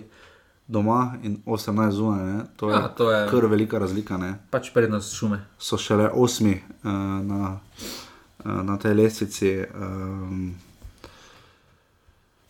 doma 0.68 1.18
in 1.24 1.40
18 1.46 1.66
zunaj. 1.92 2.46
To 2.56 2.70
je, 2.70 2.76
Ja, 2.76 2.88
to 2.90 3.12
je- 3.12 3.28
kar 3.28 3.46
velika 3.48 3.80
razlika. 3.80 4.18
Ne? 4.18 4.38
Pač 4.50 4.70
prednost 4.70 5.14
šume. 5.14 5.42
So 5.58 5.78
šele 5.78 6.10
osmi 6.10 6.62
uh, 6.84 6.92
na, 7.24 7.60
uh, 8.46 8.62
na 8.64 8.78
tej 8.78 8.94
lestvici. 8.96 9.66
Um, 9.76 10.54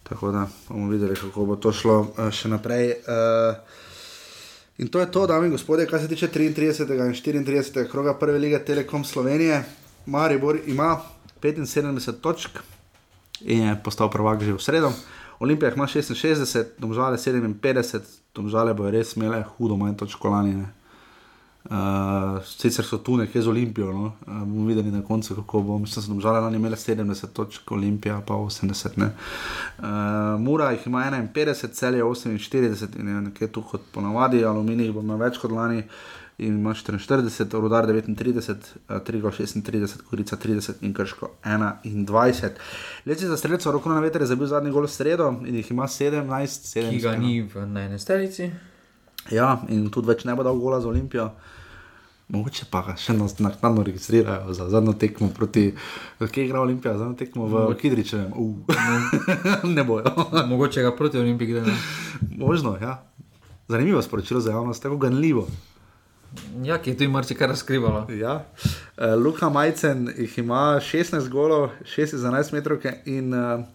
tako 0.09 0.31
da 0.31 0.47
bomo 0.69 0.89
videli, 0.89 1.15
kako 1.15 1.45
bo 1.45 1.55
to 1.55 1.71
šlo 1.71 1.99
uh, 1.99 2.31
še 2.31 2.49
naprej. 2.49 2.95
Uh, 3.05 3.87
In 4.79 4.87
to 4.87 4.99
je 4.99 5.11
to, 5.11 5.27
dame 5.27 5.45
in 5.45 5.51
gospodje, 5.51 5.87
kar 5.87 5.99
se 5.99 6.07
tiče 6.07 6.27
33. 6.27 7.35
in 7.35 7.45
34. 7.45 7.89
kroga 7.91 8.13
prve 8.13 8.39
lige 8.39 8.59
Telekom 8.59 9.03
Slovenije. 9.03 9.63
Maribor 10.05 10.57
ima 10.65 11.01
75 11.41 12.11
točk 12.21 12.49
in 13.41 13.67
je 13.67 13.81
postal 13.83 14.09
prvak 14.09 14.43
že 14.43 14.53
v 14.53 14.61
sredo. 14.61 14.91
Olimpija 15.39 15.73
ima 15.73 15.87
66, 15.87 16.65
domžale 16.77 17.17
57, 17.17 17.99
domžale 18.35 18.73
bojo 18.73 18.91
res 18.91 19.15
imele 19.15 19.43
hudo 19.43 19.75
manj 19.75 19.95
točk 19.95 20.23
lani. 20.23 20.55
ne. 20.55 20.78
Uh, 21.65 22.39
sicer 22.45 22.85
so 22.85 22.97
tu 22.97 23.17
nekje 23.17 23.41
z 23.41 23.47
Olimpijo, 23.47 23.91
no? 23.93 24.05
uh, 24.05 24.27
bomo 24.27 24.65
videli 24.65 24.91
na 24.91 25.01
koncu, 25.01 25.35
kako 25.35 25.61
bo. 25.61 25.77
Mislim, 25.77 25.95
da 25.95 26.05
so 26.05 26.11
domžale 26.11 26.39
lani 26.39 26.55
imele 26.55 26.75
70 26.75 27.27
točk, 27.33 27.71
Olimpija 27.71 28.21
pa 28.27 28.33
80. 28.33 28.97
ne. 28.97 29.09
Uh, 29.77 29.85
Mura 30.39 30.71
jih 30.71 30.87
ima 30.87 31.03
51, 31.11 31.71
cel 31.71 31.95
je 31.95 32.03
48 32.03 32.99
in 32.99 33.07
je 33.07 33.21
nekje 33.21 33.47
tu 33.47 33.61
kot 33.61 33.81
ponavadi, 33.91 34.45
aluminij 34.45 34.91
bo 34.91 35.03
imel 35.03 35.17
več 35.17 35.37
kot 35.37 35.51
lani. 35.51 35.83
In 36.39 36.55
ima 36.55 36.73
44, 36.73 37.59
rudar 37.59 37.85
39, 37.85 38.75
eh, 38.89 38.99
Trigo 39.03 39.31
36, 39.31 40.01
Korica 40.09 40.37
30 40.37 40.73
in 40.81 40.93
Krško 40.93 41.29
21. 41.43 42.49
Leci 43.05 43.27
za 43.27 43.37
streljca, 43.37 43.71
roko 43.71 43.89
na 43.89 43.99
veter 43.99 44.21
je 44.21 44.27
zabil 44.27 44.47
zadnji 44.47 44.71
gol 44.71 44.87
v 44.87 44.91
sredo 44.91 45.33
in 45.45 45.55
jih 45.55 45.71
ima 45.71 45.87
17, 45.87 46.23
7. 46.63 46.89
Ki 46.89 47.01
ga 47.03 47.15
ni 47.17 47.41
v 47.41 47.65
najnesterici. 47.67 48.51
Ja, 49.31 49.59
in 49.69 49.89
tudi 49.93 50.09
več 50.09 50.25
ne 50.25 50.35
bo 50.35 50.43
dal 50.43 50.57
gola 50.59 50.81
za 50.81 50.89
Olimpijo. 50.89 51.29
Mogoče 52.29 52.67
pa 52.69 52.83
še 52.93 53.15
nas 53.17 53.39
naknadno 53.41 53.81
registrirajo 53.81 54.53
za 54.53 54.67
zadnjo 54.69 54.93
tekmo 55.01 55.31
proti, 55.33 55.71
kje 56.21 56.43
igra 56.45 56.61
Olimpija, 56.61 56.93
zadnjo 56.97 57.17
tekmo 57.17 57.47
v 57.47 57.55
Mogoče. 57.55 57.79
Kidričevem. 57.81 58.35
Uh. 58.37 58.69
ne 59.75 59.83
bojo. 59.83 60.13
Mogoče 60.51 60.85
ga 60.85 60.93
proti 60.95 61.17
Olimpiji 61.17 61.55
gre. 61.55 61.73
Možno, 62.37 62.75
ja. 62.81 62.99
Zanimivo 63.67 64.01
sporočilo 64.01 64.41
za 64.45 64.53
javnost, 64.53 64.83
tako 64.83 64.97
ganljivo. 65.01 65.47
Ja, 66.61 66.77
ki 66.77 66.93
je 66.93 66.97
tu 66.97 67.09
marsikaj 67.09 67.47
razkrivalo. 67.47 68.05
Ja. 68.13 68.45
Uh, 68.97 69.17
Luka 69.17 69.49
Majcen 69.49 70.11
jih 70.17 70.37
ima 70.37 70.77
16 70.77 71.29
golov, 71.33 71.69
6 71.97 72.15
za 72.15 72.29
11 72.29 72.53
metrov 72.53 72.85
in 73.05 73.33
uh, 73.33 73.65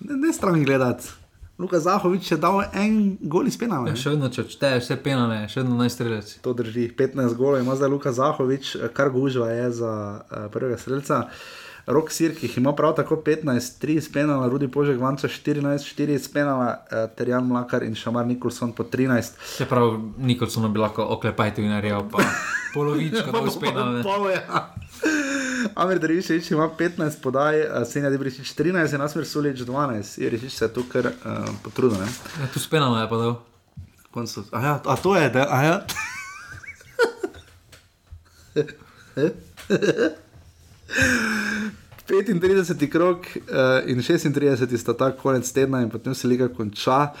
ne, 0.00 0.14
ne 0.14 0.32
stran 0.32 0.62
gledati. 0.64 1.10
Luka 1.58 1.80
Zahovič 1.80 2.30
je 2.30 2.36
dal 2.38 2.62
en 2.72 3.16
gol 3.20 3.48
iz 3.50 3.56
penala. 3.58 3.90
Ja, 3.90 3.98
še 3.98 4.12
vedno, 4.14 4.28
če 4.30 4.44
odšteješ 4.46 4.84
vse 4.84 4.96
penale, 5.02 5.38
še 5.50 5.64
vedno 5.64 5.78
najstrelec. 5.80 6.36
To 6.44 6.52
drži, 6.54 6.84
15 6.94 7.34
golov 7.34 7.58
ima 7.64 7.74
zdaj 7.74 7.90
Luka 7.90 8.12
Zahovič, 8.14 8.76
kar 8.94 9.10
gužva 9.10 9.50
je 9.50 9.72
za 9.80 9.94
uh, 10.22 10.46
prvega 10.54 10.78
streljca. 10.78 11.24
Rok 11.88 12.10
Sirk 12.12 12.42
jih 12.42 12.58
ima 12.58 12.72
prav 12.76 12.94
tako 12.96 13.16
15, 13.16 13.84
3 13.84 13.96
iz 13.96 14.12
penala, 14.12 14.48
Rudi 14.48 14.68
Požek 14.68 15.00
Vanca 15.00 15.28
14, 15.28 15.94
4 15.96 16.14
iz 16.14 16.28
penala, 16.32 16.84
uh, 16.92 17.16
Terjan 17.16 17.46
Mlakar 17.46 17.82
in 17.82 17.94
Šamar 17.94 18.26
Nikolson 18.26 18.72
po 18.72 18.84
13. 18.84 19.32
Čeprav 19.56 20.00
Nikolson 20.18 20.72
bi 20.72 20.78
lahko 20.78 21.06
oklepajte 21.16 21.62
in 21.62 21.70
naredil, 21.72 22.04
pa 22.12 22.18
polovičko 22.74 23.32
to 23.32 23.42
uspenal. 23.42 24.02
Pol, 24.08 24.30
ja. 24.30 24.74
Amir 25.74 25.98
Dreviševič 25.98 26.50
ima 26.50 26.68
15 26.78 27.22
podaj, 27.22 27.60
uh, 27.60 27.86
Senja 27.88 28.10
Debrišič 28.10 28.52
13, 28.52 28.94
in 28.94 29.00
Asmir 29.00 29.24
Sulič 29.24 29.64
12. 29.64 30.20
Je 30.20 30.30
rešič 30.30 30.52
se 30.52 30.72
tu 30.72 30.84
kar 30.92 31.06
uh, 31.06 31.12
potrudil. 31.64 32.04
Ja, 32.04 32.52
tu 32.52 32.60
spenal 32.60 33.00
je 33.00 33.08
pa 33.08 33.16
dal. 33.16 33.40
Koncu. 34.10 34.44
A, 34.52 34.60
ja, 34.60 34.80
a 34.84 34.96
to 34.96 35.16
je, 35.16 35.30
da, 35.30 35.48
a 35.48 35.62
ja. 35.64 35.80
Petintrideseti 42.08 42.88
krok 42.90 43.26
uh, 43.36 43.90
in 43.90 44.00
36 44.00 44.76
sta 44.80 44.94
ta 44.96 45.10
konec 45.12 45.52
tedna, 45.52 45.82
in 45.84 45.90
potem 45.90 46.14
se 46.14 46.28
liga 46.28 46.48
konča. 46.48 47.12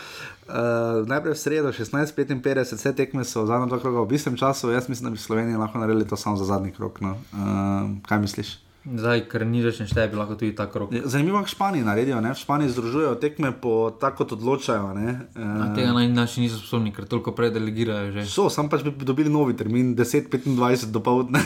Uh, 0.48 1.04
najprej 1.04 1.34
v 1.34 1.38
sredo, 1.38 1.68
16:55, 1.68 2.72
vse 2.72 2.92
tekme 2.96 3.24
so 3.24 3.44
zadnja 3.44 3.68
dva 3.68 3.78
kroga 3.82 4.00
v 4.08 4.16
istem 4.16 4.36
času, 4.36 4.72
jaz 4.72 4.88
mislim, 4.88 5.10
da 5.10 5.12
bi 5.12 5.20
Slovenija 5.20 5.58
lahko 5.60 5.78
naredili 5.78 6.08
to 6.08 6.16
samo 6.16 6.36
za 6.40 6.48
zadnji 6.48 6.72
krok. 6.72 7.00
No. 7.04 7.20
Uh, 7.36 8.00
kaj 8.08 8.18
misliš? 8.24 8.56
Zdaj, 8.88 9.26
ker 9.28 9.44
ni 9.44 9.60
več 9.60 9.82
nešteje, 9.82 10.08
bi 10.08 10.16
lahko 10.16 10.38
tudi 10.40 10.54
ta 10.56 10.64
krok. 10.72 10.92
Ja, 10.96 11.04
Zanimivo, 11.04 11.42
kako 11.42 11.52
Španiji 11.52 11.84
naredijo. 11.84 12.20
Ne? 12.24 12.32
V 12.32 12.40
Španiji 12.40 12.72
združujejo 12.72 13.18
tekme 13.20 13.52
po 13.52 13.90
tako, 14.00 14.22
kot 14.22 14.32
odločajo. 14.38 14.94
Uh, 14.96 15.66
tega 15.76 15.92
naj 15.92 16.08
naši 16.14 16.46
niso 16.46 16.56
sposobni, 16.62 16.94
ker 16.96 17.04
toliko 17.04 17.36
predelegirajo 17.36 18.16
že. 18.16 18.24
So, 18.32 18.48
sam 18.48 18.72
pač 18.72 18.86
bi 18.86 18.96
dobili 19.04 19.28
novi 19.28 19.52
termin, 19.52 19.92
10:25 19.98 20.88
do 20.94 21.04
povdne, 21.04 21.44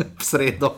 v 0.00 0.24
sredo. 0.24 0.72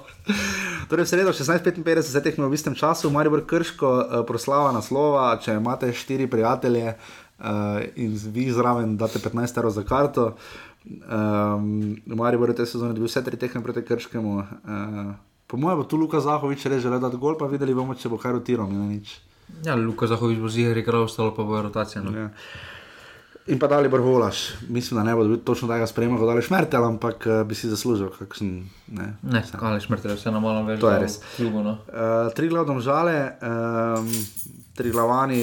Torej, 0.88 1.04
v 1.04 1.08
sredo 1.08 1.32
16:55 1.32 2.02
se 2.02 2.22
tekme 2.22 2.48
v 2.48 2.54
istem 2.54 2.74
času, 2.74 3.10
Maribor 3.10 3.44
Krško, 3.46 3.88
uh, 3.88 4.26
proslava 4.26 4.72
naslova, 4.72 5.36
če 5.42 5.58
imate 5.60 5.92
štiri 5.92 6.26
prijatelje 6.30 6.94
uh, 6.94 7.80
in 7.96 8.16
vi 8.32 8.50
zraven 8.52 8.96
date 8.96 9.18
15 9.18 9.58
evrov 9.58 9.72
za 9.72 9.84
karto. 9.84 10.34
Um, 10.88 11.96
Maribor 12.06 12.48
je 12.48 12.62
te 12.62 12.66
sezone 12.66 12.96
dobil 12.96 13.08
vse 13.08 13.24
tri 13.24 13.36
tekme 13.36 13.62
proti 13.62 13.84
Krškemu. 13.84 14.36
Uh, 14.36 15.16
Po 15.48 15.56
mojem 15.56 15.78
bo 15.80 15.84
tu 15.88 15.96
Luka 15.96 16.20
Zahovič 16.20 16.66
res 16.68 16.82
želel 16.84 17.00
dati 17.00 17.16
gol, 17.16 17.32
pa 17.40 17.46
videli 17.48 17.72
bomo, 17.72 17.94
če 17.96 18.10
bo 18.12 18.18
kaj 18.20 18.36
rotiral. 18.36 18.68
Ja, 19.64 19.72
Luka 19.80 20.04
Zahovič 20.04 20.36
bo 20.44 20.48
zihar 20.52 20.76
igral, 20.76 21.06
ostalo 21.08 21.32
pa 21.32 21.46
bo 21.48 21.62
rotacija. 21.64 22.02
No. 22.04 22.12
Ja. 22.12 22.28
In 23.48 23.58
pa 23.58 23.66
dali 23.66 23.88
Brvolaš, 23.88 24.54
mislim, 24.68 24.98
da 24.98 25.04
ne 25.04 25.14
bo 25.16 25.36
točno 25.36 25.68
tega 25.68 25.86
sprejema, 25.86 26.18
kot 26.20 26.28
ali 26.28 26.42
Šmertel, 26.44 26.84
ampak 26.84 27.26
uh, 27.26 27.40
bi 27.48 27.56
si 27.56 27.70
zaslužil 27.70 28.10
kakšen. 28.18 28.50
Ne, 28.92 29.06
ne 29.22 29.42
ali 29.60 29.80
Šmertel, 29.80 30.16
vse 30.18 30.32
na 30.34 30.40
malo 30.40 30.66
več. 30.66 30.80
To 30.84 30.90
je 30.92 30.98
res. 31.00 31.16
Klubu, 31.36 31.62
no. 31.64 31.78
uh, 31.88 32.28
tri 32.36 32.50
glavne 32.52 32.76
žale, 32.84 33.14
um, 33.40 34.10
tri 34.76 34.92
glavani, 34.92 35.40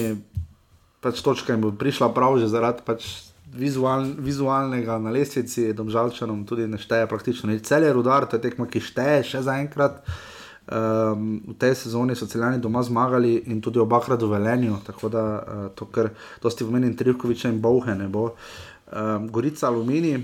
pač 1.02 1.22
točka 1.22 1.56
jim 1.56 1.66
bo 1.66 1.72
prišla 1.74 2.12
prav 2.14 2.38
že 2.38 2.50
zaradi 2.52 2.86
pač 2.86 3.08
vizual, 3.56 4.06
vizualnega 4.22 5.00
na 5.02 5.10
lestvici, 5.10 5.72
domžalčanom 5.74 6.44
tudi 6.46 6.68
ne 6.70 6.78
šteje 6.78 7.10
praktično 7.10 7.50
nič. 7.50 7.66
Cel 7.66 7.86
je 7.86 7.92
rudar, 7.92 8.28
to 8.30 8.38
je 8.38 8.46
tekma, 8.46 8.68
ki 8.70 8.82
šteje 8.82 9.22
še 9.34 9.42
zaenkrat. 9.46 10.02
Um, 10.66 11.42
v 11.46 11.54
tej 11.62 11.76
sezoni 11.78 12.16
so 12.18 12.26
celjani 12.26 12.58
doma 12.58 12.82
zmagali 12.82 13.36
in 13.46 13.60
tudi 13.62 13.78
obakrat 13.78 14.22
v 14.22 14.32
Velenju, 14.34 14.80
tako 14.86 15.08
da 15.08 15.22
uh, 15.22 15.66
to, 15.78 15.86
kar 15.86 16.10
dosti 16.42 16.64
v 16.66 16.74
meni 16.74 16.96
Trivkoviča 16.96 17.48
in 17.48 17.60
Bauhe 17.62 17.94
ne 17.94 18.08
bo. 18.10 18.32
Um, 18.90 19.28
Gorica 19.30 19.68
Alumini, 19.68 20.16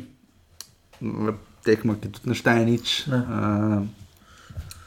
tekma, 1.63 1.95
ki 1.95 2.11
tudi 2.11 2.31
ne 2.31 2.35
šteje 2.35 2.65
nič. 2.67 2.95
Ne. 3.07 3.21
Uh, 3.23 3.83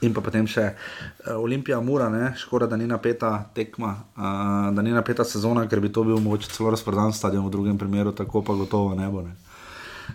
In 0.04 0.12
pa 0.14 0.20
potem 0.22 0.44
še 0.44 0.66
uh, 0.76 1.38
Olimpija, 1.40 1.80
Mura, 1.82 2.10
ne? 2.12 2.34
škoda, 2.38 2.68
da 2.68 2.76
ni 2.78 2.84
napeta 2.86 3.48
tekma, 3.56 3.94
uh, 4.20 4.68
da 4.76 4.84
ni 4.84 4.92
napeta 4.92 5.24
sezona, 5.24 5.64
ker 5.72 5.80
bi 5.80 5.90
to 5.90 6.04
bil 6.04 6.20
mogoče 6.20 6.52
celo 6.52 6.74
razprodan 6.74 7.16
stadion, 7.16 7.46
v 7.48 7.54
drugem 7.54 7.80
primeru, 7.80 8.12
tako 8.12 8.44
pa 8.44 8.54
gotovo 8.60 8.92
ne 8.98 9.08
bo. 9.10 9.24
Ne? 9.24 9.32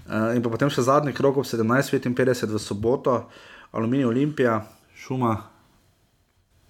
Uh, 0.04 0.36
in 0.36 0.44
pa 0.44 0.52
potem 0.52 0.68
še 0.70 0.84
zadnji 0.84 1.16
krok 1.16 1.40
ob 1.40 1.48
17:55 1.48 2.52
v 2.52 2.60
soboto, 2.60 3.16
Aluminij, 3.72 4.06
Olimpija, 4.10 4.60
Šuma, 5.10 5.42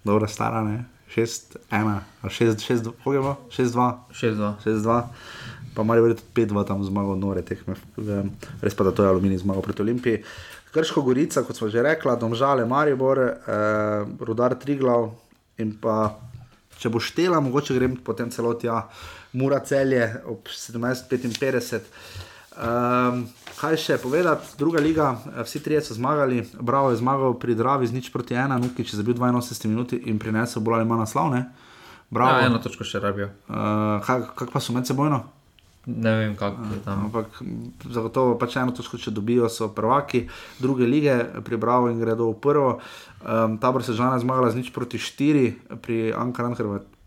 dobro, 0.03 0.27
stara, 0.27 0.63
ne? 0.63 0.85
6-1, 1.15 1.99
6-2, 2.23 2.91
6-2, 3.53 4.53
6-2. 4.65 5.03
Pa 5.75 5.83
malo 5.83 6.07
je 6.07 6.15
tudi 6.15 6.47
5-2 6.49 6.63
tam 6.67 6.81
zmagal, 6.83 7.19
nore 7.21 7.43
tekme, 7.45 7.75
res 8.61 8.73
pa 8.73 8.87
da 8.87 8.91
to 8.91 9.05
je 9.05 9.09
Aluminij 9.09 9.43
zmagal 9.43 9.61
proti 9.61 9.85
Olimpiji. 9.85 10.23
Krško 10.73 11.03
Gorica, 11.05 11.43
kot 11.45 11.55
smo 11.55 11.69
že 11.69 11.85
rekli, 11.85 12.17
Domžale, 12.17 12.65
Maribor, 12.65 13.19
eh, 13.19 13.37
Rudar 14.19 14.57
Triglav 14.57 15.11
in 15.61 15.77
pa 15.77 16.17
če 16.81 16.89
bo 16.89 16.97
štela, 16.97 17.43
mogoče 17.45 17.77
grem 17.77 17.99
potem 18.01 18.33
celoti, 18.33 18.65
ja, 18.65 18.87
Mura 19.37 19.61
celje 19.61 20.15
ob 20.25 20.49
17:55. 20.49 21.85
Um, 22.57 23.27
kaj 23.61 23.77
še 23.77 23.97
povedati, 24.01 24.55
druga 24.57 24.81
liga, 24.81 25.11
vsi 25.45 25.61
trije 25.63 25.83
so 25.85 25.93
zmagali, 25.93 26.41
Bravo 26.59 26.89
je 26.91 26.97
zmagal 26.97 27.37
pri 27.37 27.55
Dravi 27.55 27.87
z 27.87 27.93
nič 27.93 28.09
proti 28.09 28.33
ena, 28.33 28.57
Nuki 28.57 28.81
je 28.81 28.97
zabil 28.97 29.13
82 29.13 29.69
minut 29.69 29.93
in 29.93 30.17
prinesel 30.19 30.65
bolj 30.65 30.81
ali 30.81 30.89
manj 30.89 31.05
naslovne. 31.05 31.45
Ja, 32.11 32.41
eno 32.43 32.59
točko 32.59 32.83
še 32.83 32.99
rabijo. 32.99 33.29
Uh, 33.47 34.01
kaj, 34.03 34.25
kaj 34.35 34.49
pa 34.51 34.59
so 34.59 34.73
med 34.75 34.89
sebojno? 34.89 35.21
Ne 35.85 36.11
vem, 36.17 36.33
kako 36.37 36.65
je 36.73 36.79
tam. 36.85 37.05
Ampak 37.07 37.39
zagotovo 37.89 38.35
pač 38.41 38.57
eno 38.61 38.73
točko, 38.75 38.99
če 39.01 39.13
dobijo, 39.15 39.47
so 39.49 39.69
prvaki 39.73 40.27
druge 40.61 40.85
lige, 40.85 41.15
pribravo 41.45 41.89
in 41.89 42.01
gredo 42.01 42.27
v 42.33 42.37
prvo. 42.43 42.73
Um, 43.21 43.55
Tabor 43.61 43.85
se 43.85 43.95
žena 43.97 44.19
zmagala 44.21 44.51
z 44.51 44.61
nič 44.61 44.73
proti 44.75 44.99
štiri, 45.01 45.55
pri 45.81 46.11
Ankaran 46.13 46.57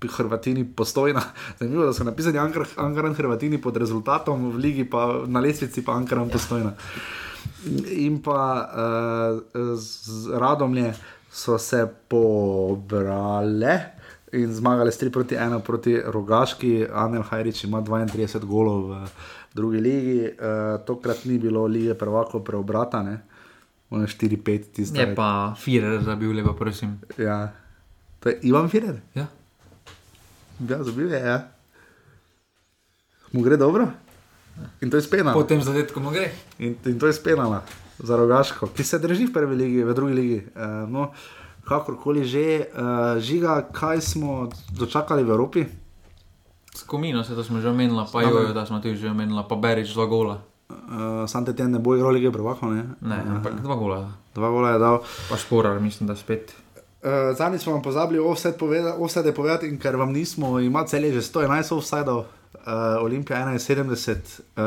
Hrvatini 0.09 0.65
postojna. 0.65 1.23
Zanimivo, 1.59 1.87
da 1.87 1.93
so 1.93 2.05
napisali 2.05 2.39
Ankaran 2.77 3.15
Hrvatini 3.15 3.61
pod 3.61 3.77
rezultatom 3.77 4.51
v 4.51 4.57
ligi, 4.57 4.85
pa 4.85 5.25
na 5.27 5.41
lesvici 5.41 5.85
pa 5.85 5.93
Ankaran 5.93 6.31
postojna. 6.31 6.75
In 7.91 8.23
pa 8.23 8.41
uh, 8.69 9.77
z 9.79 10.29
Radomlje 10.33 10.95
so 11.31 11.59
se 11.59 11.87
pobrale 12.09 13.95
in 14.33 14.55
zmagali 14.55 14.93
s 14.93 14.99
3 14.99 15.11
proti 15.11 15.35
1 15.35 15.61
proti 15.61 16.01
Rogaški, 16.07 16.87
Anel 16.93 17.23
Hajrič 17.23 17.65
ima 17.65 17.81
32 17.81 18.45
golov 18.45 18.91
v 18.91 19.07
drugi 19.55 19.81
ligi, 19.81 20.21
uh, 20.27 20.81
tokrat 20.87 21.25
ni 21.25 21.39
bilo 21.39 21.67
lige 21.67 21.95
prvako 21.95 22.41
preobrata, 22.41 23.03
ne. 23.03 23.21
4-5, 23.91 24.65
tiste. 24.75 25.01
Je 25.01 25.15
pa 25.15 25.55
Firer, 25.59 26.03
da 26.03 26.17
bi 26.17 26.27
bil 26.27 26.37
lepo, 26.37 26.53
prosim. 26.59 26.99
Ja, 27.19 27.53
to 28.21 28.29
je 28.29 28.39
Ivan 28.43 28.69
Firer. 28.69 29.01
Ja, 29.15 29.27
ja 30.69 30.83
zabil 30.83 31.13
je. 31.13 31.21
Ja. 31.21 31.39
Mu 33.33 33.43
gre 33.43 33.57
dobro? 33.57 33.89
In 34.81 34.91
to 34.91 34.97
je 34.97 35.03
spenalo. 35.03 35.35
Po 35.35 35.47
tem 35.47 35.63
zadetku 35.63 36.01
mu 36.01 36.11
gre. 36.15 36.31
In, 36.59 36.77
in 36.87 36.99
to 36.99 37.07
je 37.07 37.13
spenalo 37.13 37.63
za 37.99 38.17
rogaško, 38.17 38.67
ki 38.75 38.85
se 38.85 38.99
drži 38.99 39.27
v 39.27 39.33
prvi 39.33 39.57
ligi, 39.57 39.85
v 39.85 39.95
drugi 39.95 40.15
ligi. 40.15 40.41
Uh, 40.55 40.87
no, 40.91 41.11
kakorkoli 41.67 42.25
že, 42.27 42.71
uh, 42.75 43.19
žiga, 43.19 43.63
kaj 43.73 44.01
smo 44.01 44.51
dočakali 44.71 45.25
v 45.25 45.31
Evropi. 45.31 45.63
Skomino 46.75 47.25
se 47.25 47.35
to 47.35 47.45
smo 47.45 47.61
že 47.61 47.71
omenili, 47.71 48.03
pa 48.13 48.23
jo, 48.23 48.51
da 48.55 48.67
smo 48.67 48.83
tudi 48.83 48.99
že 48.99 49.11
omenili, 49.11 49.43
pa 49.49 49.57
beriš 49.57 49.95
dva 49.95 50.07
gola. 50.07 50.43
Uh, 50.71 51.27
Sam 51.27 51.45
te 51.45 51.55
ne 51.69 51.79
bo 51.79 51.95
igral 51.95 52.11
lige 52.11 52.33
prvako, 52.33 52.71
ne? 52.71 52.99
Ne, 53.01 53.19
ampak 53.39 53.63
dva 53.63 53.75
gola. 53.75 54.11
Dva 54.35 54.51
gola 54.51 54.75
je 54.75 54.79
dal. 54.79 54.99
Pa 55.31 55.37
šporar, 55.37 55.81
mislim, 55.81 56.07
da 56.07 56.17
spet. 56.17 56.64
Uh, 57.05 57.37
Zadnjič 57.37 57.63
smo 57.63 57.73
vam 57.73 57.83
pozabili 57.83 58.19
offset 58.19 58.59
povedati, 58.59 58.97
offset 58.99 59.35
povedati, 59.37 59.69
in 59.69 59.79
ker 59.79 59.97
vam 59.97 60.13
nismo, 60.13 60.61
ima 60.61 60.87
celje 60.87 61.13
že 61.13 61.23
111 61.23 61.75
offsetov, 61.77 62.19
uh, 62.19 62.25
Olimpija 63.01 63.45
71, 63.45 64.17
uh, 64.57 64.63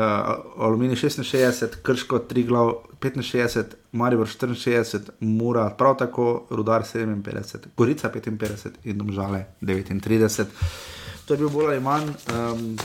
Aluminij 0.56 0.96
66, 0.96 1.82
Krško 1.82 2.18
3 2.18 2.46
glav 2.46 2.72
65, 3.00 3.64
Maribor 3.92 4.26
64, 4.26 4.98
Mura 5.20 5.70
prav 5.70 5.96
tako, 5.98 6.46
Rudar 6.50 6.82
57, 6.82 7.74
Gorica 7.76 8.10
55 8.14 8.70
in 8.84 8.98
Domžale 8.98 9.44
39. 9.60 10.44
To 11.26 11.34
je 11.34 11.38
bil 11.38 11.48
bolj 11.48 11.66
ali 11.66 11.80
manj 11.80 12.06
um, 12.06 12.76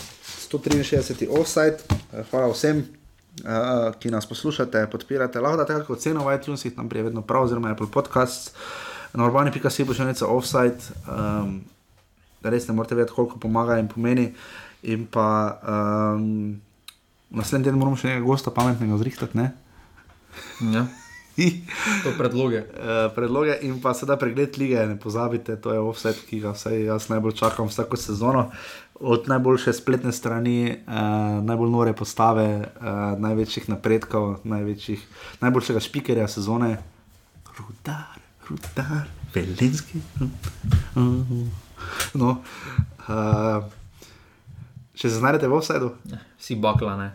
163 0.50 1.28
offset, 1.30 1.86
uh, 1.94 2.26
hvala 2.32 2.50
vsem. 2.50 2.86
Uh, 3.34 3.94
ki 4.00 4.12
nas 4.14 4.28
poslušate, 4.30 4.88
podpirate, 4.92 5.40
lahko 5.42 5.58
da 5.58 5.66
tako 5.66 5.96
ceno 5.96 6.26
v 6.26 6.36
iTunesih, 6.36 6.76
tam 6.76 6.90
je 6.94 7.04
vedno 7.04 7.22
prav, 7.22 7.44
oziroma 7.44 7.72
Apple 7.72 7.88
Podcasts, 7.92 8.52
na 9.14 9.28
urbani.si 9.28 9.86
bo 9.86 9.96
še 9.96 10.08
nekaj 10.08 10.28
offside, 10.28 10.94
um, 11.06 11.62
res 12.44 12.68
ne 12.68 12.76
morete 12.76 12.98
vedeti, 12.98 13.16
koliko 13.16 13.40
pomaga 13.40 13.78
in 13.80 13.90
pomeni. 13.92 14.32
In 14.84 15.06
pa 15.08 15.28
um, 15.64 16.58
naslednji 17.32 17.70
teden 17.70 17.80
moramo 17.80 18.00
še 18.00 18.10
nekaj 18.10 18.26
gosta 18.26 18.52
pametnega 18.52 19.00
zrihtati. 19.00 19.40
Ne? 19.40 19.54
Ja. 20.74 20.88
To 22.04 22.12
predloge. 22.14 22.60
Uh, 22.78 23.10
predloge 23.16 23.56
in 23.66 23.80
pa 23.82 23.96
sedaj 23.98 24.20
pregled 24.22 24.58
lige, 24.62 24.78
ne 24.86 24.98
pozabite, 25.00 25.56
to 25.58 25.74
je 25.74 25.82
offset, 25.82 26.20
ki 26.30 26.44
ga 26.44 26.54
vsaj 26.54 26.84
jaz 26.86 27.10
najbolj 27.10 27.34
čakam 27.40 27.72
vsako 27.72 27.98
sezono. 27.98 28.44
Od 29.02 29.26
najboljše 29.28 29.74
spletne 29.74 30.14
strani, 30.14 30.78
uh, 30.86 31.42
najbolj 31.42 31.72
nore 31.74 31.94
postave, 31.98 32.62
uh, 32.62 33.18
največjih 33.18 33.66
napredkov, 33.74 34.44
največjih, 34.46 35.02
najboljšega 35.42 35.82
špikerja 35.82 36.28
sezone, 36.30 36.78
rudar, 37.58 38.13
rudar, 38.54 39.08
velinski. 39.34 40.02
No, 42.14 42.30
uh, 43.10 43.64
če 44.96 45.10
se 45.10 45.18
znajdete 45.18 45.50
v 45.50 45.58
offsetu, 45.58 45.90
Si 46.40 46.56
bakla, 46.56 46.96
ne. 47.00 47.10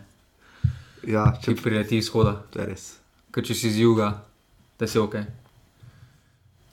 ja, 1.07 1.27
Če 1.41 1.53
če 1.55 1.61
prideti 1.61 1.97
izhoda, 2.01 2.35
je 2.55 2.65
res. 2.65 2.85
ker 3.31 3.45
če 3.45 3.53
si 3.55 3.69
z 3.71 3.83
juga, 3.85 4.11
da 4.79 4.87
si 4.87 4.99
ok. 4.99 5.15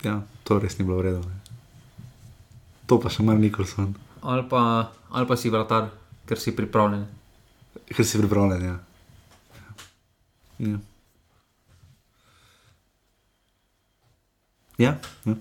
Ja, 0.04 0.18
to 0.44 0.58
res 0.58 0.78
ni 0.78 0.84
bilo 0.84 0.98
v 1.00 1.06
redu. 1.08 1.22
Ne. 1.24 1.36
To 2.86 2.98
pa 2.98 3.08
še 3.10 3.24
mar 3.26 3.36
Nikolson, 3.38 3.94
Ali 4.22 4.42
pa, 4.48 4.90
ali 5.10 5.26
pa 5.26 5.36
si 5.36 5.50
vratar, 5.50 5.90
ker 6.26 6.38
si 6.38 6.52
pripravljen. 6.52 7.06
ker 7.86 8.04
si 8.04 8.18
pripravljen. 8.18 8.64
Ja. 8.64 8.76
Ja. 10.58 10.78
Ja, 14.78 14.94
ja. 15.24 15.34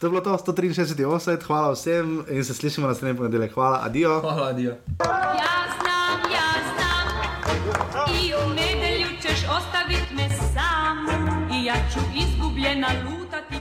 To 0.00 0.06
je 0.06 0.10
bilo 0.10 0.20
to 0.20 0.38
163 0.38 1.04
offset, 1.04 1.42
hvala 1.42 1.72
vsem 1.72 2.24
in 2.30 2.44
se 2.44 2.54
slišimo 2.54 2.86
naslednji 2.86 3.16
ponedeljek. 3.16 3.54
Hvala, 3.54 3.80
adijo. 3.84 4.20
Hvala, 4.20 4.48
adijo. 4.48 4.70
Ja 4.70 5.58
znam, 5.80 6.32
ja 6.32 6.50
znam 6.74 7.08
I 8.22 8.34
u 8.34 8.54
nedelju 8.54 9.06
ćeš 9.22 9.44
ostavit 9.44 10.10
me 10.16 10.28
sam 10.54 11.06
I 11.52 11.64
ja 11.64 11.74
ću 11.92 12.00
izgubljena 12.16 12.88
luka 13.04 13.40